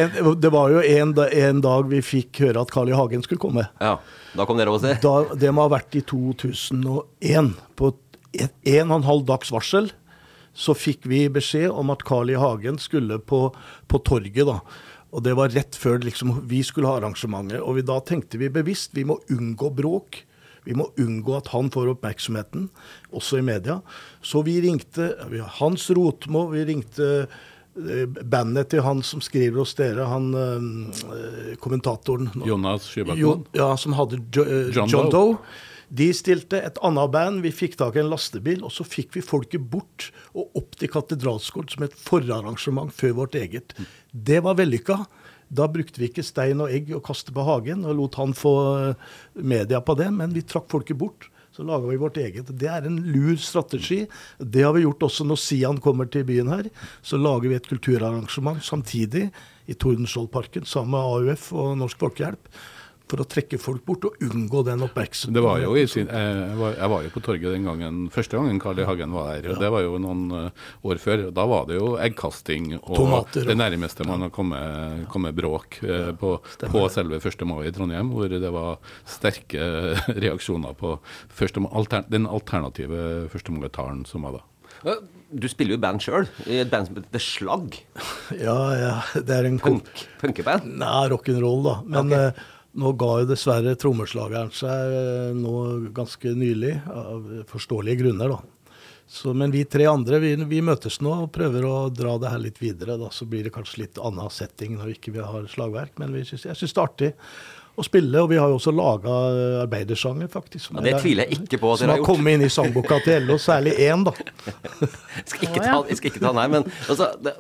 det 0.44 0.52
var 0.52 0.74
jo 0.74 0.82
en, 0.82 1.14
en 1.48 1.62
dag 1.64 1.88
vi 1.90 2.02
fikk 2.04 2.42
høre 2.46 2.64
at 2.66 2.72
Carl 2.74 2.91
I. 2.92 2.98
Hagen 3.00 3.24
skulle 3.24 3.42
komme. 3.42 3.66
Ja, 3.80 3.96
Da 4.36 4.46
kom 4.48 4.60
dere 4.60 4.72
og 4.72 4.80
se. 4.84 4.94
Da, 5.02 5.16
det 5.36 5.50
må 5.52 5.64
ha 5.66 5.72
vært 5.72 5.96
i 5.98 6.04
2001. 6.06 7.52
På 7.76 7.92
et, 8.32 8.48
en 8.78 8.90
og 8.90 9.00
en 9.00 9.08
halv 9.10 9.26
dags 9.28 9.52
varsel 9.52 9.90
så 10.52 10.74
fikk 10.76 11.06
vi 11.08 11.26
beskjed 11.32 11.70
om 11.72 11.90
at 11.94 12.04
Carl 12.04 12.30
I. 12.32 12.36
Hagen 12.40 12.78
skulle 12.80 13.18
på, 13.18 13.46
på 13.88 14.00
torget. 14.04 14.44
da. 14.48 14.58
Og 15.12 15.24
det 15.24 15.34
var 15.36 15.52
rett 15.52 15.76
før 15.76 16.00
liksom, 16.04 16.34
vi 16.48 16.62
skulle 16.64 16.88
ha 16.88 16.98
arrangementet. 17.00 17.60
Og 17.60 17.78
vi, 17.78 17.86
da 17.88 17.98
tenkte 18.04 18.40
vi 18.40 18.52
bevisst 18.52 18.96
vi 18.96 19.04
må 19.08 19.18
unngå 19.32 19.72
bråk. 19.76 20.22
Vi 20.64 20.76
må 20.78 20.86
unngå 21.00 21.34
at 21.40 21.48
han 21.50 21.72
får 21.74 21.88
oppmerksomheten, 21.96 22.68
også 23.10 23.40
i 23.40 23.46
media. 23.46 23.80
Så 24.22 24.44
vi 24.46 24.60
ringte 24.62 25.08
Hans 25.58 25.88
Rotmo, 25.90 26.46
vi 26.52 26.62
ringte 26.68 27.08
bandet 27.74 28.72
til 28.72 28.82
han 28.84 29.00
som 29.06 29.22
skriver 29.24 29.62
hos 29.62 29.74
dere, 29.78 30.04
han 30.08 30.32
eh, 30.36 31.52
kommentatoren. 31.62 32.30
Jonas 32.46 32.90
Jo, 33.16 33.38
ja, 33.56 33.72
som 33.80 33.96
hadde 33.96 34.20
jo, 34.34 34.44
eh, 34.44 34.72
John 34.74 34.90
John, 34.92 35.10
Doe. 35.12 35.38
De 35.92 36.06
stilte 36.16 36.56
et 36.56 36.78
annet 36.84 37.10
band, 37.12 37.42
vi 37.44 37.50
fikk 37.52 37.74
tak 37.80 37.98
i 37.98 38.00
en 38.00 38.08
lastebil, 38.08 38.62
og 38.64 38.72
så 38.72 38.84
fikk 38.86 39.18
vi 39.18 39.24
folket 39.24 39.64
bort 39.72 40.08
og 40.32 40.56
opp 40.56 40.78
til 40.80 40.88
Katedralskolen 40.92 41.68
som 41.68 41.84
et 41.84 41.96
forarrangement 42.00 42.92
før 42.96 43.18
vårt 43.18 43.36
eget. 43.36 43.74
Det 44.12 44.40
var 44.44 44.56
vellykka. 44.60 45.02
Da 45.52 45.66
brukte 45.68 46.00
vi 46.00 46.08
ikke 46.08 46.24
stein 46.24 46.62
og 46.64 46.72
egg 46.72 46.94
og 46.96 47.04
kaste 47.04 47.34
på 47.36 47.44
hagen 47.44 47.84
og 47.84 47.98
lot 47.98 48.16
han 48.16 48.32
få 48.36 48.54
eh, 48.78 49.12
media 49.36 49.82
på 49.84 49.96
det, 50.00 50.08
men 50.16 50.32
vi 50.32 50.44
trakk 50.48 50.70
folket 50.72 50.96
bort. 51.00 51.28
Så 51.52 51.64
laga 51.68 51.84
vi 51.84 52.00
vårt 52.00 52.16
eget. 52.16 52.48
Det 52.48 52.68
er 52.68 52.86
en 52.88 52.96
lur 53.12 53.36
strategi. 53.36 54.06
Det 54.38 54.62
har 54.64 54.72
vi 54.72 54.86
gjort 54.86 55.04
også 55.04 55.26
når 55.28 55.40
Sian 55.40 55.80
kommer 55.84 56.08
til 56.08 56.24
byen 56.24 56.48
her. 56.48 56.70
Så 57.04 57.20
lager 57.20 57.50
vi 57.50 57.58
et 57.58 57.68
kulturarrangement 57.68 58.62
samtidig 58.64 59.26
i 59.68 59.76
Tordenskjoldparken 59.76 60.64
sammen 60.66 60.96
med 60.96 61.04
AUF 61.04 61.50
og 61.52 61.76
Norsk 61.78 62.00
Folkehjelp 62.00 62.48
for 63.12 63.22
å 63.22 63.28
trekke 63.28 63.60
folk 63.60 63.84
bort 63.88 64.06
og 64.08 64.22
unngå 64.24 64.62
den 64.66 64.84
oppmerksomheten. 64.86 65.36
Det 65.36 65.44
var 65.44 65.60
jo 65.60 65.74
i 65.76 65.84
sin, 65.90 66.08
jeg, 66.08 66.56
var, 66.58 66.76
jeg 66.78 66.92
var 66.94 67.06
jo 67.06 67.12
på 67.12 67.22
torget 67.26 67.56
den 67.56 67.68
gangen, 67.68 68.02
første 68.12 68.38
gangen 68.38 68.60
Carl 68.62 68.80
I. 68.80 68.86
Hagen 68.88 69.12
var 69.14 69.30
her. 69.34 69.50
og 69.52 69.60
Det 69.60 69.72
var 69.74 69.84
jo 69.84 69.98
noen 70.02 70.22
uh, 70.32 70.68
år 70.88 71.00
før. 71.02 71.26
Da 71.34 71.46
var 71.48 71.68
det 71.68 71.78
jo 71.78 71.92
eggkasting 72.00 72.72
og 72.80 72.94
Tomater, 72.96 73.46
det 73.48 73.58
nærmeste 73.58 74.06
man 74.08 74.26
har 74.26 74.32
kommet, 74.34 75.04
kommet 75.12 75.36
bråk 75.36 75.82
ja, 75.84 76.04
på, 76.18 76.34
på, 76.64 76.84
selve 76.92 77.20
1. 77.20 77.44
mai 77.48 77.66
i 77.68 77.74
Trondheim, 77.74 78.14
hvor 78.16 78.32
det 78.32 78.52
var 78.54 78.80
sterke 79.08 79.68
reaksjoner 80.24 80.76
på 80.78 80.96
første, 81.28 81.62
alter, 81.72 82.08
den 82.12 82.28
alternative 82.30 83.28
1. 83.28 83.52
mai-talen 83.58 84.06
som 84.08 84.24
var 84.26 84.40
da. 84.40 84.96
Du 85.32 85.46
spiller 85.48 85.76
jo 85.76 85.80
i 85.80 85.82
band 85.82 86.02
sjøl, 86.04 86.26
i 86.44 86.58
et 86.60 86.70
band 86.72 86.88
som 86.88 86.98
heter 86.98 87.12
The 87.14 87.22
Slagg. 87.22 87.78
Ja, 88.46 88.56
ja, 88.76 88.92
det 89.14 89.34
er 89.36 89.46
en 89.48 89.58
Punk, 89.60 89.88
Punkeband? 90.20 90.66
Nei, 90.80 91.04
rock'n'roll, 91.12 91.62
da. 91.66 91.74
Men 91.84 92.12
okay. 92.12 92.44
Nå 92.78 92.94
ga 92.96 93.12
jo 93.20 93.28
dessverre 93.28 93.74
trommeslageren 93.76 94.52
seg 94.56 94.96
uh, 94.96 95.30
nå 95.36 95.54
ganske 95.94 96.34
nylig, 96.36 96.78
av 96.88 97.30
forståelige 97.50 98.04
grunner, 98.04 98.36
da. 98.36 98.62
Så, 99.12 99.34
men 99.36 99.50
vi 99.52 99.64
tre 99.68 99.84
andre 99.90 100.18
vi, 100.22 100.36
vi, 100.48 100.60
møtes 100.64 101.00
nå 101.04 101.10
og 101.26 101.32
prøver 101.34 101.66
å 101.68 101.74
dra 101.92 102.14
det 102.16 102.30
her 102.32 102.40
litt 102.40 102.62
videre. 102.62 102.96
da, 102.96 103.10
Så 103.12 103.26
blir 103.28 103.44
det 103.44 103.52
kanskje 103.52 103.82
litt 103.82 103.98
annen 104.00 104.30
setting 104.32 104.78
når 104.78 104.88
vi 104.88 104.94
ikke 104.96 105.26
har 105.26 105.50
slagverk. 105.52 105.98
Men 106.00 106.14
synes, 106.24 106.46
jeg 106.48 106.56
syns 106.56 106.72
det 106.72 106.80
er 106.80 106.86
artig 106.86 107.10
å 107.76 107.84
spille. 107.84 108.22
Og 108.22 108.30
vi 108.30 108.38
har 108.40 108.48
jo 108.48 108.56
også 108.56 108.72
laga 108.72 109.18
arbeidersanger, 109.66 110.30
faktisk. 110.32 110.72
Ja, 110.72 110.86
det 110.86 110.94
tviler 111.02 111.28
jeg 111.28 111.42
ikke 111.42 111.60
på 111.60 111.74
at 111.74 111.82
dere 111.82 111.98
har 111.98 112.00
gjort. 112.00 112.06
Som 112.06 112.06
har 112.06 112.06
kommet 112.08 112.38
inn 112.38 112.46
i 112.46 112.50
sangboka 112.56 113.00
til 113.04 113.28
LO, 113.28 113.36
særlig 113.42 113.76
én, 113.84 114.06
da. 114.08 114.16
jeg, 115.18 115.28
skal 115.34 115.48
ikke 115.50 115.66
ta, 115.66 115.76
jeg 115.90 116.00
skal 116.00 116.12
ikke 116.14 116.24
ta 116.24 116.30
den 116.30 116.42
her, 116.46 116.56
men 116.56 116.68
altså 116.88 117.12
det, 117.20 117.36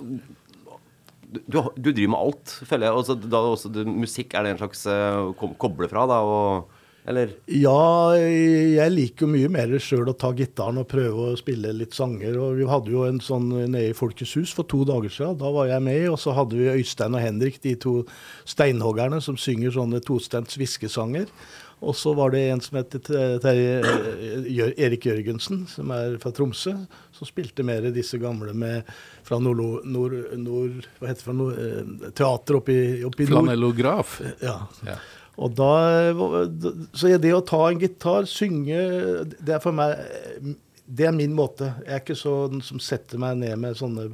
du, 1.32 1.58
du, 1.76 1.90
driver 1.90 2.12
med 2.14 2.20
alt, 2.20 2.54
føler 2.68 2.88
jeg. 2.88 3.00
Også, 3.00 3.16
da, 3.24 3.42
også, 3.54 3.72
du, 3.72 3.82
musikk, 3.88 4.34
er 4.34 4.46
det 4.46 4.54
en 4.54 4.62
slags 4.62 4.86
uh, 4.90 5.52
koble 5.60 5.88
fra, 5.90 6.06
da? 6.10 6.20
og 6.22 6.78
eller? 7.02 7.32
Ja, 7.50 8.14
jeg 8.14 8.92
liker 8.94 9.26
jo 9.26 9.32
mye 9.32 9.48
mer 9.50 9.72
sjøl 9.82 10.12
å 10.12 10.14
ta 10.14 10.30
gitaren 10.38 10.78
og 10.78 10.86
prøve 10.90 11.32
å 11.32 11.38
spille 11.38 11.72
litt 11.74 11.96
sanger. 11.96 12.36
og 12.38 12.60
Vi 12.60 12.68
hadde 12.70 12.92
jo 12.94 13.02
en 13.08 13.18
sånn 13.22 13.48
nede 13.50 13.88
i 13.90 13.96
Folkets 13.96 14.36
hus 14.38 14.52
for 14.54 14.68
to 14.70 14.84
dager 14.86 15.10
siden. 15.10 15.40
Da 15.40 15.50
var 15.50 15.66
jeg 15.72 15.82
med. 15.82 16.04
Og 16.12 16.20
så 16.22 16.34
hadde 16.36 16.60
vi 16.60 16.70
Øystein 16.70 17.18
og 17.18 17.24
Henrik, 17.24 17.58
de 17.64 17.74
to 17.82 17.96
steinhoggerne, 18.46 19.18
som 19.24 19.40
synger 19.40 19.74
sånne 19.74 20.02
tostemts 20.06 20.60
hviskesanger. 20.60 21.26
Og 21.82 21.96
så 21.98 22.12
var 22.14 22.30
det 22.30 22.44
en 22.46 22.60
som 22.62 22.78
het 22.78 22.94
eh, 23.10 23.46
Erik 24.86 25.06
Jørgensen, 25.08 25.64
som 25.66 25.90
er 25.94 26.14
fra 26.22 26.30
Tromsø, 26.34 26.76
som 27.14 27.28
spilte 27.28 27.64
mer 27.66 27.88
disse 27.94 28.20
gamle 28.22 28.54
med 28.54 28.86
fra 29.26 29.40
nord, 29.42 29.82
nord, 29.84 30.14
nord 30.38 30.86
Hva 31.00 31.10
heter 31.10 31.18
det 31.18 31.26
for 31.26 31.38
noe? 31.40 31.56
Eh, 31.56 32.12
teater 32.14 32.60
oppe 32.60 32.76
i, 32.76 32.84
oppe 33.08 33.24
i 33.24 33.26
nord. 33.26 33.40
Flanellograf. 33.40 34.20
Ja. 34.44 34.60
ja. 34.86 34.96
Og 35.42 35.56
da, 35.58 35.72
så 36.94 37.10
det 37.18 37.34
å 37.34 37.42
ta 37.48 37.64
en 37.70 37.80
gitar, 37.82 38.28
synge, 38.30 38.78
det 39.40 39.56
er 39.56 39.62
for 39.64 39.74
meg 39.74 39.96
Det 40.84 41.08
er 41.08 41.16
min 41.16 41.34
måte. 41.34 41.72
Jeg 41.82 41.96
er 41.96 42.02
ikke 42.04 42.18
sånn 42.20 42.62
som 42.62 42.82
setter 42.82 43.18
meg 43.22 43.40
ned 43.40 43.58
med 43.58 43.78
sånne 43.80 44.10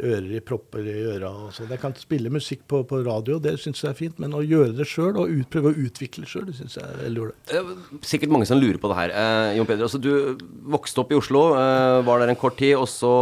ører 0.00 0.36
i 0.36 0.40
propper 0.44 0.86
i 0.88 0.94
øra. 1.14 1.30
og 1.30 1.52
sånn. 1.54 1.70
Jeg 1.72 1.80
kan 1.82 1.94
spille 1.98 2.32
musikk 2.32 2.64
på, 2.70 2.82
på 2.88 3.00
radio, 3.04 3.38
det 3.42 3.54
syns 3.60 3.82
jeg 3.82 3.90
er 3.90 3.98
fint. 3.98 4.20
Men 4.22 4.36
å 4.36 4.42
gjøre 4.44 4.74
det 4.78 4.86
sjøl 4.88 5.18
og 5.20 5.32
ut, 5.32 5.48
prøve 5.52 5.72
å 5.72 5.84
utvikle 5.86 6.28
sjøl, 6.28 6.46
det 6.48 6.56
syns 6.58 6.78
jeg 6.78 6.86
er 6.86 7.02
veldig 7.04 7.24
ålreit. 7.26 8.06
Sikkert 8.08 8.34
mange 8.34 8.48
som 8.48 8.60
lurer 8.60 8.80
på 8.82 8.92
det 8.92 8.98
her. 8.98 9.14
Eh, 9.22 9.56
Jon 9.58 9.68
Peder, 9.68 9.86
altså, 9.88 10.00
du 10.02 10.38
vokste 10.72 11.02
opp 11.02 11.12
i 11.12 11.18
Oslo, 11.18 11.44
eh, 11.58 11.98
var 12.06 12.22
der 12.22 12.32
en 12.32 12.40
kort 12.40 12.58
tid, 12.60 12.76
og 12.78 12.88
så 12.90 13.12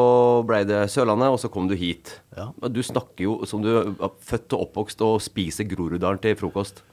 ble 0.48 0.62
det 0.68 0.84
Sørlandet, 0.92 1.32
og 1.32 1.40
så 1.42 1.50
kom 1.52 1.70
du 1.70 1.76
hit. 1.78 2.18
Ja. 2.36 2.50
Du 2.70 2.82
snakker 2.86 3.26
jo 3.26 3.40
som 3.50 3.64
du 3.64 3.72
er 3.74 4.14
født 4.24 4.54
og 4.56 4.68
oppvokst 4.68 5.02
og 5.06 5.18
spiser 5.24 5.68
Groruddalen 5.70 6.22
til 6.22 6.38
frokost. 6.38 6.84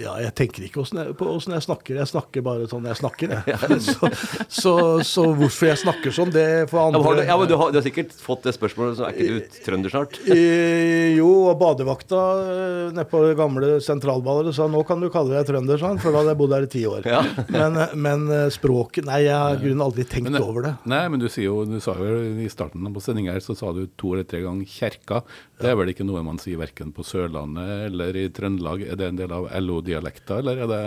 Ja, 0.00 0.14
jeg 0.22 0.32
tenker 0.38 0.64
ikke 0.64 0.84
jeg, 0.86 1.14
på 1.18 1.28
åssen 1.28 1.54
jeg 1.56 1.64
snakker. 1.64 1.98
Jeg 2.00 2.08
snakker 2.08 2.44
bare 2.44 2.68
sånn 2.70 2.86
jeg 2.88 2.98
snakker, 2.98 3.34
jeg. 3.36 3.56
så, 3.86 4.10
så, 4.48 4.74
så, 5.04 5.24
hvorfor 5.36 5.68
jeg 5.68 5.80
snakker 5.82 6.14
sånn, 6.14 6.32
det 6.32 6.46
får 6.70 6.80
andre 6.88 7.02
ja, 7.02 7.08
men, 7.08 7.22
ja, 7.28 7.36
men 7.40 7.50
du, 7.50 7.56
har, 7.60 7.72
du, 7.74 7.78
har, 7.80 7.84
sikkert 7.84 8.14
fått 8.16 8.46
det 8.48 8.54
spørsmålet, 8.56 8.98
så 8.98 9.08
er 9.08 9.16
ikke 9.16 9.36
du 9.36 9.58
trønder 9.66 9.92
snart? 9.92 10.18
jo, 10.22 11.28
og 11.50 11.58
badevakta 11.60 12.22
eh, 12.42 12.92
nede 12.94 13.06
på 13.10 13.22
det 13.26 13.36
gamle 13.38 13.72
sentralballet 13.84 14.54
sa 14.56 14.68
nå 14.70 14.82
kan 14.88 15.02
du 15.02 15.10
kalle 15.12 15.36
deg 15.36 15.48
trønder, 15.50 15.80
sånn, 15.80 16.00
for 16.02 16.14
da 16.14 16.22
hadde 16.22 16.34
jeg 16.34 16.40
bodd 16.42 16.56
her 16.56 16.66
i 16.66 16.72
ti 16.72 16.84
år. 16.88 17.08
Ja. 17.08 17.22
Men, 17.52 17.76
men, 17.98 18.24
eh, 18.32 18.48
språket 18.52 19.06
Nei, 19.06 19.22
jeg 19.26 19.34
har 19.36 19.58
grunnen 19.60 19.82
aldri 19.84 20.04
tenkt 20.08 20.30
men, 20.30 20.42
over 20.42 20.64
det. 20.64 20.72
Nei, 20.88 21.00
men 21.12 21.20
du 21.20 21.26
sier 21.30 21.48
jo, 21.48 21.62
du 21.68 21.76
sa 21.82 21.94
jo 21.98 22.20
i 22.42 22.48
starten 22.50 22.86
på 22.94 23.02
sendinga 23.02 23.34
her, 23.34 23.42
så 23.44 23.56
sa 23.58 23.72
du 23.74 23.84
to 23.98 24.14
eller 24.14 24.26
tre 24.28 24.40
ganger 24.44 24.68
kjerka. 24.68 25.22
Det 25.62 25.70
er 25.70 25.76
vel 25.78 25.92
ikke 25.92 26.06
noe 26.06 26.22
man 26.26 26.40
sier 26.42 26.60
verken 26.60 26.92
på 26.94 27.04
Sørlandet 27.06 27.88
eller 27.88 28.16
i 28.18 28.24
Trøndelag? 28.34 28.84
Er 28.86 28.98
det 28.98 29.10
en 29.10 29.20
del 29.20 29.34
av 29.34 29.48
LO-dialekta, 29.82 30.38
eller 30.38 30.62
er 30.64 30.70
det 30.70 30.84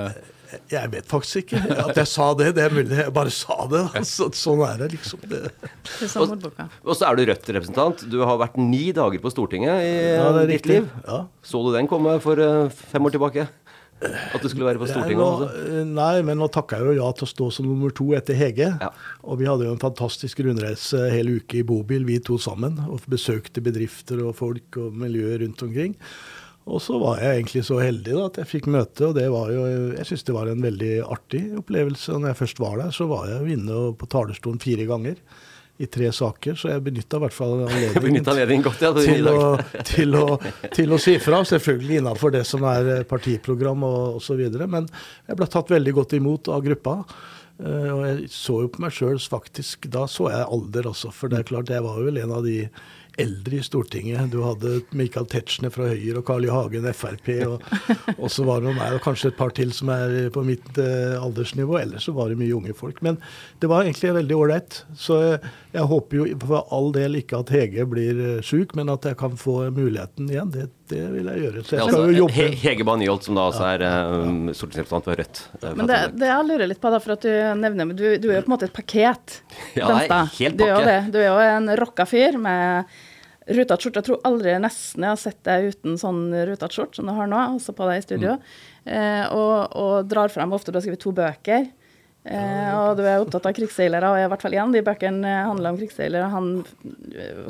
jeg 0.72 0.88
vet 0.94 1.08
faktisk 1.10 1.42
ikke 1.42 1.60
at 1.90 1.98
jeg 2.00 2.08
sa 2.08 2.30
det. 2.38 2.52
Det 2.56 2.64
er 2.64 2.74
mulig 2.74 2.96
jeg 2.96 3.12
bare 3.12 3.34
sa 3.34 3.66
det. 3.68 3.82
Så, 4.08 4.30
sånn 4.38 4.62
er 4.64 4.78
det, 4.84 4.92
liksom. 4.94 5.20
Det. 5.28 5.42
Og, 6.22 6.94
så 6.96 7.10
er 7.10 7.18
du 7.18 7.26
Rødt-representant. 7.28 8.06
Du 8.08 8.22
har 8.24 8.40
vært 8.40 8.56
ni 8.62 8.86
dager 8.96 9.20
på 9.20 9.34
Stortinget 9.34 9.84
i 9.84 9.94
ja, 10.16 10.30
ditt 10.48 10.70
liv. 10.70 10.88
Ja. 11.04 11.26
Så 11.44 11.60
du 11.66 11.74
den 11.76 11.90
komme 11.92 12.18
for 12.24 12.40
uh, 12.40 12.70
fem 12.94 13.10
år 13.10 13.18
tilbake? 13.18 13.48
At 14.06 14.44
du 14.44 14.48
skulle 14.52 14.68
være 14.68 14.80
på 14.80 14.88
Stortinget? 14.92 15.20
Nå, 15.20 15.50
eh, 15.66 15.84
nei, 15.88 16.22
men 16.28 16.40
nå 16.40 16.50
takka 16.54 16.80
jeg 16.80 16.94
jo 16.94 16.96
ja 17.02 17.12
til 17.16 17.28
å 17.28 17.32
stå 17.32 17.50
som 17.58 17.68
nummer 17.68 17.94
to 17.96 18.10
etter 18.18 18.38
Hege. 18.38 18.70
Ja. 18.70 18.92
Og 19.26 19.40
vi 19.42 19.50
hadde 19.50 19.68
jo 19.68 19.76
en 19.76 19.82
fantastisk 19.82 20.44
rundreise 20.46 21.08
hele 21.14 21.40
uke 21.40 21.62
i 21.62 21.68
bobil, 21.68 22.06
vi 22.08 22.20
to 22.24 22.38
sammen. 22.42 22.78
Og 22.86 23.04
besøkte 23.12 23.64
bedrifter 23.66 24.24
og 24.24 24.36
folk 24.40 24.80
og 24.84 24.96
miljøer 25.04 25.42
rundt 25.46 25.64
omkring. 25.68 25.96
Og 26.66 26.82
så 26.82 26.98
var 26.98 27.20
jeg 27.22 27.40
egentlig 27.40 27.62
så 27.68 27.78
heldig 27.78 28.14
da, 28.16 28.22
at 28.26 28.38
jeg 28.42 28.50
fikk 28.50 28.70
møte, 28.74 29.10
og 29.12 29.18
det 29.20 29.26
var 29.30 29.52
jo, 29.54 29.66
jeg 29.94 30.08
syns 30.10 30.26
det 30.26 30.34
var 30.34 30.50
en 30.50 30.64
veldig 30.66 30.94
artig 31.14 31.44
opplevelse. 31.62 32.16
Og 32.16 32.24
når 32.24 32.32
jeg 32.32 32.40
først 32.40 32.62
var 32.64 32.80
der, 32.82 32.96
så 32.96 33.06
var 33.10 33.28
jeg 33.30 33.60
inne 33.60 33.82
på 34.00 34.10
talerstolen 34.10 34.64
fire 34.64 34.88
ganger 34.90 35.22
i 35.78 35.88
tre 35.92 36.08
saker, 36.16 36.56
så 36.56 36.70
jeg 36.72 36.84
benytta 36.86 37.20
i 37.20 37.24
hvert 37.26 37.36
fall 37.36 37.54
anledningen, 37.68 38.24
ja, 38.80 38.92
til, 38.96 39.30
til, 39.84 40.18
til, 40.74 40.96
å, 40.96 41.00
si 41.02 41.18
fra. 41.22 41.44
Selvfølgelig 41.46 42.00
innenfor 42.02 42.34
det 42.34 42.46
som 42.48 42.64
er 42.72 42.92
eh, 42.94 43.06
partiprogram 43.08 43.84
og 43.86 44.22
osv. 44.22 44.46
Men 44.64 44.88
jeg 45.28 45.38
ble 45.38 45.50
tatt 45.52 45.74
veldig 45.76 45.96
godt 46.00 46.16
imot 46.18 46.50
av 46.56 46.64
gruppa. 46.66 47.02
Uh, 47.56 47.92
og 47.94 48.02
jeg 48.04 48.32
så 48.36 48.58
jo 48.66 48.68
på 48.68 48.82
meg 48.84 48.92
sjøl 48.92 49.16
faktisk 49.32 49.86
Da 49.88 50.02
så 50.12 50.26
jeg 50.28 50.44
alder 50.44 50.90
også, 50.90 51.08
for 51.16 51.32
det 51.32 51.38
er 51.40 51.46
klart 51.48 51.70
jeg 51.72 51.86
var 51.86 52.02
vel 52.04 52.20
en 52.20 52.34
av 52.36 52.42
de 52.44 52.66
eldre 53.22 53.60
i 53.60 53.64
Stortinget. 53.64 54.32
Du 54.32 54.42
hadde 54.44 54.80
Michael 54.96 55.28
Tetzschner 55.32 55.72
fra 55.74 55.90
Høyre 55.92 56.20
og 56.20 56.28
Carl 56.28 56.48
I. 56.48 56.52
Hagen 56.54 56.88
Frp. 56.94 57.30
Og, 57.48 57.64
og 58.22 58.32
så 58.32 58.46
var 58.48 58.64
det 58.64 58.76
meg 58.76 58.98
og 58.98 59.04
kanskje 59.06 59.32
et 59.32 59.40
par 59.40 59.54
til 59.56 59.74
som 59.76 59.92
er 59.94 60.32
på 60.36 60.44
mitt 60.48 60.80
eh, 60.82 61.16
aldersnivå. 61.20 61.80
Ellers 61.82 62.08
så 62.08 62.16
var 62.16 62.32
det 62.32 62.40
mye 62.42 62.56
unge 62.58 62.76
folk. 62.78 63.02
Men 63.06 63.20
det 63.64 63.72
var 63.72 63.86
egentlig 63.86 64.16
veldig 64.20 64.40
ålreit. 64.40 64.82
Så 65.00 65.22
jeg, 65.24 65.42
jeg, 65.76 65.88
håper 65.92 66.18
jo 66.18 66.26
for 66.42 66.76
all 66.76 66.92
del 66.96 67.20
ikke 67.22 67.40
at 67.44 67.54
Hege 67.54 67.86
blir 67.90 68.22
syk, 68.42 68.66
sjuk, 68.66 68.76
men 68.78 68.90
at 68.94 69.06
jeg 69.06 69.18
kan 69.20 69.36
få 69.38 69.70
muligheten 69.74 70.30
igjen. 70.32 70.52
Det, 70.54 70.68
det 70.92 71.02
vil 71.14 71.30
jeg 71.32 71.44
gjøre. 71.46 71.64
Så 71.64 71.76
jeg 71.76 71.82
skal 71.82 71.88
altså, 71.88 72.04
jo 72.10 72.20
jobbe. 72.24 72.46
Hege 72.62 72.86
Banjolt, 72.88 73.26
som 73.28 73.40
da 73.40 73.48
også 73.50 73.66
er 73.70 73.86
um, 73.86 74.38
stortingsrepresentant 74.52 75.10
for 75.10 75.22
Rødt. 75.22 75.42
Men 75.80 75.90
det, 75.90 76.00
det 76.20 76.30
jeg 76.32 76.48
lurer 76.50 76.72
litt 76.72 76.82
på, 76.82 76.94
da, 76.94 77.02
for 77.04 77.16
at 77.16 77.26
du 77.26 77.34
nevner 77.62 77.92
du, 77.94 78.06
du 78.22 78.30
er 78.30 78.40
jo 78.40 78.46
på 78.46 78.52
en 78.52 78.56
måte 78.56 78.70
et 78.70 78.76
paket. 78.76 79.42
Ja, 79.76 79.90
Benstad. 79.92 80.32
helt 80.40 80.58
pakke. 80.60 80.80
Du 80.80 80.90
er, 80.94 81.12
du 81.12 81.20
er 81.20 81.28
jo 81.28 81.42
en 81.44 81.76
rocka 81.80 82.08
fyr 82.08 82.40
med 82.42 82.96
Rutete 83.46 83.78
skjorte. 83.78 84.02
Jeg 84.02 84.08
tror 84.08 84.24
aldri 84.26 84.56
nesten 84.58 85.04
jeg 85.06 85.12
har 85.12 85.20
sett 85.22 85.42
deg 85.46 85.68
uten 85.70 86.00
sånn 86.02 86.24
rutete 86.34 86.74
skjorte 86.74 86.98
som 86.98 87.10
du 87.10 87.14
har 87.14 87.28
nå, 87.30 87.42
også 87.60 87.76
på 87.78 87.90
deg 87.92 88.00
i 88.00 88.06
studio. 88.06 88.38
Mm. 88.40 88.96
Eh, 88.96 89.26
og, 89.34 89.76
og, 89.78 89.94
drar 90.10 90.34
frem 90.34 90.54
ofte 90.54 90.74
Du 90.74 90.80
har 90.80 90.86
skrevet 90.86 91.04
to 91.04 91.14
bøker. 91.16 91.68
Eh, 92.26 92.72
og 92.74 92.98
du 92.98 93.04
er 93.06 93.22
opptatt 93.22 93.46
av 93.46 93.54
krigsseilere, 93.54 94.10
og 94.10 94.18
i 94.18 94.30
hvert 94.32 94.42
fall 94.42 94.56
igjen, 94.56 94.74
de 94.74 94.82
bøkene 94.86 95.34
handler 95.46 95.74
om 95.74 95.78
krigsseilere. 95.78 96.30
Han, 96.34 96.48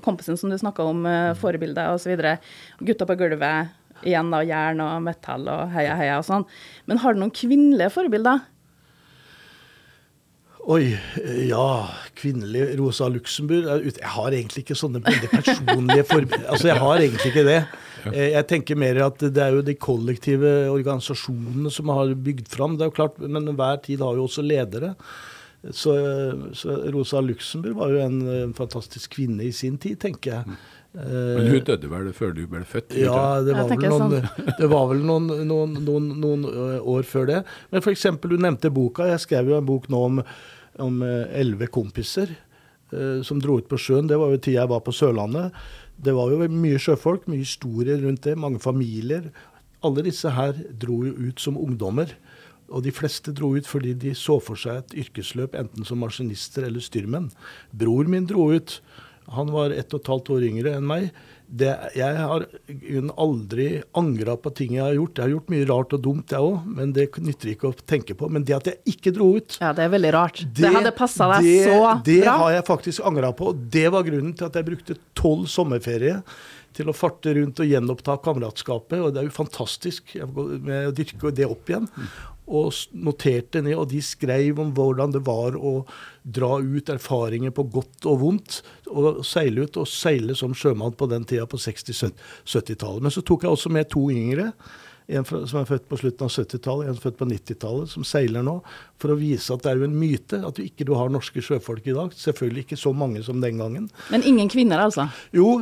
kompisen 0.04 0.40
som 0.40 0.52
du 0.52 0.58
snakka 0.60 0.84
om, 0.84 1.06
eh, 1.08 1.32
forbilder 1.40 1.94
osv. 1.96 2.16
Gutta 2.84 3.08
på 3.08 3.16
gulvet. 3.16 3.72
Igjen 4.04 4.34
da, 4.34 4.42
jern 4.44 4.84
og 4.84 5.06
metall 5.06 5.48
og 5.48 5.72
heia, 5.72 5.96
heia 5.96 6.20
og 6.20 6.28
sånn. 6.28 6.44
Men 6.86 7.00
har 7.00 7.16
du 7.16 7.24
noen 7.24 7.32
kvinnelige 7.32 7.94
forbilder? 7.96 8.44
Oi, 10.66 10.98
ja. 11.46 11.70
Kvinnelig 12.18 12.76
Rosa 12.80 13.08
Luxemburg. 13.08 13.68
Jeg 13.86 14.12
har 14.16 14.34
egentlig 14.34 14.66
ikke 14.66 14.78
sånne 14.78 15.02
veldig 15.06 15.30
personlige 15.30 16.06
forbilder. 16.10 16.48
Altså, 16.50 16.68
jeg 16.72 16.82
har 16.82 17.04
egentlig 17.04 17.32
ikke 17.32 17.48
det. 17.48 17.60
Eh, 18.14 18.32
jeg 18.34 18.48
tenker 18.50 18.80
mer 18.80 19.02
at 19.08 19.24
det 19.24 19.42
er 19.42 19.58
jo 19.58 19.64
de 19.66 19.78
kollektive 19.80 20.52
organisasjonene 20.74 21.72
som 21.74 21.92
har 21.94 22.14
bygd 22.28 22.52
fram. 22.52 22.78
Det 22.78 22.86
er 22.86 22.92
jo 22.92 22.98
klart, 23.02 23.20
Men 23.20 23.54
hver 23.56 23.82
tid 23.86 24.04
har 24.06 24.20
jo 24.20 24.28
også 24.30 24.46
ledere. 24.46 24.96
Så, 25.74 25.96
så 26.54 26.76
Rosa 26.94 27.24
Luxemburg 27.26 27.80
var 27.80 27.94
jo 27.94 28.02
en, 28.04 28.18
en, 28.30 28.52
fantastisk 28.54 29.16
kvinne 29.16 29.48
i 29.48 29.54
sin 29.56 29.80
tid, 29.82 29.98
tenker 30.04 30.36
jeg. 30.36 30.58
Men 30.96 31.48
hun 31.50 31.64
døde 31.66 31.90
vel 31.92 32.12
før 32.16 32.36
du 32.38 32.44
ble 32.48 32.62
født? 32.70 32.94
Ja, 33.02 33.42
det 33.44 33.56
var, 33.58 33.72
vel 33.72 33.82
noen, 33.90 34.14
sånn. 34.14 34.52
det 34.60 34.70
var 34.72 34.86
vel 34.92 35.02
noen, 35.04 35.26
noen, 35.50 35.74
noen, 35.88 36.12
noen, 36.22 36.46
år 36.86 37.10
før 37.10 37.26
det. 37.32 37.40
Men 37.74 37.82
f.eks. 37.82 38.06
du 38.22 38.38
nevnte 38.38 38.72
boka. 38.72 39.10
Jeg 39.10 39.26
skrev 39.26 39.50
jo 39.52 39.58
en 39.58 39.66
bok 39.68 39.90
nå 39.90 40.04
om 40.12 40.22
om 40.78 41.02
eh, 41.02 41.40
elleve 41.40 41.68
kompiser 41.68 42.36
eh, 42.92 43.22
som 43.24 43.40
dro 43.42 43.60
ut 43.60 43.70
på 43.70 43.80
sjøen. 43.80 44.10
Det 44.10 44.20
var 44.20 44.34
jo 44.34 44.40
tida 44.42 44.64
jeg 44.64 44.72
var 44.72 44.84
på 44.86 44.94
Sørlandet. 44.96 45.56
Det 46.02 46.14
var 46.16 46.32
jo 46.32 46.48
mye 46.52 46.80
sjøfolk, 46.82 47.28
mye 47.32 47.44
historier 47.44 48.02
rundt 48.04 48.26
det, 48.28 48.36
mange 48.38 48.60
familier. 48.60 49.30
Alle 49.86 50.04
disse 50.06 50.32
her 50.34 50.58
dro 50.82 51.04
jo 51.06 51.14
ut 51.30 51.42
som 51.42 51.60
ungdommer. 51.60 52.12
Og 52.74 52.84
de 52.86 52.94
fleste 52.96 53.34
dro 53.36 53.54
ut 53.56 53.68
fordi 53.70 53.94
de 54.02 54.16
så 54.18 54.40
for 54.42 54.60
seg 54.60 54.82
et 54.82 54.96
yrkesløp 55.06 55.56
enten 55.58 55.86
som 55.86 56.02
maskinister 56.02 56.66
eller 56.68 56.84
styrmenn. 56.84 57.30
Bror 57.72 58.10
min 58.10 58.26
dro 58.30 58.50
ut. 58.56 58.80
Han 59.36 59.52
var 59.54 59.74
ett 59.74 59.94
og 59.94 60.02
et 60.02 60.12
halvt 60.12 60.32
år 60.36 60.48
yngre 60.50 60.76
enn 60.78 60.90
meg 60.90 61.10
det, 61.48 61.72
jeg 61.96 62.18
har 62.18 62.46
aldri 63.22 63.68
angra 63.98 64.36
på 64.42 64.52
ting 64.58 64.76
jeg 64.78 64.84
har 64.84 64.96
gjort. 64.98 65.20
Jeg 65.20 65.26
har 65.26 65.34
gjort 65.36 65.54
mye 65.54 65.68
rart 65.70 65.96
og 65.98 66.02
dumt, 66.08 66.34
jeg 66.34 66.50
òg, 66.50 66.66
men 66.78 66.92
det 66.96 67.08
nytter 67.22 67.54
ikke 67.54 67.70
å 67.70 67.78
tenke 67.86 68.18
på. 68.18 68.30
Men 68.32 68.48
det 68.48 68.58
at 68.58 68.72
jeg 68.72 68.96
ikke 68.96 69.14
dro 69.16 69.30
ut 69.38 69.58
Ja, 69.62 69.72
det 69.76 69.86
er 69.86 69.94
veldig 69.94 70.12
rart. 70.16 70.44
Det, 70.46 70.66
det 70.66 70.74
hadde 70.80 70.94
passa 70.98 71.30
deg 71.36 71.48
det, 71.48 71.56
så 71.70 71.80
bra. 71.80 71.96
Det 72.10 72.20
har 72.28 72.52
jeg 72.58 72.68
faktisk 72.72 73.08
angra 73.12 73.32
på. 73.38 73.54
Det 73.78 73.88
var 73.94 74.06
grunnen 74.08 74.36
til 74.36 74.50
at 74.50 74.60
jeg 74.60 74.70
brukte 74.72 75.00
tolv 75.18 75.50
sommerferie 75.52 76.22
til 76.76 76.92
å 76.92 76.96
farte 76.96 77.32
rundt 77.38 77.62
og 77.64 77.70
gjenoppta 77.70 78.18
kameratskapet. 78.24 79.00
Og 79.00 79.14
det 79.16 79.22
er 79.22 79.30
jo 79.30 79.36
fantastisk 79.36 80.16
med 80.20 80.90
å 80.90 80.96
dyrke 80.96 81.32
det 81.36 81.48
opp 81.48 81.72
igjen 81.72 81.88
og 82.46 82.74
noterte 82.94 83.62
ned, 83.66 83.76
og 83.80 83.90
de 83.90 84.02
skrev 84.06 84.60
om 84.62 84.72
hvordan 84.76 85.14
det 85.16 85.24
var 85.26 85.58
å 85.58 85.80
dra 86.22 86.58
ut 86.62 86.90
erfaringer 86.94 87.54
på 87.56 87.68
godt 87.74 88.08
og 88.10 88.20
vondt, 88.22 88.60
og 88.92 89.24
seile 89.26 89.66
ut 89.66 89.80
og 89.82 89.90
seile 89.90 90.38
som 90.38 90.54
sjømann 90.58 90.96
på 90.98 91.10
den 91.10 91.26
tida 91.28 91.48
på 91.50 91.60
60-70-tallet. 91.62 93.06
Men 93.06 93.14
så 93.14 93.26
tok 93.26 93.46
jeg 93.46 93.58
også 93.58 93.74
med 93.74 93.90
to 93.94 94.08
yngre. 94.14 94.52
En 95.06 95.26
som 95.26 95.60
er 95.60 95.68
født 95.70 95.86
på 95.90 96.00
slutten 96.02 96.26
av 96.26 96.32
70-tallet, 96.34 96.88
en 96.88 96.96
som 96.96 97.02
er 97.02 97.04
født 97.04 97.20
på 97.20 97.28
90-tallet, 97.30 97.92
som 97.92 98.06
seiler 98.08 98.46
nå. 98.46 98.56
For 99.02 99.14
å 99.14 99.20
vise 99.20 99.54
at 99.54 99.66
det 99.66 99.72
er 99.72 99.82
jo 99.82 99.90
en 99.90 100.00
myte 100.00 100.40
at 100.42 100.58
du 100.58 100.64
ikke 100.66 100.88
har 100.98 101.14
norske 101.14 101.44
sjøfolk 101.46 101.86
i 101.90 101.98
dag. 101.98 102.16
Selvfølgelig 102.18 102.66
ikke 102.66 102.80
så 102.82 102.94
mange 102.94 103.22
som 103.26 103.42
den 103.42 103.62
gangen. 103.62 103.90
Men 104.14 104.26
ingen 104.26 104.50
kvinner, 104.50 104.82
altså? 104.86 105.08
Jo, 105.36 105.60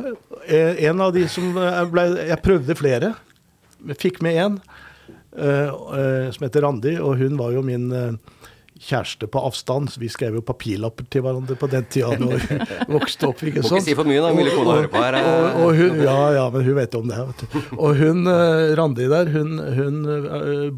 eh, 0.48 0.84
en 0.88 1.04
av 1.04 1.12
de 1.16 1.26
som 1.28 1.52
ble 1.92 2.08
Jeg 2.24 2.40
prøvde 2.44 2.76
flere. 2.78 3.14
Fikk 4.00 4.22
med 4.24 4.40
én. 4.40 4.58
Uh, 5.34 6.30
som 6.30 6.46
heter 6.46 6.62
Randi, 6.62 6.98
og 7.02 7.16
hun 7.18 7.38
var 7.40 7.54
jo 7.56 7.62
min 7.66 7.88
uh, 7.90 8.12
kjæreste 8.78 9.26
på 9.30 9.40
avstand. 9.42 9.90
Så 9.90 10.02
vi 10.02 10.10
skrev 10.12 10.36
jo 10.38 10.42
papirlapper 10.46 11.08
til 11.10 11.24
hverandre 11.26 11.56
på 11.58 11.68
den 11.72 11.86
tida 11.90 12.12
da 12.20 12.28
vi 12.38 12.58
vokste 12.96 13.30
opp. 13.30 13.42
ikke 13.42 13.64
sant? 13.64 13.72
Må 13.72 13.80
ikke 13.80 13.88
si 13.88 13.96
for 13.98 14.10
mye, 14.10 14.20
da. 14.22 14.30
Mulig 14.36 14.54
kona 14.54 14.76
hører 14.78 14.92
på 14.92 15.02
her. 15.02 15.18
Og, 15.20 15.58
og, 15.64 15.80
hun, 15.80 16.02
ja, 16.06 16.18
ja, 16.38 16.44
men 16.54 16.66
hun 16.68 16.78
vet 16.78 16.94
jo 16.94 17.02
om 17.02 17.10
det. 17.10 17.22
vet 17.30 17.42
du. 17.42 17.58
Og 17.78 18.02
hun, 18.02 18.30
Randi 18.80 19.08
der, 19.10 19.32
hun, 19.34 19.56
hun 19.80 19.98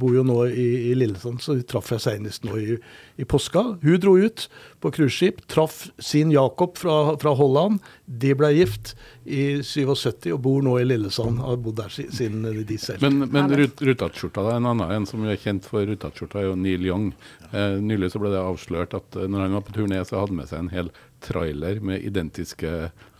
bor 0.01 0.17
jo 0.17 0.25
nå 0.29 0.39
i, 0.49 0.69
i 0.93 0.97
Lillesand, 0.97 1.43
så 1.45 1.59
traff 1.69 1.93
jeg 1.93 2.05
senest 2.07 2.49
nå 2.49 2.61
i, 2.63 2.79
i 3.21 3.29
påska. 3.29 3.65
Hun 3.85 4.01
dro 4.03 4.17
ut 4.17 4.49
på 4.87 4.93
cruiseskip, 4.95 5.41
traff 5.51 5.89
sin 5.99 6.31
Jakob 6.31 6.79
fra, 6.79 7.17
fra 7.19 7.33
Holland. 7.35 7.81
De 8.07 8.31
ble 8.39 8.53
gift 8.55 8.93
i 9.25 9.59
77 9.67 10.29
og 10.31 10.41
bor 10.45 10.63
nå 10.63 10.77
i 10.79 10.85
Lillesand. 10.87 11.41
Har 11.43 11.59
bodd 11.63 11.81
der 11.81 11.91
siden 11.91 12.47
de 12.69 12.79
selv. 12.79 13.03
Men, 13.03 13.27
men 13.35 13.51
rut, 13.59 13.83
Rutatskjorta, 13.83 14.45
en 14.55 14.69
annen 14.71 14.95
en 14.95 15.09
som 15.11 15.25
er 15.27 15.41
kjent 15.43 15.67
for 15.67 15.83
Rutatskjorta, 15.91 16.39
er 16.39 16.47
jo 16.53 16.61
Neil 16.61 16.87
Young. 16.87 17.09
Eh, 17.51 17.81
nylig 17.83 18.13
så 18.15 18.23
ble 18.23 18.31
det 18.31 18.45
avslørt 18.45 18.95
at 18.95 19.19
eh, 19.19 19.27
når 19.27 19.47
han 19.47 19.59
var 19.59 19.67
på 19.67 19.75
turné, 19.75 19.99
så 20.07 20.21
hadde 20.21 20.37
han 20.37 20.41
med 20.45 20.53
seg 20.53 20.63
en 20.63 20.73
hel 20.77 20.93
trailer 21.27 21.83
med 21.83 22.07
identiske 22.07 22.77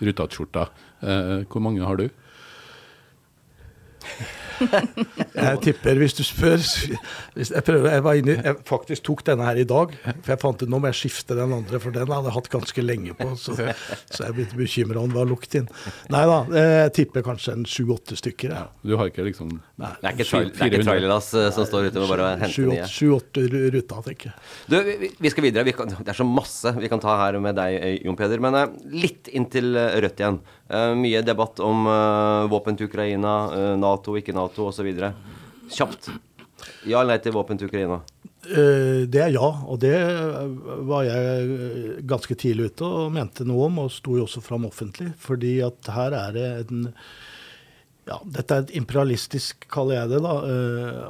Rutatskjorter. 0.07 0.71
Eh, 1.03 1.35
hvor 1.51 1.67
mange 1.67 1.83
har 1.83 1.99
du? 1.99 2.07
jeg 5.37 5.59
tipper, 5.65 5.99
hvis 6.01 6.15
du 6.17 6.23
spør 6.25 6.57
hvis 6.57 7.51
Jeg 7.53 7.65
prøver, 7.67 7.91
jeg, 7.93 8.05
var 8.05 8.21
inne, 8.21 8.37
jeg 8.41 8.57
faktisk 8.69 9.05
tok 9.09 9.25
denne 9.27 9.45
her 9.49 9.61
i 9.61 9.67
dag, 9.69 9.93
for 10.07 10.33
jeg 10.33 10.41
fant 10.43 10.63
ut 10.63 10.73
nå 10.73 10.81
må 10.81 10.91
jeg 10.93 10.99
skifte 11.03 11.37
den 11.37 11.53
andre, 11.57 11.81
for 11.83 11.95
den 11.95 12.09
hadde 12.09 12.31
jeg 12.31 12.37
hatt 12.39 12.51
ganske 12.53 12.85
lenge 12.85 13.17
på. 13.19 13.29
Så, 13.41 13.57
så 13.57 14.27
jeg 14.27 14.37
begynte 14.37 14.59
bekymra 14.59 15.03
om 15.03 15.13
det 15.13 15.19
var 15.19 15.29
lukt 15.29 15.57
inn. 15.59 15.69
Nei 16.13 16.25
da, 16.31 16.39
jeg 16.57 16.95
tipper 17.01 17.27
kanskje 17.27 17.57
en 17.59 17.69
sju-åtte 17.69 18.17
stykker. 18.19 18.55
Ja. 18.57 18.65
Du 18.87 18.97
har 18.97 19.13
ikke 19.13 19.27
liksom 19.27 19.59
Nei. 19.77 19.93
Det 20.01 20.09
er 20.09 20.21
ikke, 20.25 20.69
ikke 20.71 20.85
trailerlass 20.87 21.27
eh, 21.37 21.51
som 21.53 21.67
står 21.69 21.91
ute 21.91 22.01
og 22.01 22.09
bare 22.09 22.31
henter 22.41 22.71
nye? 22.71 22.87
Sju-åtte 22.89 23.45
ruter, 23.53 23.99
tenker 24.07 24.31
jeg. 24.31 24.37
Du, 24.73 24.77
vi, 24.87 25.11
vi 25.21 25.33
skal 25.33 25.45
videre. 25.45 25.67
Vi 25.69 25.75
kan, 25.77 25.93
det 25.93 26.15
er 26.15 26.17
så 26.17 26.25
masse 26.25 26.73
vi 26.79 26.89
kan 26.89 27.03
ta 27.03 27.19
her 27.21 27.37
med 27.45 27.59
deg, 27.59 27.77
eh, 27.77 27.99
Jon 28.07 28.17
Peder. 28.17 28.41
Men 28.41 28.79
litt 28.95 29.29
inn 29.37 29.51
til 29.53 29.77
Rødt 29.77 30.23
igjen. 30.23 30.41
Uh, 30.67 30.97
mye 30.99 31.23
debatt 31.23 31.61
om 31.63 31.87
uh, 31.87 32.47
våpen 32.51 32.79
til 32.79 32.89
Ukraina, 32.91 33.35
Nato, 33.79 34.17
ikke 34.19 34.35
Nato 34.35 34.67
osv. 34.71 34.89
Kjapt. 35.71 36.11
Ja 36.87 37.03
eller 37.03 37.15
nei 37.15 37.23
til 37.23 37.35
våpen 37.37 37.61
til 37.61 37.71
Ukraina? 37.71 38.01
Det 38.47 39.19
er 39.19 39.33
ja, 39.35 39.47
og 39.67 39.81
det 39.83 39.97
var 40.87 41.03
jeg 41.03 41.97
ganske 42.07 42.37
tidlig 42.39 42.69
ute 42.71 42.87
og 42.87 43.09
mente 43.15 43.43
noe 43.47 43.65
om, 43.67 43.81
og 43.83 43.91
sto 43.91 44.15
jo 44.15 44.27
også 44.29 44.43
fram 44.45 44.69
offentlig. 44.69 45.09
Fordi 45.19 45.57
at 45.67 45.91
her 45.91 46.15
er 46.15 46.37
det 46.37 46.45
en 46.69 46.85
ja, 48.07 48.21
Dette 48.23 48.55
er 48.55 48.63
et 48.63 48.77
imperialistisk, 48.79 49.67
kaller 49.73 49.99
jeg 49.99 50.13
det, 50.13 50.21
da, 50.23 50.37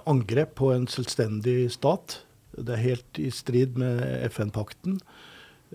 angrep 0.09 0.54
på 0.57 0.70
en 0.72 0.88
selvstendig 0.88 1.66
stat. 1.74 2.22
Det 2.57 2.72
er 2.72 2.84
helt 2.86 3.20
i 3.20 3.28
strid 3.34 3.76
med 3.76 4.00
FN-pakten. 4.30 4.96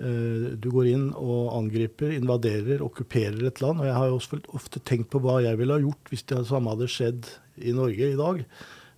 Du 0.02 0.68
går 0.74 0.88
inn 0.96 1.08
og 1.14 1.52
angriper, 1.54 2.14
invaderer, 2.16 2.82
okkuperer 2.82 3.44
et 3.46 3.62
land. 3.62 3.84
Og 3.84 3.86
jeg 3.86 3.98
har 3.98 4.10
jo 4.10 4.42
ofte 4.58 4.82
tenkt 4.88 5.12
på 5.14 5.22
hva 5.22 5.40
jeg 5.46 5.60
ville 5.60 5.76
ha 5.78 5.84
gjort 5.84 6.10
hvis 6.10 6.26
det 6.32 6.40
samme 6.50 6.74
hadde 6.74 6.90
skjedd 6.90 7.30
i 7.62 7.74
Norge 7.78 8.08
i 8.10 8.18
dag. 8.18 8.42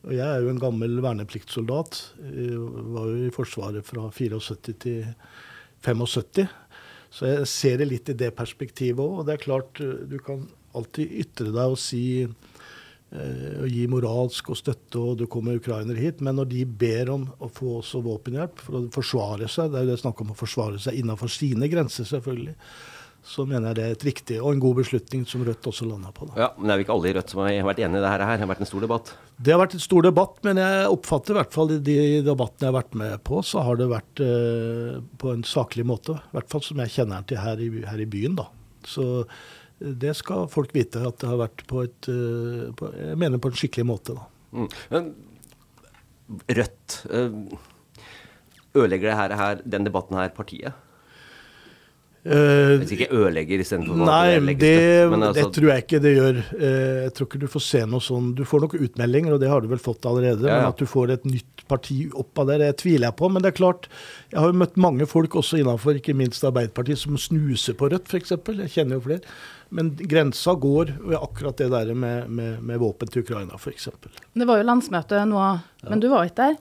Og 0.04 0.12
jeg 0.16 0.24
er 0.24 0.44
jo 0.44 0.52
en 0.52 0.62
gammel 0.64 0.98
vernepliktssoldat. 1.04 2.00
Var 2.24 3.12
jo 3.12 3.20
i 3.28 3.34
Forsvaret 3.36 3.88
fra 3.88 4.10
74 4.12 4.76
til 4.84 5.06
75. 5.84 6.48
Så 7.14 7.30
jeg 7.30 7.52
ser 7.52 7.80
det 7.80 7.90
litt 7.92 8.10
i 8.10 8.18
det 8.24 8.32
perspektivet 8.36 9.04
òg. 9.04 9.22
Og 9.22 9.28
det 9.28 9.38
er 9.38 9.46
klart, 9.46 9.80
du 9.80 10.18
kan 10.24 10.48
alltid 10.74 11.12
ytre 11.24 11.52
deg 11.54 11.76
og 11.76 11.80
si 11.80 12.26
og 13.14 13.70
gi 13.70 13.84
moralsk 13.92 14.50
og 14.50 14.58
støtte, 14.58 14.98
og 14.98 15.20
det 15.22 15.30
kommer 15.32 15.60
ukrainere 15.60 16.02
hit. 16.02 16.24
Men 16.26 16.40
når 16.40 16.50
de 16.50 16.64
ber 16.66 17.12
om 17.14 17.28
å 17.38 17.50
få 17.52 17.78
også 17.82 18.02
våpenhjelp 18.06 18.64
for 18.66 18.80
å 18.80 18.88
forsvare 18.94 19.50
seg, 19.52 19.70
det 19.70 19.80
er 19.80 19.86
jo 19.86 19.94
det 19.94 20.02
snakk 20.02 20.24
om 20.24 20.34
å 20.34 20.40
forsvare 20.40 20.82
seg 20.82 20.98
innenfor 20.98 21.32
sine 21.32 21.70
grenser, 21.70 22.08
selvfølgelig, 22.10 22.56
så 23.24 23.46
mener 23.48 23.70
jeg 23.70 23.78
det 23.78 23.84
er 23.84 23.94
et 23.96 24.06
riktig 24.10 24.38
og 24.42 24.50
en 24.52 24.62
god 24.64 24.82
beslutning 24.82 25.22
som 25.30 25.46
Rødt 25.48 25.70
også 25.70 25.86
landa 25.88 26.10
på. 26.12 26.26
Da. 26.28 26.34
Ja, 26.42 26.50
Men 26.58 26.68
det 26.68 26.74
er 26.74 26.82
jo 26.82 26.86
ikke 26.88 26.96
alle 26.98 27.12
i 27.12 27.14
Rødt 27.16 27.32
som 27.32 27.44
har 27.44 27.70
vært 27.70 27.80
enig 27.86 28.00
i 28.00 28.04
det 28.04 28.12
her? 28.12 28.24
Det 28.24 28.42
har 28.42 28.52
vært 28.52 28.66
en 28.66 28.72
stor 28.74 28.84
debatt? 28.84 29.14
Det 29.38 29.54
har 29.54 29.62
vært 29.62 29.78
en 29.78 29.86
stor 29.86 30.08
debatt, 30.10 30.36
men 30.44 30.60
jeg 30.60 30.90
oppfatter 30.98 31.32
i 31.32 31.38
hvert 31.40 31.56
fall 31.56 31.72
i 31.72 31.80
de 31.88 31.98
debattene 32.26 32.68
jeg 32.68 32.74
har 32.74 32.80
vært 32.82 33.00
med 33.00 33.24
på, 33.30 33.40
så 33.48 33.64
har 33.64 33.80
det 33.80 33.90
vært 33.94 34.24
eh, 34.26 35.00
på 35.24 35.32
en 35.32 35.48
saklig 35.48 35.88
måte. 35.88 36.18
I 36.20 36.38
hvert 36.40 36.52
fall 36.52 36.66
som 36.68 36.84
jeg 36.84 36.96
kjenner 36.98 37.22
den 37.22 37.32
til 37.32 37.44
her 37.46 37.64
i, 37.64 37.72
her 37.88 38.04
i 38.04 38.10
byen, 38.18 38.36
da. 38.42 38.50
Så 38.84 39.08
det 39.84 40.16
skal 40.16 40.48
folk 40.52 40.74
vite, 40.76 41.02
at 41.04 41.20
det 41.22 41.30
har 41.30 41.42
vært 41.42 41.66
på 41.70 41.84
et 41.84 42.10
uh, 42.10 42.72
på, 42.78 42.90
Jeg 42.96 43.20
mener 43.20 43.42
på 43.44 43.52
en 43.52 43.60
skikkelig 43.60 43.88
måte, 43.90 44.16
da. 44.16 44.24
Mm. 44.54 45.12
Rødt. 46.60 47.00
Ødelegger 48.74 49.10
det 49.10 49.20
her, 49.20 49.36
her, 49.38 49.62
den 49.66 49.86
debatten 49.86 50.18
her 50.18 50.34
partiet? 50.34 50.74
Uh, 52.24 52.80
Hvis 52.80 52.94
ikke 52.96 53.10
ødelegger 53.12 53.60
istedenfor 53.60 53.98
Nei, 54.00 54.38
det, 54.40 54.54
det, 54.62 54.76
altså, 55.12 55.34
det, 55.36 55.48
tror 55.58 55.66
jeg 55.74 55.84
ikke 55.84 56.00
det 56.00 56.14
gjør. 56.14 56.38
Uh, 56.56 57.00
jeg 57.04 57.12
tror 57.18 57.28
ikke 57.28 57.42
du 57.42 57.50
får 57.52 57.64
se 57.66 57.82
noe 57.84 58.06
sånn 58.06 58.30
Du 58.38 58.46
får 58.48 58.64
noen 58.64 58.86
utmeldinger, 58.86 59.36
og 59.36 59.42
det 59.42 59.50
har 59.52 59.60
du 59.60 59.68
vel 59.68 59.82
fått 59.84 60.08
allerede. 60.08 60.48
Ja, 60.48 60.54
ja. 60.54 60.62
Men 60.62 60.72
at 60.72 60.80
du 60.80 60.88
får 60.88 61.12
et 61.18 61.28
nytt 61.28 61.66
parti 61.68 61.98
opp 62.16 62.40
av 62.40 62.48
det, 62.48 62.62
det 62.64 62.70
tviler 62.80 63.10
jeg 63.10 63.18
på. 63.20 63.28
Men 63.28 63.44
det 63.44 63.52
er 63.52 63.58
klart, 63.58 63.90
jeg 64.32 64.40
har 64.40 64.54
jo 64.54 64.62
møtt 64.62 64.80
mange 64.80 65.10
folk 65.10 65.36
også 65.42 65.60
innenfor 65.60 66.00
ikke 66.00 66.16
minst 66.16 66.48
Arbeiderpartiet 66.48 67.04
som 67.04 67.20
snuser 67.20 67.76
på 67.76 67.92
Rødt, 67.92 68.08
f.eks. 68.08 68.38
Jeg 68.64 68.72
kjenner 68.72 69.02
jo 69.02 69.06
flere. 69.10 69.36
Men 69.74 69.96
grensa 69.98 70.54
går 70.54 70.92
ved 71.02 71.18
akkurat 71.18 71.58
det 71.58 71.72
der 71.74 71.94
med, 71.98 72.30
med, 72.30 72.60
med 72.62 72.82
våpen 72.82 73.10
til 73.10 73.24
Ukraina, 73.24 73.58
f.eks. 73.58 73.90
Det 74.34 74.46
var 74.46 74.62
jo 74.62 74.68
landsmøte 74.68 75.24
nå, 75.26 75.42
men 75.90 76.04
du 76.04 76.12
var 76.12 76.30
ikke 76.30 76.44
der? 76.44 76.60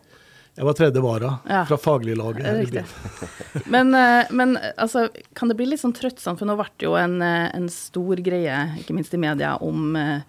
Jeg 0.54 0.66
var 0.68 0.76
tredje 0.76 1.00
vara 1.00 1.30
ja. 1.48 1.62
fra 1.64 1.76
fagliglaget. 1.80 2.46
Riktig. 2.58 2.84
men, 3.74 3.94
eh, 3.94 4.24
men 4.30 4.58
altså, 4.76 5.06
kan 5.32 5.48
det 5.48 5.56
bli 5.56 5.70
litt 5.70 5.80
sånn 5.80 5.94
trøttsomt, 5.96 6.40
for 6.40 6.48
nå 6.48 6.58
ble 6.58 6.68
det 6.76 6.88
jo 6.88 6.96
en, 7.00 7.20
eh, 7.24 7.48
en, 7.56 7.68
stor 7.72 8.20
greie, 8.20 8.58
ikke 8.82 8.96
minst 8.96 9.16
i 9.16 9.20
media, 9.20 9.54
om 9.64 9.96
eh, 9.96 10.20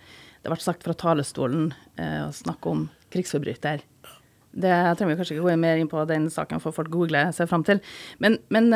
Det 0.43 0.51
ble 0.51 0.59
sagt 0.59 0.83
fra 0.83 0.91
talerstolen 0.91 1.69
å 1.95 2.31
snakke 2.35 2.67
om 2.67 2.81
krigsforbryter. 3.15 3.79
Det 4.51 4.71
trenger 4.99 5.13
vi 5.13 5.15
kanskje 5.15 5.37
ikke 5.37 5.45
gå 5.45 5.53
mer 5.61 5.79
inn 5.79 5.87
på 5.87 6.03
den 6.09 6.25
saken, 6.27 6.59
for 6.59 6.75
folk 6.75 6.89
googler 6.91 7.31
seg 7.31 7.47
fram 7.47 7.63
til. 7.63 7.79
Men, 8.19 8.35
men 8.51 8.67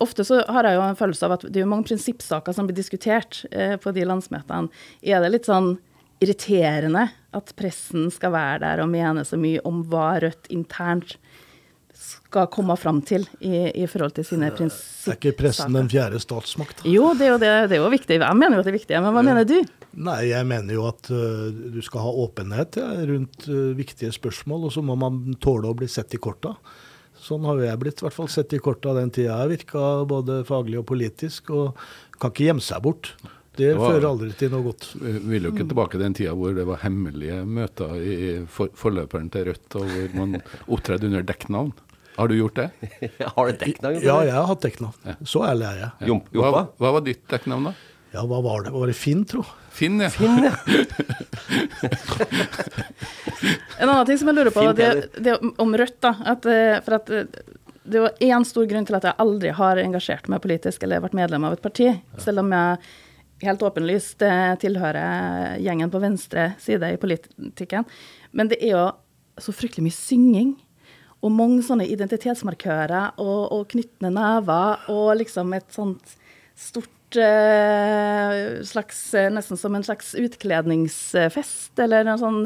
ofte 0.00 0.24
så 0.26 0.40
har 0.48 0.66
jeg 0.66 0.78
jo 0.78 0.86
en 0.86 0.98
følelse 0.98 1.28
av 1.28 1.36
at 1.36 1.46
det 1.52 1.62
er 1.62 1.70
mange 1.70 1.88
prinsippsaker 1.90 2.56
som 2.56 2.68
blir 2.68 2.78
diskutert 2.78 3.44
eh, 3.50 3.76
på 3.80 3.92
de 3.96 4.06
landsmøtene. 4.08 4.70
Er 5.02 5.22
det 5.24 5.32
litt 5.34 5.50
sånn 5.50 5.74
irriterende 6.20 7.06
at 7.36 7.52
pressen 7.56 8.10
skal 8.12 8.34
være 8.34 8.62
der 8.64 8.82
og 8.84 8.90
mene 8.92 9.24
så 9.24 9.38
mye 9.40 9.62
om 9.68 9.84
hva 9.88 10.18
Rødt 10.20 10.50
internt 10.52 11.16
skal 12.00 12.46
komme 12.52 12.76
fram 12.80 13.00
til 13.04 13.26
i, 13.44 13.70
i 13.82 13.86
forhold 13.90 14.14
til 14.16 14.26
sine 14.26 14.50
prinsippsaker? 14.54 15.12
Er 15.12 15.18
ikke 15.18 15.42
pressen 15.42 15.76
den 15.76 15.90
fjerde 15.92 16.20
statsmakt? 16.22 16.84
Jo, 16.88 17.12
det 17.18 17.26
er 17.26 17.32
jo, 17.34 17.40
det, 17.42 17.50
det 17.70 17.76
er 17.76 17.82
jo 17.82 17.92
viktig. 17.92 18.20
Jeg 18.20 18.38
mener 18.40 18.56
jo 18.56 18.62
at 18.62 18.68
det 18.68 18.72
er 18.72 18.78
viktig. 18.78 19.00
Men 19.04 19.16
hva 19.16 19.24
mener 19.26 19.48
du? 19.48 19.58
Nei, 20.00 20.20
jeg 20.30 20.46
mener 20.46 20.76
jo 20.76 20.86
at 20.88 21.10
uh, 21.12 21.48
du 21.50 21.80
skal 21.84 22.06
ha 22.06 22.12
åpenhet 22.24 22.78
ja, 22.80 22.88
rundt 23.10 23.48
uh, 23.50 23.72
viktige 23.76 24.12
spørsmål, 24.14 24.68
og 24.68 24.74
så 24.76 24.84
må 24.86 24.96
man 25.00 25.20
tåle 25.42 25.72
å 25.72 25.76
bli 25.76 25.88
sett 25.90 26.14
i 26.16 26.22
korta. 26.22 26.54
Sånn 27.20 27.44
har 27.44 27.58
jo 27.60 27.66
jeg 27.66 27.80
blitt 27.82 28.00
i 28.00 28.06
hvert 28.06 28.16
fall 28.16 28.30
sett 28.32 28.54
i 28.56 28.62
korta 28.62 28.94
den 28.96 29.12
tida 29.12 29.36
jeg 29.42 29.52
virka, 29.56 29.84
både 30.08 30.40
faglig 30.48 30.80
og 30.80 30.86
politisk, 30.88 31.52
og 31.52 31.76
kan 32.20 32.32
ikke 32.32 32.48
gjemme 32.48 32.64
seg 32.64 32.82
bort. 32.84 33.12
Det, 33.58 33.74
var, 33.76 33.92
fører 33.92 34.06
aldri 34.08 34.30
til 34.38 34.52
noe 34.54 34.64
godt. 34.64 34.86
Vi 35.02 35.12
vil 35.34 35.48
jo 35.48 35.52
ikke 35.52 35.66
tilbake 35.68 35.98
til 35.98 36.04
den 36.06 36.16
tida 36.16 36.32
hvor 36.38 36.54
det 36.56 36.64
var 36.68 36.80
hemmelige 36.84 37.42
møter 37.44 37.94
i 37.98 38.16
for, 38.48 38.72
forløperen 38.78 39.28
til 39.34 39.50
Rødt, 39.50 39.76
og 39.76 39.90
hvor 39.90 40.16
man 40.16 40.38
opptredde 40.64 41.10
under 41.10 41.26
dekknavn. 41.28 41.74
Har 42.16 42.30
du 42.30 42.36
gjort 42.38 42.56
det? 42.56 42.68
har 43.36 43.50
du 43.50 43.60
dekknavn? 43.60 44.00
Ja, 44.04 44.16
jeg 44.26 44.36
har 44.36 44.48
hatt 44.48 44.64
dekknavn. 44.64 45.14
Så 45.28 45.44
ærlig 45.46 45.68
er 45.68 45.82
jeg. 45.84 46.08
Jomp, 46.10 46.30
hva, 46.36 46.64
hva, 46.80 46.94
var 46.96 47.04
ditt 47.04 47.22
dekknavn, 47.30 47.70
da? 47.70 47.89
Ja, 48.10 48.24
hva 48.26 48.40
var 48.42 48.64
det? 48.66 48.72
Var 48.74 48.90
det 48.90 48.96
Finn, 48.98 49.22
tro? 49.28 49.44
Finn, 49.70 50.00
ja. 50.02 50.10
Finn, 50.10 50.44
ja. 50.44 50.52
en 53.78 53.88
annen 53.88 54.06
ting 54.08 54.18
som 54.18 54.28
jeg 54.30 54.36
lurer 54.36 54.54
på, 54.54 54.64
det, 54.76 54.88
det 55.22 55.36
om 55.62 55.76
Rødt. 55.78 56.00
da, 56.02 56.14
at, 56.32 56.42
for 56.84 56.92
at 56.98 57.06
det 57.90 58.02
var 58.02 58.18
én 58.22 58.44
stor 58.46 58.66
grunn 58.70 58.86
til 58.86 58.96
at 58.98 59.06
jeg 59.08 59.20
aldri 59.22 59.50
har 59.56 59.80
engasjert 59.82 60.28
meg 60.30 60.42
politisk 60.44 60.78
eller 60.84 61.04
vært 61.04 61.16
medlem 61.16 61.46
av 61.46 61.52
et 61.56 61.64
parti, 61.64 61.88
selv 62.22 62.42
om 62.42 62.48
jeg 62.54 62.70
helt 63.46 63.62
åpenlyst 63.64 64.18
tilhører 64.60 65.56
gjengen 65.64 65.92
på 65.92 66.02
venstre 66.02 66.42
side 66.60 66.86
i 66.92 67.00
politikken. 67.00 67.82
Men 68.36 68.44
det 68.50 68.58
er 68.60 68.70
jo 68.74 68.84
så 69.40 69.50
fryktelig 69.56 69.84
mye 69.86 69.96
synging. 69.96 70.50
Og 71.20 71.30
mange 71.36 71.60
sånne 71.64 71.88
identitetsmarkører 71.88 73.06
og, 73.20 73.40
og 73.52 73.66
knyttende 73.72 74.10
never 74.14 74.76
og 74.92 75.18
liksom 75.20 75.52
et 75.56 75.68
sånt 75.74 76.06
stort 76.56 76.88
eh, 76.88 76.99
slags 78.66 79.00
Nesten 79.34 79.58
som 79.58 79.74
en 79.74 79.86
slags 79.86 80.14
utkledningsfest, 80.14 81.72
eller 81.82 82.06
noe 82.06 82.20
sånn 82.20 82.44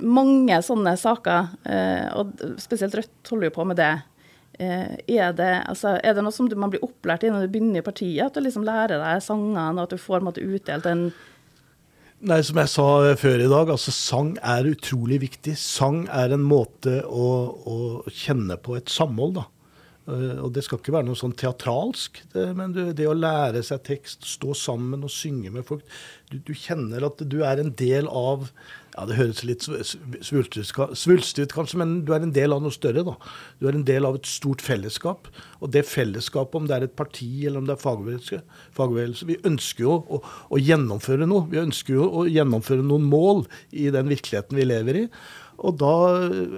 Mange 0.00 0.56
sånne 0.64 0.94
saker, 0.96 1.50
eh, 1.68 2.06
og 2.16 2.32
spesielt 2.62 2.94
Rødt 2.96 3.30
holder 3.30 3.50
jo 3.50 3.54
på 3.58 3.66
med 3.68 3.76
det. 3.76 3.92
Eh, 4.60 4.94
er, 5.08 5.32
det 5.36 5.50
altså, 5.68 5.94
er 6.04 6.16
det 6.16 6.24
noe 6.24 6.34
som 6.34 6.48
du, 6.48 6.56
man 6.56 6.72
blir 6.72 6.82
opplært 6.84 7.24
i 7.24 7.30
når 7.32 7.46
du 7.46 7.52
begynner 7.52 7.80
i 7.80 7.84
partiet, 7.84 8.26
at 8.26 8.36
du 8.36 8.42
liksom 8.44 8.64
lærer 8.66 9.00
deg 9.00 9.22
sangene, 9.24 9.70
og 9.76 9.86
at 9.86 9.94
du 9.94 10.00
får 10.00 10.24
måte, 10.24 10.44
utdelt 10.44 10.88
en 10.90 11.10
Nei, 12.20 12.42
Som 12.44 12.58
jeg 12.60 12.68
sa 12.68 12.86
før 13.16 13.40
i 13.40 13.48
dag, 13.48 13.70
altså 13.72 13.92
sang 13.96 14.34
er 14.44 14.66
utrolig 14.68 15.22
viktig. 15.22 15.54
Sang 15.56 16.02
er 16.12 16.34
en 16.34 16.42
måte 16.44 16.98
å, 17.08 17.28
å 17.64 17.76
kjenne 18.12 18.58
på 18.60 18.76
et 18.76 18.92
samhold, 18.92 19.38
da. 19.38 19.46
Uh, 20.10 20.40
og 20.42 20.50
det 20.56 20.64
skal 20.66 20.80
ikke 20.80 20.94
være 20.96 21.06
noe 21.06 21.18
sånn 21.18 21.36
teatralsk, 21.38 22.22
det, 22.32 22.48
men 22.58 22.74
du, 22.74 22.82
det 22.96 23.06
å 23.06 23.14
lære 23.14 23.62
seg 23.66 23.84
tekst, 23.86 24.26
stå 24.26 24.56
sammen 24.58 25.06
og 25.06 25.12
synge 25.14 25.52
med 25.54 25.66
folk 25.68 25.84
du, 26.30 26.38
du, 26.46 26.52
kjenner 26.54 27.04
at 27.06 27.22
du 27.30 27.40
er 27.46 27.60
en 27.62 27.72
del 27.78 28.08
av 28.10 28.48
ja, 28.90 29.04
Det 29.06 29.16
høres 29.18 29.42
litt 29.46 29.66
svulstig 29.66 31.44
ut, 31.46 31.54
kanskje, 31.54 31.78
men 31.78 31.92
du 32.06 32.10
er 32.14 32.24
en 32.26 32.34
del 32.34 32.54
av 32.54 32.62
noe 32.62 32.74
større. 32.74 33.04
da. 33.06 33.14
Du 33.62 33.68
er 33.70 33.76
en 33.78 33.86
del 33.86 34.06
av 34.06 34.18
et 34.18 34.26
stort 34.26 34.62
fellesskap. 34.66 35.30
Og 35.62 35.70
det 35.70 35.84
fellesskapet, 35.86 36.58
om 36.58 36.66
det 36.66 36.74
er 36.74 36.86
et 36.88 36.96
parti 36.98 37.28
eller 37.46 37.62
om 37.62 37.68
det 37.68 37.76
er 37.76 37.84
fagbevegelse, 37.84 39.28
Vi 39.30 39.38
ønsker 39.46 39.86
jo 39.86 39.94
å, 39.94 40.20
å 40.50 40.58
gjennomføre 40.58 41.28
noe. 41.30 41.46
Vi 41.52 41.62
ønsker 41.62 42.00
jo 42.00 42.08
å 42.10 42.26
gjennomføre 42.26 42.82
noen 42.82 43.06
mål 43.06 43.44
i 43.70 43.86
den 43.94 44.10
virkeligheten 44.10 44.58
vi 44.58 44.66
lever 44.66 45.04
i. 45.04 45.06
Og 45.60 45.76
da 45.80 45.94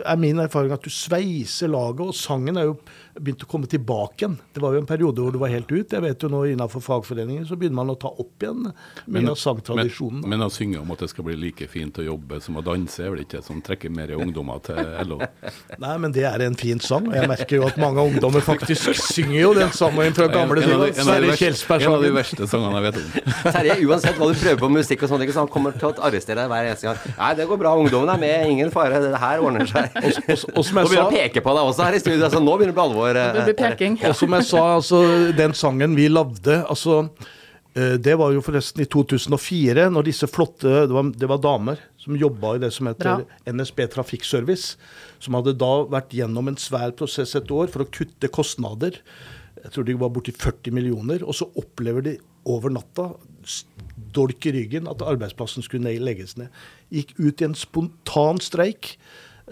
er 0.06 0.20
min 0.20 0.40
erfaring 0.40 0.72
at 0.74 0.84
du 0.84 0.92
sveiser 0.92 1.70
laget, 1.72 2.04
og 2.06 2.16
sangen 2.16 2.58
er 2.58 2.68
jo 2.70 2.76
begynt 3.18 3.42
å 3.44 3.48
komme 3.48 3.68
tilbake 3.68 4.24
igjen. 4.24 4.36
Det 4.54 4.62
var 4.62 4.72
jo 4.74 4.80
en 4.80 4.88
periode 4.88 5.20
hvor 5.20 5.34
det 5.34 5.40
var 5.42 5.50
helt 5.52 5.70
ut. 5.72 5.92
Jeg 5.92 6.02
vet 6.04 6.24
jo 6.24 6.30
nå 6.32 6.42
innenfor 6.48 6.82
fagforeninger 6.84 7.44
så 7.48 7.58
begynner 7.60 7.78
man 7.82 7.92
å 7.92 7.96
ta 8.00 8.08
opp 8.08 8.44
igjen 8.44 8.70
mye 9.12 9.32
av 9.32 9.36
sangtradisjonen. 9.40 10.22
Men, 10.22 10.38
men, 10.38 10.46
å 10.46 10.52
synge 10.52 10.80
om 10.80 10.92
at 10.94 11.04
det 11.04 11.10
skal 11.12 11.26
bli 11.26 11.36
like 11.36 11.68
fint 11.70 12.00
å 12.00 12.06
jobbe 12.06 12.40
som 12.44 12.56
å 12.56 12.64
danse, 12.64 13.02
er 13.04 13.12
vel 13.12 13.24
ikke 13.24 13.38
det 13.40 13.46
som 13.46 13.60
trekker 13.64 13.92
mer 13.92 14.14
ungdommer 14.16 14.62
til 14.64 14.80
LO? 15.08 15.18
Nei, 15.84 15.94
men 16.04 16.14
det 16.16 16.24
er 16.28 16.46
en 16.46 16.56
fin 16.58 16.80
sang. 16.82 17.10
Og 17.10 17.16
jeg 17.18 17.28
merker 17.30 17.58
jo 17.58 17.68
at 17.68 17.80
mange 17.82 18.06
ungdommer 18.12 18.44
faktisk 18.44 18.92
synger 19.02 19.38
jo 19.38 19.52
den 19.60 19.74
sangen 19.76 20.16
fra 20.16 20.28
gamle 20.32 20.64
tider. 20.64 20.96
Sverre 20.96 21.36
Kjelsberg-sangen. 21.36 21.92
En 21.92 21.98
av 21.98 22.06
de 22.06 22.14
verste 22.16 22.48
sangene 22.48 22.80
jeg 22.80 22.88
vet 22.88 23.00
om. 23.02 23.30
Terje, 23.58 23.78
uansett 23.88 24.18
hva 24.20 24.30
du 24.30 24.40
prøver 24.40 24.62
på 24.64 24.72
musikk 24.72 25.04
og 25.04 25.12
sånt, 25.12 25.26
så 25.32 25.44
han 25.44 25.52
kommer 25.52 25.76
til 25.76 25.90
å 25.90 25.94
arrestere 26.08 26.40
deg 26.40 26.52
hver 26.52 26.70
eneste 26.70 26.88
gang. 26.88 27.14
Nei, 27.18 27.32
det 27.38 27.48
går 27.50 27.60
bra, 27.60 27.76
ungdommen 27.78 28.14
er 28.14 28.24
med, 28.24 28.48
ingen 28.56 28.72
fare, 28.74 29.00
det 29.04 29.20
her 29.20 29.44
ordner 29.44 29.68
seg. 29.68 29.92
Og, 29.92 30.08
og, 30.08 30.48
og, 30.48 30.64
og 30.64 30.72
begynner 30.72 31.04
å 31.04 31.12
peke 31.12 31.44
på 31.44 31.56
deg 31.56 31.70
også 31.72 31.86
her 31.86 31.98
i 31.98 32.02
studio, 32.02 32.20
altså, 32.26 32.40
nå 32.42 32.56
begynner 32.56 32.72
det 32.72 32.78
å 32.78 32.80
bli 32.80 32.86
alvor. 32.88 33.01
Det 33.36 33.44
blir 33.50 33.58
peking. 33.58 34.00
Og 34.08 34.16
som 34.18 34.36
jeg 34.38 34.48
sa, 34.48 34.64
altså, 34.78 35.04
den 35.36 35.54
sangen 35.58 35.96
vi 35.98 36.08
lagde 36.10 36.62
altså, 36.62 37.02
Det 37.72 38.14
var 38.20 38.34
jo 38.34 38.42
forresten 38.44 38.84
i 38.84 38.88
2004, 38.90 39.86
når 39.94 40.04
disse 40.10 40.28
flotte 40.28 40.84
Det 40.86 40.92
var, 40.92 41.10
det 41.16 41.28
var 41.30 41.40
damer 41.40 41.80
som 42.02 42.18
jobba 42.18 42.56
i 42.56 42.62
det 42.64 42.72
som 42.74 42.90
heter 42.90 43.22
Bra. 43.22 43.38
NSB 43.52 43.84
Trafikkservice. 43.94 44.76
Som 45.22 45.38
hadde 45.38 45.54
da 45.58 45.70
vært 45.90 46.14
gjennom 46.16 46.50
en 46.50 46.58
svær 46.58 46.90
prosess 46.98 47.36
et 47.38 47.50
år 47.54 47.70
for 47.72 47.84
å 47.84 47.90
kutte 47.94 48.30
kostnader. 48.34 48.98
Jeg 49.62 49.74
tror 49.74 49.86
de 49.86 49.94
var 50.00 50.10
borti 50.14 50.34
40 50.34 50.74
millioner. 50.74 51.22
Og 51.22 51.36
så 51.38 51.46
opplever 51.58 52.04
de 52.08 52.16
over 52.50 52.74
natta, 52.74 53.12
dolk 54.14 54.46
i 54.50 54.54
ryggen, 54.56 54.88
at 54.90 55.04
arbeidsplassen 55.06 55.62
skulle 55.62 55.94
legges 56.02 56.34
ned. 56.40 56.50
Gikk 56.90 57.14
ut 57.20 57.42
i 57.42 57.46
en 57.46 57.58
spontan 57.58 58.42
streik 58.42 58.96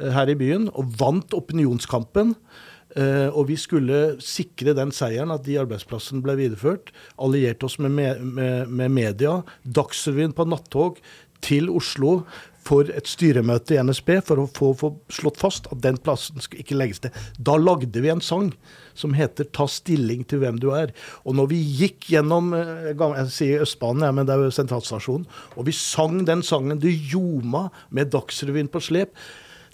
her 0.01 0.31
i 0.31 0.37
byen 0.39 0.69
og 0.75 0.91
vant 1.01 1.35
opinionskampen. 1.37 2.35
Uh, 2.99 3.29
og 3.31 3.47
vi 3.53 3.57
skulle 3.61 4.17
sikre 4.25 4.75
den 4.75 4.91
seieren, 4.95 5.31
at 5.31 5.45
de 5.47 5.59
arbeidsplassene 5.61 6.25
ble 6.25 6.35
videreført. 6.41 6.91
Allierte 7.23 7.69
oss 7.69 7.79
med, 7.79 7.93
med, 8.19 8.67
med 8.67 8.95
media. 8.95 9.41
Dagsrevyen 9.63 10.35
på 10.35 10.49
nattog 10.51 10.99
til 11.45 11.71
Oslo 11.73 12.21
for 12.67 12.91
et 12.93 13.09
styremøte 13.09 13.75
i 13.75 13.81
NSB 13.83 14.11
for 14.27 14.43
å 14.43 14.49
få, 14.53 14.73
få, 14.77 14.91
slått 15.13 15.41
fast 15.41 15.69
at 15.73 15.81
den 15.85 15.97
plassen 16.03 16.43
skulle 16.43 16.65
ikke 16.65 16.77
legges 16.77 17.01
til. 17.03 17.15
Da 17.41 17.57
lagde 17.57 18.03
vi 18.03 18.13
en 18.13 18.23
sang 18.25 18.51
som 18.95 19.15
heter 19.17 19.49
'Ta 19.49 19.67
stilling 19.67 20.27
til 20.29 20.43
hvem 20.43 20.61
du 20.61 20.69
er'. 20.77 20.93
Og 21.25 21.35
når 21.35 21.51
vi 21.55 21.61
gikk 21.81 22.11
gjennom 22.13 22.53
eh, 22.55 22.93
jeg 22.93 23.31
sier 23.33 23.65
Østbanen, 23.65 24.05
ja, 24.05 24.13
men 24.13 24.27
det 24.27 24.35
er 24.35 24.45
jo 24.45 24.51
sentralstasjonen, 24.59 25.27
og 25.57 25.67
vi 25.67 25.73
sang 25.73 26.25
den 26.27 26.43
sangen, 26.43 26.79
det 26.79 26.93
ljoma 26.93 27.71
med 27.91 28.13
Dagsrevyen 28.13 28.69
på 28.69 28.81
slep, 28.81 29.17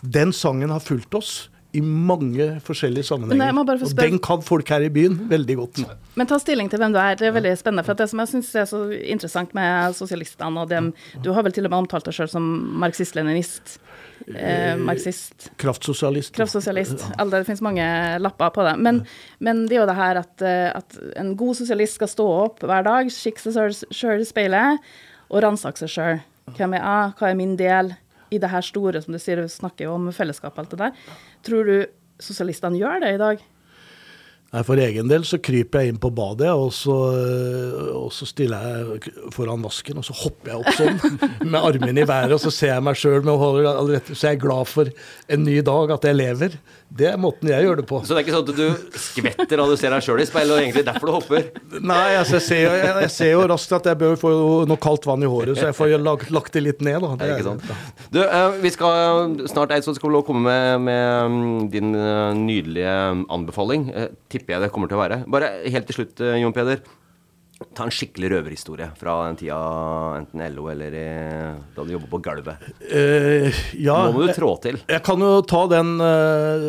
den 0.03 0.33
sangen 0.33 0.71
har 0.71 0.81
fulgt 0.81 1.15
oss 1.15 1.49
i 1.77 1.83
mange 1.85 2.49
forskjellige 2.65 3.07
sammenhenger. 3.11 3.59
og 3.61 3.97
den 3.99 4.19
kan 4.23 4.43
folk 4.45 4.69
her 4.73 4.87
i 4.87 4.91
byen 4.93 5.19
veldig 5.31 5.57
godt. 5.61 5.83
Men 6.17 6.29
ta 6.31 6.39
stilling 6.41 6.71
til 6.73 6.81
hvem 6.81 6.95
du 6.95 7.01
er. 7.01 7.19
Det 7.19 7.29
er 7.29 7.35
veldig 7.37 7.55
spennende. 7.61 7.85
For 7.87 7.99
det 7.99 8.09
som 8.11 8.23
jeg 8.23 8.33
syns 8.33 8.53
er 8.57 8.69
så 8.71 8.83
interessant 8.97 9.53
med 9.57 9.97
sosialistene 9.99 10.63
og 10.63 10.71
dem 10.71 10.93
Du 11.23 11.33
har 11.37 11.45
vel 11.45 11.53
til 11.53 11.69
og 11.69 11.75
med 11.75 11.85
omtalt 11.85 12.07
deg 12.09 12.17
sjøl 12.17 12.31
som 12.33 12.47
marxist-leninist. 12.83 13.77
Eh, 14.27 14.77
marxist. 14.81 15.51
Kraftsosialist. 15.61 16.35
Kraftsosialist. 16.37 17.05
Alle, 17.19 17.37
det 17.37 17.49
finnes 17.49 17.65
mange 17.65 17.85
lapper 18.23 18.55
på 18.55 18.65
det. 18.67 18.77
Men, 18.81 19.03
men, 19.39 19.67
det 19.69 19.77
er 19.77 19.85
jo 19.85 19.91
det 19.91 19.99
her 19.99 20.23
at, 20.23 20.35
eh, 20.43 20.71
at, 20.73 20.97
en 21.21 21.35
god 21.39 21.61
sosialist 21.61 22.01
skal 22.01 22.11
stå 22.11 22.31
opp 22.47 22.65
hver 22.65 22.87
dag, 22.87 23.13
kikke 23.13 23.53
seg 23.53 23.77
sjøl 23.95 24.25
i 24.25 24.29
speilet 24.29 24.89
og 25.29 25.45
ransake 25.45 25.85
seg 25.85 25.93
sjøl. 25.93 26.25
Hvem 26.57 26.77
er 26.79 26.83
jeg? 26.83 27.15
Hva 27.19 27.31
er 27.31 27.39
min 27.39 27.57
del? 27.59 27.95
I 28.37 28.41
det 28.43 28.53
her 28.53 28.65
store, 28.65 29.03
som 29.03 29.17
du 29.17 29.21
sier, 29.23 29.43
du 29.43 29.53
snakker 29.53 29.89
jo 29.89 29.97
om 29.97 30.09
fellesskap 30.15 30.55
og 30.57 30.65
alt 30.65 30.75
det 30.77 30.83
der. 30.85 31.05
Tror 31.47 31.69
du 31.69 31.77
sosialistene 32.23 32.81
gjør 32.81 33.03
det 33.05 33.15
i 33.17 33.21
dag? 33.21 33.45
Nei, 34.55 34.63
For 34.63 34.79
egen 34.79 35.11
del 35.11 35.25
så 35.27 35.41
kryper 35.43 35.83
jeg 35.83 35.93
inn 35.93 35.99
på 36.01 36.13
badet, 36.15 36.53
og 36.55 36.71
så, 36.75 36.95
og 37.99 38.13
så 38.15 38.29
stiller 38.31 38.63
jeg 38.63 39.13
foran 39.35 39.65
vasken, 39.67 39.99
og 39.99 40.07
så 40.07 40.15
hopper 40.17 40.53
jeg 40.53 40.63
opp 40.63 40.79
sånn 40.79 41.21
med 41.51 41.59
armen 41.61 41.99
i 41.99 42.07
været, 42.07 42.37
og 42.37 42.41
så 42.45 42.53
ser 42.55 42.77
jeg 42.77 42.87
meg 42.87 43.01
sjøl 43.01 43.27
med 43.27 43.35
å 43.35 43.87
så 44.07 44.31
jeg 44.31 44.37
er 44.37 44.43
glad 44.43 44.71
for 44.71 44.93
en 45.35 45.45
ny 45.45 45.59
dag, 45.67 45.97
at 45.97 46.07
jeg 46.07 46.19
lever. 46.21 46.59
Det 46.97 47.09
er 47.11 47.17
måten 47.21 47.51
jeg 47.51 47.67
gjør 47.67 47.81
det 47.81 47.85
på. 47.89 47.99
Så 48.07 48.15
det 48.15 48.21
er 48.21 48.25
ikke 48.25 48.35
sånn 48.37 48.47
at 48.47 48.59
du 48.59 48.99
skvetter 49.03 49.61
når 49.61 49.73
du 49.73 49.79
ser 49.81 49.93
deg 49.93 50.05
sjøl 50.07 50.23
i 50.23 50.27
speilet, 50.29 50.53
og 50.55 50.63
egentlig 50.63 50.85
derfor 50.87 51.11
du 51.11 51.15
hopper? 51.17 51.49
Nei, 51.83 52.15
altså, 52.17 52.39
jeg, 52.39 52.45
ser, 52.47 52.63
jeg, 52.65 52.93
jeg, 53.03 53.13
ser, 53.13 53.33
jo 53.35 53.43
raskt 53.51 53.75
at 53.77 53.89
jeg 53.91 54.01
bør 54.01 54.15
få 54.21 54.33
noe 54.71 54.81
kaldt 54.81 55.09
vann 55.09 55.25
i 55.27 55.31
håret, 55.31 55.59
så 55.59 55.69
jeg 55.69 55.77
får 55.77 55.97
lagt, 56.01 56.31
lagt 56.35 56.57
det 56.57 56.63
litt 56.65 56.85
ned. 56.87 57.03
Da. 57.03 57.13
Det 57.19 57.29
er 57.29 57.41
ikke 57.41 57.49
sant. 57.51 58.07
Du, 58.15 58.21
uh, 58.23 58.57
vi 58.63 58.73
skal 58.75 59.35
snart 59.51 59.75
Eidsvoll 59.77 59.99
skal 59.99 60.21
komme 60.27 60.47
med, 60.47 60.87
med 60.87 61.35
mm, 61.35 61.57
din 61.75 61.97
uh, 61.99 62.31
nydelige 62.39 62.95
anbefaling. 63.35 63.91
Uh, 63.91 64.09
tipper 64.33 64.57
jeg 64.57 64.67
det 64.67 64.73
kommer 64.75 64.93
til 64.93 65.01
å 65.01 65.03
være. 65.03 65.25
Bare 65.31 65.57
helt 65.67 65.91
til 65.91 66.01
slutt, 66.01 66.23
Jon 66.41 66.55
Peder. 66.57 66.85
Ta 67.57 67.87
en 67.87 67.93
skikkelig 67.93 68.29
røverhistorie 68.35 68.91
fra 69.01 69.15
den 69.27 69.39
tida, 69.41 69.57
enten 70.19 70.43
LO 70.53 70.67
eller 70.69 70.97
i, 70.97 71.07
da 71.73 71.85
du 71.85 71.95
jobba 71.95 72.11
på 72.11 72.21
gulvet. 72.27 72.67
Uh, 72.83 73.49
ja, 73.81 73.97
Nå 74.05 74.13
må 74.13 74.27
du 74.27 74.33
trå 74.37 74.51
til. 74.61 74.77
Jeg, 74.83 74.91
jeg 74.99 75.05
kan 75.07 75.25
jo 75.25 75.31
ta 75.49 75.63
den 75.73 75.95
uh, 75.97 76.67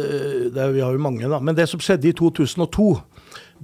det, 0.56 0.70
Vi 0.78 0.84
har 0.84 0.96
jo 0.96 1.04
mange, 1.04 1.28
da. 1.28 1.42
Men 1.44 1.58
det 1.58 1.68
som 1.68 1.84
skjedde 1.84 2.08
i 2.12 2.16
2002 2.16 2.88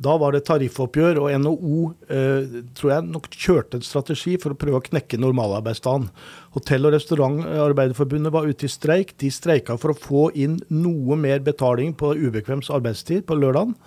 da 0.04 0.16
var 0.18 0.34
det 0.34 0.42
tariffoppgjør, 0.48 1.20
og 1.22 1.36
NHO 1.44 1.82
uh, 2.10 2.56
tror 2.76 2.92
jeg 2.92 3.06
nok 3.08 3.30
kjørte 3.32 3.80
en 3.80 3.86
strategi 3.86 4.36
for 4.42 4.56
å 4.56 4.58
prøve 4.60 4.82
å 4.82 4.86
knekke 4.88 5.20
normalarbeidsdagen. 5.22 6.10
Hotell- 6.58 6.90
og 6.90 6.96
restaurantarbeiderforbundet 6.98 8.34
var 8.34 8.50
ute 8.50 8.68
i 8.68 8.74
streik. 8.74 9.16
De 9.22 9.30
streika 9.32 9.78
for 9.80 9.94
å 9.94 10.00
få 10.00 10.26
inn 10.34 10.58
noe 10.74 11.16
mer 11.20 11.44
betaling 11.46 11.94
på 11.96 12.16
ubekvems 12.18 12.74
arbeidstid 12.74 13.28
på 13.30 13.38
lørdagen. 13.38 13.78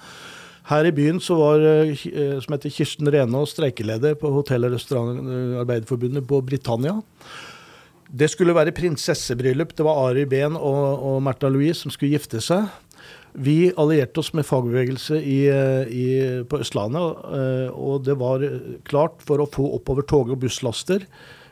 Her 0.67 0.89
i 0.89 0.95
byen 0.95 1.21
så 1.23 1.37
var 1.39 1.63
eh, 1.63 2.39
som 2.43 2.57
heter 2.57 2.73
Kirsten 2.75 3.11
Renaa 3.13 3.47
streikeleder 3.47 4.17
på 4.19 4.33
Hotell- 4.35 4.67
og 4.67 4.75
restaurantarbeiderforbundet 4.75 6.27
på 6.27 6.41
Britannia. 6.43 6.97
Det 8.07 8.29
skulle 8.31 8.55
være 8.55 8.75
prinsessebryllup. 8.75 9.77
Det 9.77 9.87
var 9.87 10.09
Ari 10.09 10.25
Behn 10.31 10.59
og, 10.59 10.83
og 11.07 11.23
Märtha 11.23 11.51
Louise 11.51 11.85
som 11.85 11.95
skulle 11.95 12.17
gifte 12.17 12.43
seg. 12.43 12.67
Vi 13.37 13.71
allierte 13.77 14.23
oss 14.23 14.33
med 14.35 14.47
fagbevegelse 14.49 15.21
i, 15.21 15.41
i, 15.93 16.07
på 16.49 16.61
Østlandet, 16.65 17.25
eh, 17.37 17.71
og 17.71 18.07
det 18.07 18.17
var 18.19 18.43
klart 18.89 19.21
for 19.27 19.43
å 19.43 19.51
få 19.53 19.69
oppover 19.77 20.07
tog- 20.09 20.33
og 20.33 20.41
busslaster 20.43 21.05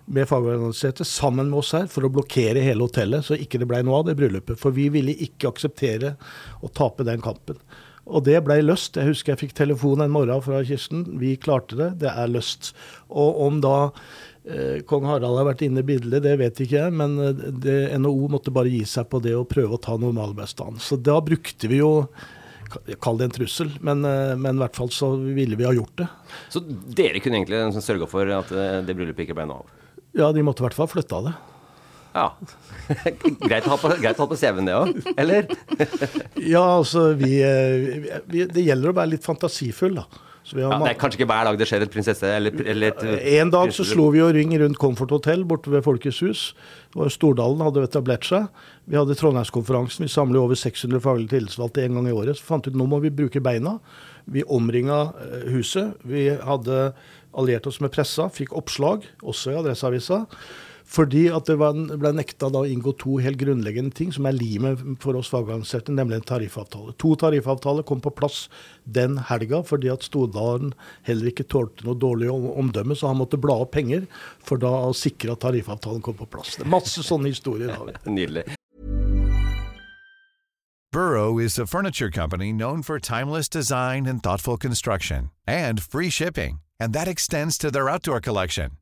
med 0.04 0.28
fagorganiserte 0.28 1.04
sammen 1.06 1.50
med 1.50 1.60
oss 1.62 1.72
her 1.76 1.86
for 1.92 2.04
å 2.04 2.12
blokkere 2.12 2.62
hele 2.64 2.84
hotellet, 2.84 3.24
så 3.24 3.38
ikke 3.38 3.60
det 3.60 3.68
ble 3.70 3.82
noe 3.84 4.02
av 4.02 4.08
det 4.08 4.16
bryllupet. 4.18 4.58
For 4.60 4.74
vi 4.74 4.90
ville 4.92 5.14
ikke 5.26 5.52
akseptere 5.52 6.16
å 6.64 6.72
tape 6.72 7.06
den 7.06 7.22
kampen. 7.24 7.60
Og 8.04 8.24
det 8.26 8.36
ble 8.44 8.58
løst. 8.64 8.98
Jeg 9.00 9.08
husker 9.08 9.32
jeg 9.32 9.46
fikk 9.46 9.56
telefon 9.56 10.04
en 10.04 10.12
morgen 10.12 10.42
fra 10.44 10.60
Kirsten. 10.66 11.06
Vi 11.20 11.34
klarte 11.40 11.78
det, 11.78 11.90
det 12.04 12.12
er 12.12 12.30
løst. 12.30 12.74
Og 13.08 13.40
om 13.46 13.62
da 13.64 13.78
eh, 14.44 14.82
kong 14.88 15.08
Harald 15.08 15.40
har 15.40 15.48
vært 15.48 15.64
inne 15.64 15.80
i 15.80 15.88
bildet, 15.88 16.24
det 16.26 16.36
vet 16.40 16.60
ikke 16.60 16.82
jeg, 16.82 16.94
men 17.00 17.16
eh, 17.22 17.44
det, 17.64 17.78
NHO 17.96 18.28
måtte 18.34 18.52
bare 18.54 18.72
gi 18.72 18.84
seg 18.88 19.08
på 19.08 19.22
det 19.24 19.34
og 19.38 19.48
prøve 19.52 19.78
å 19.78 19.84
ta 19.88 19.96
normalbestanden. 20.00 20.82
Så 20.84 21.00
da 21.00 21.18
brukte 21.24 21.70
vi 21.70 21.80
jo 21.80 21.94
Kall 22.98 23.20
det 23.20 23.28
en 23.28 23.34
trussel, 23.34 23.68
men, 23.86 24.04
eh, 24.08 24.34
men, 24.34 24.56
i 24.56 24.62
hvert 24.64 24.74
fall 24.74 24.90
så 24.90 25.12
ville 25.20 25.54
vi 25.54 25.66
ha 25.66 25.72
gjort 25.76 25.94
det. 26.00 26.08
Så 26.50 26.62
dere 26.64 27.20
kunne 27.22 27.38
egentlig 27.38 27.84
sørga 27.84 28.08
for 28.10 28.30
at 28.34 28.50
eh, 28.50 28.80
det 28.86 28.96
bryllupet 28.98 29.28
ikke 29.28 29.36
ble 29.38 29.46
noe 29.50 29.62
av? 29.62 29.74
Ja, 30.14 30.30
de 30.34 30.42
måtte 30.46 30.62
i 30.62 30.66
hvert 30.66 30.78
fall 30.78 30.90
flytta 30.90 31.20
det. 31.28 31.34
Ja. 32.14 32.28
greit 33.48 33.66
å 33.66 33.74
ha 33.74 33.78
på, 33.80 34.26
på 34.30 34.38
CV-en 34.38 34.68
det 34.68 34.76
òg, 34.78 35.00
eller? 35.18 35.48
ja, 36.54 36.62
altså 36.62 37.08
vi, 37.18 37.40
vi, 38.30 38.44
Det 38.46 38.62
gjelder 38.62 38.92
å 38.92 38.96
være 39.00 39.16
litt 39.16 39.26
fantasifull, 39.26 39.98
da. 39.98 40.06
Ja, 40.52 40.74
det 40.76 40.90
er 40.90 40.96
kanskje 41.00 41.22
ikke 41.22 41.30
hver 41.30 41.46
dag 41.48 41.56
det 41.56 41.66
skjer 41.70 41.82
et 41.86 41.92
prinsesse 41.92 42.28
eller, 42.28 42.52
eller 42.68 42.90
et 42.90 43.22
En 43.38 43.48
dag 43.48 43.70
så 43.72 43.86
slo 43.88 44.10
vi 44.12 44.18
jo 44.18 44.26
ring 44.36 44.50
rundt 44.60 44.76
Comfort 44.76 45.14
Hotel 45.16 45.40
borte 45.48 45.72
ved 45.72 45.80
Folkets 45.86 46.18
hus. 46.20 46.42
Stordalen 47.14 47.64
hadde 47.64 47.86
etablert 47.86 48.28
seg. 48.28 48.50
Vi 48.84 48.98
hadde 49.00 49.16
Trondheimskonferansen. 49.16 50.04
Vi 50.04 50.12
samler 50.12 50.42
over 50.42 50.58
600 50.60 51.00
faglige 51.00 51.32
tillitsvalgte 51.32 51.86
en 51.86 51.96
gang 51.96 52.10
i 52.10 52.12
året. 52.12 52.36
Så 52.36 52.44
fant 52.44 52.68
vi 52.68 52.74
ut 52.74 52.76
nå 52.76 52.84
må 52.92 53.00
vi 53.00 53.14
bruke 53.22 53.40
beina. 53.40 53.78
Vi 54.28 54.44
omringa 54.44 55.00
huset. 55.48 55.96
Vi 56.04 56.28
hadde 56.36 56.90
alliert 57.32 57.66
oss 57.66 57.80
med 57.80 57.94
pressa, 57.96 58.28
fikk 58.32 58.52
oppslag, 58.60 59.08
også 59.24 59.54
i 59.54 59.58
Adresseavisa. 59.62 60.26
Fordi 60.84 61.24
at 61.32 61.48
det 61.48 61.56
ble 61.58 62.10
nekta 62.14 62.50
da 62.52 62.60
å 62.62 62.68
inngå 62.68 62.92
to 63.00 63.16
helt 63.24 63.40
grunnleggende 63.40 63.94
ting 63.96 64.12
som 64.12 64.28
er 64.28 64.36
limet 64.36 64.82
for 65.02 65.16
oss 65.18 65.30
fagorganiserte, 65.32 65.94
nemlig 65.96 66.20
en 66.20 66.26
tariffavtale. 66.28 66.92
To 67.00 67.14
tariffavtaler 67.18 67.86
kom 67.88 68.02
på 68.04 68.12
plass 68.14 68.44
den 68.84 69.16
helga 69.30 69.62
fordi 69.64 69.90
at 69.92 70.04
Stordalen 70.04 70.74
heller 71.08 71.32
ikke 71.32 71.48
tålte 71.48 71.86
noe 71.88 71.96
dårlig 71.98 72.28
omdømme, 72.30 72.96
så 72.96 73.10
han 73.10 73.20
måtte 73.22 73.40
bla 73.40 73.56
opp 73.64 73.72
penger 73.74 74.04
for 74.44 74.60
da 74.60 74.70
å 74.84 74.92
sikre 74.96 75.34
at 75.34 75.42
tariffavtalen 75.46 76.04
kom 76.04 76.18
på 76.20 76.28
plass. 76.36 76.58
Det 76.58 76.68
er 76.68 76.74
masse 76.76 77.06
sånne 77.06 77.32
historier 77.32 77.72
har 77.74 77.88
vi. 77.88 77.96
Nydelig. 78.18 78.44
Burrow 80.94 81.40
is 81.40 81.58
a 81.58 81.66
furniture 81.66 82.08
company 82.08 82.52
known 82.52 82.80
for 82.80 83.00
timeless 83.00 83.48
design 83.48 84.06
and 84.06 84.22
thoughtful 84.22 84.56
construction, 84.56 85.32
and 85.44 85.82
free 85.82 86.08
shipping, 86.08 86.60
and 86.78 86.92
that 86.92 87.08
extends 87.08 87.58
to 87.58 87.68
their 87.68 87.88
outdoor 87.88 88.20
collection. 88.20 88.78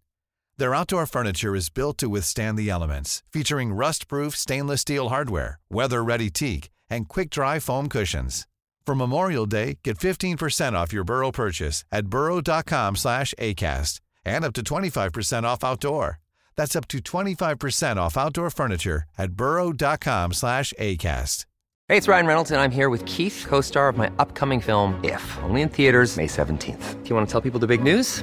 Their 0.63 0.77
outdoor 0.77 1.07
furniture 1.07 1.57
is 1.57 1.71
built 1.71 1.99
to 1.99 2.09
withstand 2.09 2.57
the 2.57 2.71
elements, 2.71 3.25
featuring 3.33 3.75
rust-proof 3.75 4.37
stainless 4.37 4.83
steel 4.83 5.09
hardware, 5.09 5.59
weather-ready 5.69 6.31
teak, 6.31 6.71
and 6.89 7.09
quick-dry 7.09 7.59
foam 7.59 7.89
cushions. 7.89 8.47
For 8.87 8.95
Memorial 8.95 9.45
Day, 9.45 9.81
get 9.83 9.99
15% 9.99 10.75
off 10.75 10.93
your 10.93 11.03
Burrow 11.03 11.33
purchase 11.33 11.85
at 11.91 12.07
burrow.com 12.07 12.95
slash 12.95 13.35
ACAST 13.41 13.99
and 14.25 14.45
up 14.45 14.53
to 14.53 14.63
25% 14.63 15.43
off 15.43 15.65
outdoor. 15.65 16.21
That's 16.55 16.77
up 16.77 16.87
to 16.89 16.99
25% 16.99 17.97
off 17.97 18.17
outdoor 18.17 18.51
furniture 18.51 19.03
at 19.19 19.33
burrow.com 19.33 20.33
slash 20.33 20.73
ACAST. 20.79 21.45
Hey, 21.89 21.97
it's 21.97 22.07
Ryan 22.07 22.27
Reynolds, 22.29 22.51
and 22.53 22.61
I'm 22.61 22.71
here 22.71 22.89
with 22.89 23.05
Keith, 23.07 23.45
co-star 23.49 23.89
of 23.89 23.97
my 23.97 24.13
upcoming 24.21 24.61
film, 24.61 24.95
If, 25.03 25.25
only 25.43 25.63
in 25.63 25.69
theaters 25.69 26.17
May 26.17 26.29
17th. 26.29 27.03
Do 27.03 27.09
you 27.09 27.17
want 27.17 27.29
to 27.29 27.33
tell 27.33 27.41
people 27.41 27.59
the 27.59 27.67
big 27.67 27.83
news? 27.83 28.23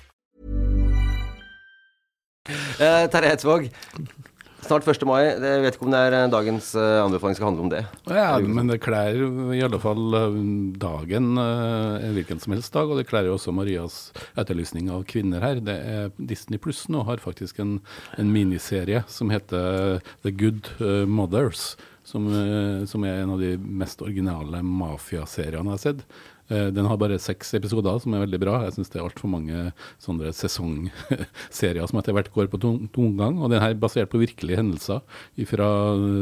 Uh, 2.49 3.05
Terje 3.13 3.29
Eidsvåg, 3.29 3.67
snart 4.65 4.87
1. 4.89 5.03
mai. 5.05 5.19
Jeg 5.29 5.61
vet 5.61 5.75
ikke 5.75 5.85
om 5.85 5.91
det 5.93 5.99
er 6.01 6.31
dagens 6.33 6.71
uh, 6.73 7.03
anbefaling 7.03 7.37
skal 7.37 7.51
handle 7.51 7.67
om 7.67 7.69
det. 7.69 7.81
Ja, 8.09 8.39
men 8.41 8.71
det 8.71 8.79
kler 8.81 9.19
i 9.53 9.59
alle 9.61 9.77
fall 9.83 10.17
uh, 10.17 10.39
dagen 10.81 11.37
uh, 11.37 12.01
hvilken 12.15 12.41
som 12.41 12.55
helst 12.55 12.73
dag, 12.73 12.89
og 12.89 12.97
det 12.97 13.05
kler 13.11 13.29
jo 13.29 13.35
også 13.35 13.53
Marias 13.53 13.99
etterlysning 14.33 14.89
av 14.89 15.05
kvinner 15.11 15.45
her. 15.45 15.61
Det 15.61 15.77
er 15.93 16.09
Disney 16.17 16.57
Pluss 16.57 16.87
nå 16.89 17.05
har 17.05 17.21
faktisk 17.21 17.61
en, 17.61 17.77
en 18.17 18.33
miniserie 18.33 19.03
som 19.05 19.29
heter 19.29 20.01
The 20.25 20.33
Good 20.33 20.73
Mothers. 21.05 21.75
Som, 22.01 22.25
som, 22.89 23.03
er 23.05 23.19
en 23.21 23.35
av 23.35 23.39
de 23.39 23.51
mest 23.61 24.01
originale 24.01 24.63
mafiaseriene 24.65 25.69
jeg 25.69 25.77
har 25.77 25.81
sett. 25.83 25.99
Eh, 26.51 26.67
den 26.75 26.87
har 26.89 26.99
bare 26.99 27.19
seks 27.21 27.53
episoder, 27.55 27.99
som 28.03 28.13
er 28.15 28.25
veldig 28.25 28.39
bra. 28.41 28.57
Jeg 28.65 28.75
syns 28.75 28.91
det 28.91 28.99
er 28.99 29.05
altfor 29.05 29.31
mange 29.31 29.63
sånne 30.03 30.33
sesongserier 30.35 31.87
som 31.87 32.01
etter 32.01 32.15
hvert 32.17 32.31
går 32.35 32.49
på 32.51 32.59
tomgang. 32.61 33.39
Og 33.39 33.53
den 33.53 33.63
her 33.63 33.71
er 33.71 33.79
basert 33.81 34.11
på 34.11 34.21
virkelige 34.21 34.59
hendelser 34.59 35.01
fra 35.49 35.69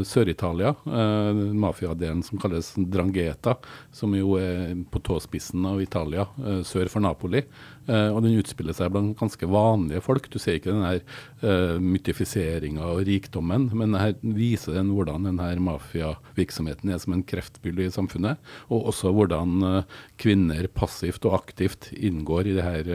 Sør-Italia. 0.07 0.75
Eh, 0.85 1.41
mafiadelen 1.65 2.21
som 2.25 2.41
kalles 2.41 2.75
Drangheta, 2.77 3.57
som 3.95 4.13
jo 4.17 4.37
er 4.39 4.75
på 4.91 5.01
tåspissen 5.05 5.65
av 5.65 5.81
Italia, 5.81 6.27
eh, 6.45 6.61
sør 6.67 6.91
for 6.93 7.03
Napoli. 7.03 7.43
Uh, 7.89 8.11
og 8.13 8.21
den 8.21 8.37
utspiller 8.37 8.75
seg 8.77 8.91
blant 8.93 9.17
ganske 9.17 9.47
vanlige 9.49 10.03
folk. 10.05 10.27
Du 10.29 10.37
ser 10.41 10.59
ikke 10.59 10.73
den 10.75 10.85
her 10.85 10.99
uh, 11.41 11.77
mytifiseringa 11.81 12.85
og 12.85 13.01
rikdommen, 13.07 13.69
men 13.73 13.97
her 13.97 14.13
viser 14.21 14.77
den 14.77 14.91
hvordan 14.93 15.25
denne 15.25 15.47
mafiavirksomheten 15.65 16.93
er 16.93 17.01
som 17.01 17.15
en 17.15 17.25
kreftbylle 17.25 17.87
i 17.87 17.93
samfunnet. 17.93 18.37
Og 18.69 18.91
også 18.91 19.13
hvordan 19.15 19.65
uh, 19.65 19.97
kvinner 20.21 20.69
passivt 20.69 21.25
og 21.25 21.39
aktivt 21.39 21.89
inngår 21.95 22.49
i 22.49 22.55
det 22.57 22.65
her 22.65 22.87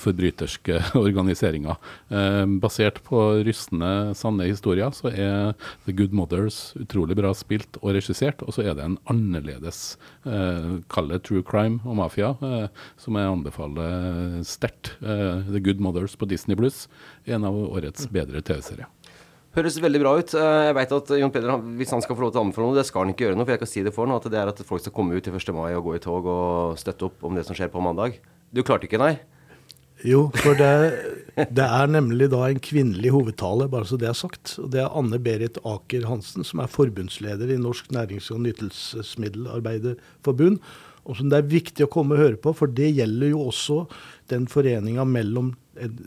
forbryterske 0.00 0.78
organiseringa. 0.98 1.74
basert 2.60 2.98
på 3.06 3.18
rystende, 3.46 4.12
sanne 4.18 4.46
historier, 4.48 4.92
så 4.94 5.10
er 5.10 5.54
The 5.86 5.94
Good 5.96 6.12
Mothers 6.16 6.74
utrolig 6.80 7.16
bra 7.16 7.32
spilt 7.36 7.78
og 7.80 7.94
regissert. 7.96 8.42
Og 8.44 8.54
så 8.56 8.66
er 8.66 8.76
det 8.76 8.84
en 8.84 8.98
annerledes, 9.10 9.96
kall 10.92 11.12
det 11.12 11.22
true 11.28 11.44
crime 11.46 11.80
og 11.84 11.98
mafia, 12.02 12.34
som 13.00 13.18
jeg 13.18 13.32
anbefaler 13.32 13.71
anbefale 13.72 14.44
sterkt. 14.44 14.92
Uh, 15.02 15.42
The 15.50 15.60
Good 15.60 15.80
Mothers 15.80 16.16
på 16.16 16.26
Disney 16.26 16.56
Pluss. 16.56 16.88
En 17.24 17.44
av 17.44 17.54
årets 17.54 18.08
bedre 18.10 18.42
TV-serier. 18.42 18.86
Høres 19.52 19.76
veldig 19.76 20.00
bra 20.00 20.16
ut. 20.16 20.32
Eh, 20.32 20.62
jeg 20.64 20.74
vet 20.78 20.92
at 20.96 21.10
Jon 21.20 21.32
Peder, 21.32 21.58
hvis 21.76 21.90
han 21.92 22.00
skal 22.00 22.16
få 22.16 22.22
lov 22.24 22.30
til 22.32 22.40
å 22.40 22.44
anbefale 22.46 22.70
noe, 22.70 22.78
det 22.78 22.86
skal 22.88 23.04
han 23.04 23.12
ikke 23.12 23.26
gjøre 23.26 23.36
noe, 23.36 23.44
for 23.44 23.52
jeg 23.52 23.60
kan 23.60 23.68
si 23.68 23.82
det 23.84 23.92
for 23.92 24.08
nå, 24.08 24.16
at 24.16 24.24
det 24.32 24.38
er 24.40 24.48
at 24.48 24.62
folk 24.64 24.80
skal 24.80 24.94
komme 24.96 25.12
ut 25.12 25.20
til 25.26 25.36
1. 25.36 25.52
mai 25.52 25.76
og 25.76 25.84
gå 25.84 25.92
i 25.98 26.00
tog 26.00 26.24
og 26.24 26.80
støtte 26.80 27.04
opp 27.10 27.20
om 27.28 27.36
det 27.36 27.44
som 27.44 27.52
skjer 27.58 27.68
på 27.68 27.84
mandag. 27.84 28.16
Du 28.48 28.64
klarte 28.64 28.88
ikke, 28.88 29.02
nei? 29.02 29.20
Jo, 30.08 30.32
for 30.40 30.56
det, 30.56 30.72
det, 31.36 31.66
er 31.66 31.92
nemlig 31.92 32.32
da 32.32 32.48
en 32.48 32.64
kvinnelig 32.64 33.12
hovedtale, 33.12 33.68
bare 33.70 33.86
så 33.86 34.00
det 34.00 34.08
er 34.08 34.16
sagt. 34.16 34.56
Og 34.56 34.72
det 34.72 34.80
er 34.86 34.96
Anne 34.98 35.20
Berit 35.20 35.60
Aker 35.68 36.08
Hansen, 36.08 36.48
som 36.48 36.64
er 36.64 36.72
forbundsleder 36.72 37.52
i 37.52 37.60
Norsk 37.60 37.92
nærings- 37.92 38.32
og 38.32 38.40
nytelsesmiddelarbeiderforbund 38.48 40.64
og 41.02 41.18
som 41.18 41.30
det 41.30 41.40
er 41.40 41.50
viktig 41.50 41.86
å 41.86 41.90
komme 41.90 42.14
og 42.14 42.22
høre 42.22 42.38
på, 42.40 42.52
for 42.54 42.70
det 42.70 42.92
gjelder 42.94 43.32
jo 43.32 43.40
også 43.48 43.78
den 44.30 44.46
foreninga 44.50 45.04
mellom 45.08 45.52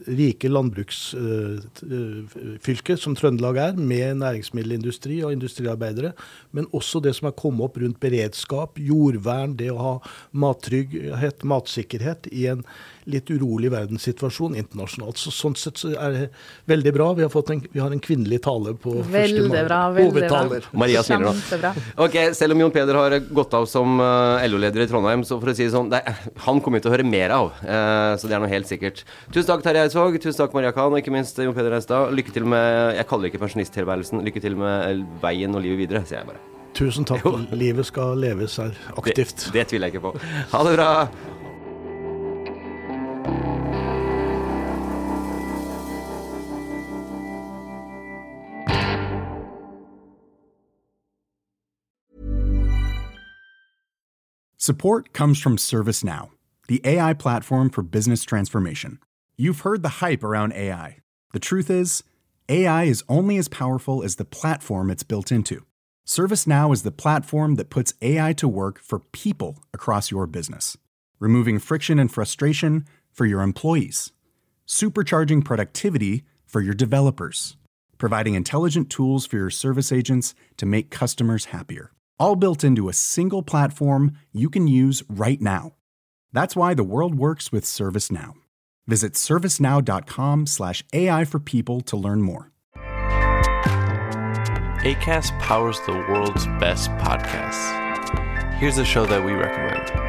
rike 0.06 0.50
landbruksfylke, 0.50 2.94
uh, 2.94 3.00
som 3.02 3.16
Trøndelag 3.18 3.58
er, 3.58 3.74
med 3.76 4.18
næringsmiddelindustri 4.22 5.24
og 5.26 5.34
industriarbeidere, 5.34 6.12
men 6.56 6.68
også 6.76 7.00
det 7.04 7.16
som 7.18 7.28
er 7.30 7.40
kommet 7.40 7.66
opp 7.66 7.78
rundt 7.82 8.00
beredskap, 8.04 8.80
jordvern, 8.80 9.58
det 9.58 9.72
å 9.74 9.82
ha 9.82 9.96
mattrygghet, 10.38 11.44
matsikkerhet 11.50 12.22
i 12.32 12.46
en 12.54 12.62
litt 13.10 13.30
urolig 13.30 13.70
verdenssituasjon 13.74 14.56
internasjonalt. 14.60 15.20
Så 15.22 15.34
Sånn 15.36 15.56
sett 15.60 15.82
så 15.82 15.92
er 15.94 16.16
det 16.16 16.24
veldig 16.70 16.94
bra. 16.96 17.10
Vi 17.18 17.26
har, 17.26 17.52
en, 17.54 17.62
vi 17.72 17.82
har 17.82 17.94
en 17.94 18.02
kvinnelig 18.02 18.42
tale 18.46 18.74
på 18.82 18.96
veldig 19.02 19.46
første 19.46 19.66
bra, 19.68 19.80
veldig 19.96 20.24
bra. 20.26 20.62
Maria 20.82 21.04
smiler 21.06 21.28
nå. 21.30 21.74
Ok, 22.06 22.18
Selv 22.38 22.56
om 22.56 22.64
Jon 22.66 22.74
Peder 22.74 23.00
har 23.00 23.18
gått 23.30 23.54
av 23.58 23.68
som 23.70 24.00
uh, 24.02 24.42
LO-leder 24.48 24.86
i 24.86 24.90
Trondheim, 24.90 25.26
så 25.28 25.38
for 25.42 25.54
å 25.54 25.58
si 25.58 25.68
det 25.68 25.76
sånn, 25.76 25.92
det, 25.94 26.02
han 26.48 26.64
kommer 26.64 26.82
vi 26.82 26.86
til 26.88 26.94
å 26.94 26.96
høre 26.96 27.08
mer 27.08 27.36
av. 27.36 27.54
Uh, 27.62 28.16
så 28.20 28.32
det 28.32 28.38
er 28.38 28.44
noe 28.44 28.52
helt 28.52 28.70
sikkert. 28.72 29.06
Tusen 29.30 29.52
takk, 29.52 29.66
Terje 29.66 29.86
Eidsvåg. 29.86 30.20
Tusen 30.24 30.42
takk, 30.42 30.58
Maria 30.58 30.74
Khan. 30.76 30.94
Og 30.94 31.04
ikke 31.04 31.14
minst 31.14 31.40
Jon 31.42 31.56
Peder 31.56 31.78
Reistad. 31.78 32.14
Lykke 32.16 32.34
til 32.36 32.50
med 32.50 32.98
Jeg 32.98 33.10
kaller 33.10 33.28
det 33.28 33.34
ikke 33.36 33.46
pensjonisttilværelsen. 33.46 34.26
Lykke 34.26 34.44
til 34.44 34.60
med 34.60 35.06
veien 35.24 35.56
og 35.56 35.66
livet 35.66 35.86
videre, 35.86 36.06
sier 36.08 36.24
jeg 36.24 36.34
bare. 36.34 36.44
Tusen 36.76 37.08
takk. 37.08 37.24
Livet 37.56 37.88
skal 37.88 38.20
leves 38.20 38.58
her 38.60 38.76
aktivt. 39.00 39.48
Det, 39.48 39.56
det 39.56 39.70
tviler 39.72 39.88
jeg 39.88 39.96
ikke 39.96 40.10
på. 40.10 40.28
Ha 40.52 40.68
det 40.68 40.76
bra. 40.76 40.90
Support 54.66 55.14
comes 55.14 55.40
from 55.40 55.58
ServiceNow, 55.58 56.30
the 56.68 56.82
AI 56.84 57.14
platform 57.14 57.70
for 57.70 57.84
business 57.84 58.24
transformation. 58.24 58.98
You've 59.38 59.60
heard 59.60 59.84
the 59.84 60.02
hype 60.02 60.24
around 60.24 60.54
AI. 60.54 61.02
The 61.34 61.40
truth 61.40 61.70
is, 61.70 62.02
AI 62.50 62.86
is 62.86 63.04
only 63.08 63.38
as 63.38 63.48
powerful 63.48 64.02
as 64.02 64.16
the 64.16 64.26
platform 64.26 64.90
it's 64.90 65.04
built 65.04 65.32
into. 65.32 65.66
ServiceNow 66.08 66.74
is 66.74 66.82
the 66.82 66.92
platform 66.92 67.58
that 67.58 67.70
puts 67.70 67.94
AI 68.02 68.34
to 68.34 68.48
work 68.48 68.80
for 68.80 69.02
people 69.12 69.60
across 69.72 70.10
your 70.10 70.26
business, 70.26 70.76
removing 71.20 71.60
friction 71.60 72.00
and 72.00 72.12
frustration 72.12 72.86
for 73.16 73.26
your 73.26 73.42
employees, 73.42 74.12
supercharging 74.68 75.44
productivity 75.44 76.24
for 76.46 76.62
your 76.62 76.76
developers, 76.76 77.58
providing 77.98 78.36
intelligent 78.36 78.92
tools 78.92 79.26
for 79.26 79.38
your 79.38 79.50
service 79.50 79.92
agents 79.92 80.36
to 80.58 80.68
make 80.68 80.92
customers 80.92 81.46
happier 81.46 81.92
all 82.20 82.36
built 82.36 82.64
into 82.64 82.90
a 82.90 82.94
single 82.94 83.44
platform 83.44 84.18
you 84.32 84.50
can 84.50 84.68
use 84.68 85.04
right 85.10 85.42
now. 85.42 85.74
That's 86.34 86.56
why 86.56 86.74
the 86.74 86.84
world 86.84 87.16
works 87.16 87.52
with 87.52 87.64
ServiceNow. 87.66 88.34
Visit 88.88 89.14
servicenow.com/slash 89.14 90.84
AI 90.94 91.26
for 91.26 91.40
people 91.40 91.82
to 91.82 91.98
learn 91.98 92.22
more. 92.22 92.52
ACAST 94.86 95.40
powers 95.40 95.80
the 95.88 95.94
world's 95.94 96.46
best 96.60 96.92
podcasts. 96.92 98.54
Here's 98.56 98.78
a 98.78 98.86
show 98.86 99.06
that 99.08 99.26
we 99.26 99.32
recommend. 99.32 100.05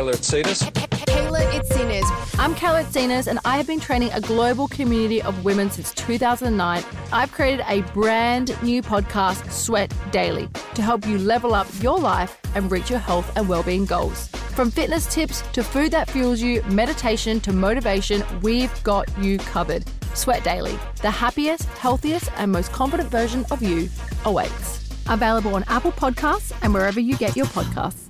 Kayla 0.00 0.14
Itsinas. 0.14 0.62
Kayla 1.04 1.40
Itsinas. 1.52 2.38
I'm 2.38 2.54
Kayla 2.54 2.84
Itsinas, 2.84 3.26
and 3.26 3.38
I 3.44 3.58
have 3.58 3.66
been 3.66 3.80
training 3.80 4.10
a 4.14 4.20
global 4.22 4.66
community 4.66 5.20
of 5.20 5.44
women 5.44 5.70
since 5.70 5.92
2009. 5.92 6.82
I've 7.12 7.30
created 7.32 7.62
a 7.68 7.82
brand 7.92 8.56
new 8.62 8.80
podcast, 8.80 9.52
Sweat 9.52 9.92
Daily, 10.10 10.48
to 10.74 10.80
help 10.80 11.06
you 11.06 11.18
level 11.18 11.52
up 11.52 11.66
your 11.82 11.98
life 11.98 12.40
and 12.54 12.72
reach 12.72 12.88
your 12.88 12.98
health 12.98 13.30
and 13.36 13.46
well-being 13.46 13.84
goals. 13.84 14.28
From 14.56 14.70
fitness 14.70 15.04
tips 15.12 15.42
to 15.52 15.62
food 15.62 15.90
that 15.90 16.08
fuels 16.08 16.40
you, 16.40 16.62
meditation 16.62 17.38
to 17.40 17.52
motivation, 17.52 18.24
we've 18.40 18.72
got 18.82 19.06
you 19.18 19.36
covered. 19.36 19.84
Sweat 20.14 20.42
Daily, 20.42 20.78
the 21.02 21.10
happiest, 21.10 21.64
healthiest, 21.64 22.30
and 22.38 22.50
most 22.50 22.72
confident 22.72 23.10
version 23.10 23.44
of 23.50 23.62
you 23.62 23.90
awaits. 24.24 24.88
Available 25.10 25.56
on 25.56 25.64
Apple 25.68 25.92
Podcasts 25.92 26.56
and 26.62 26.72
wherever 26.72 27.00
you 27.00 27.18
get 27.18 27.36
your 27.36 27.46
podcasts. 27.46 28.09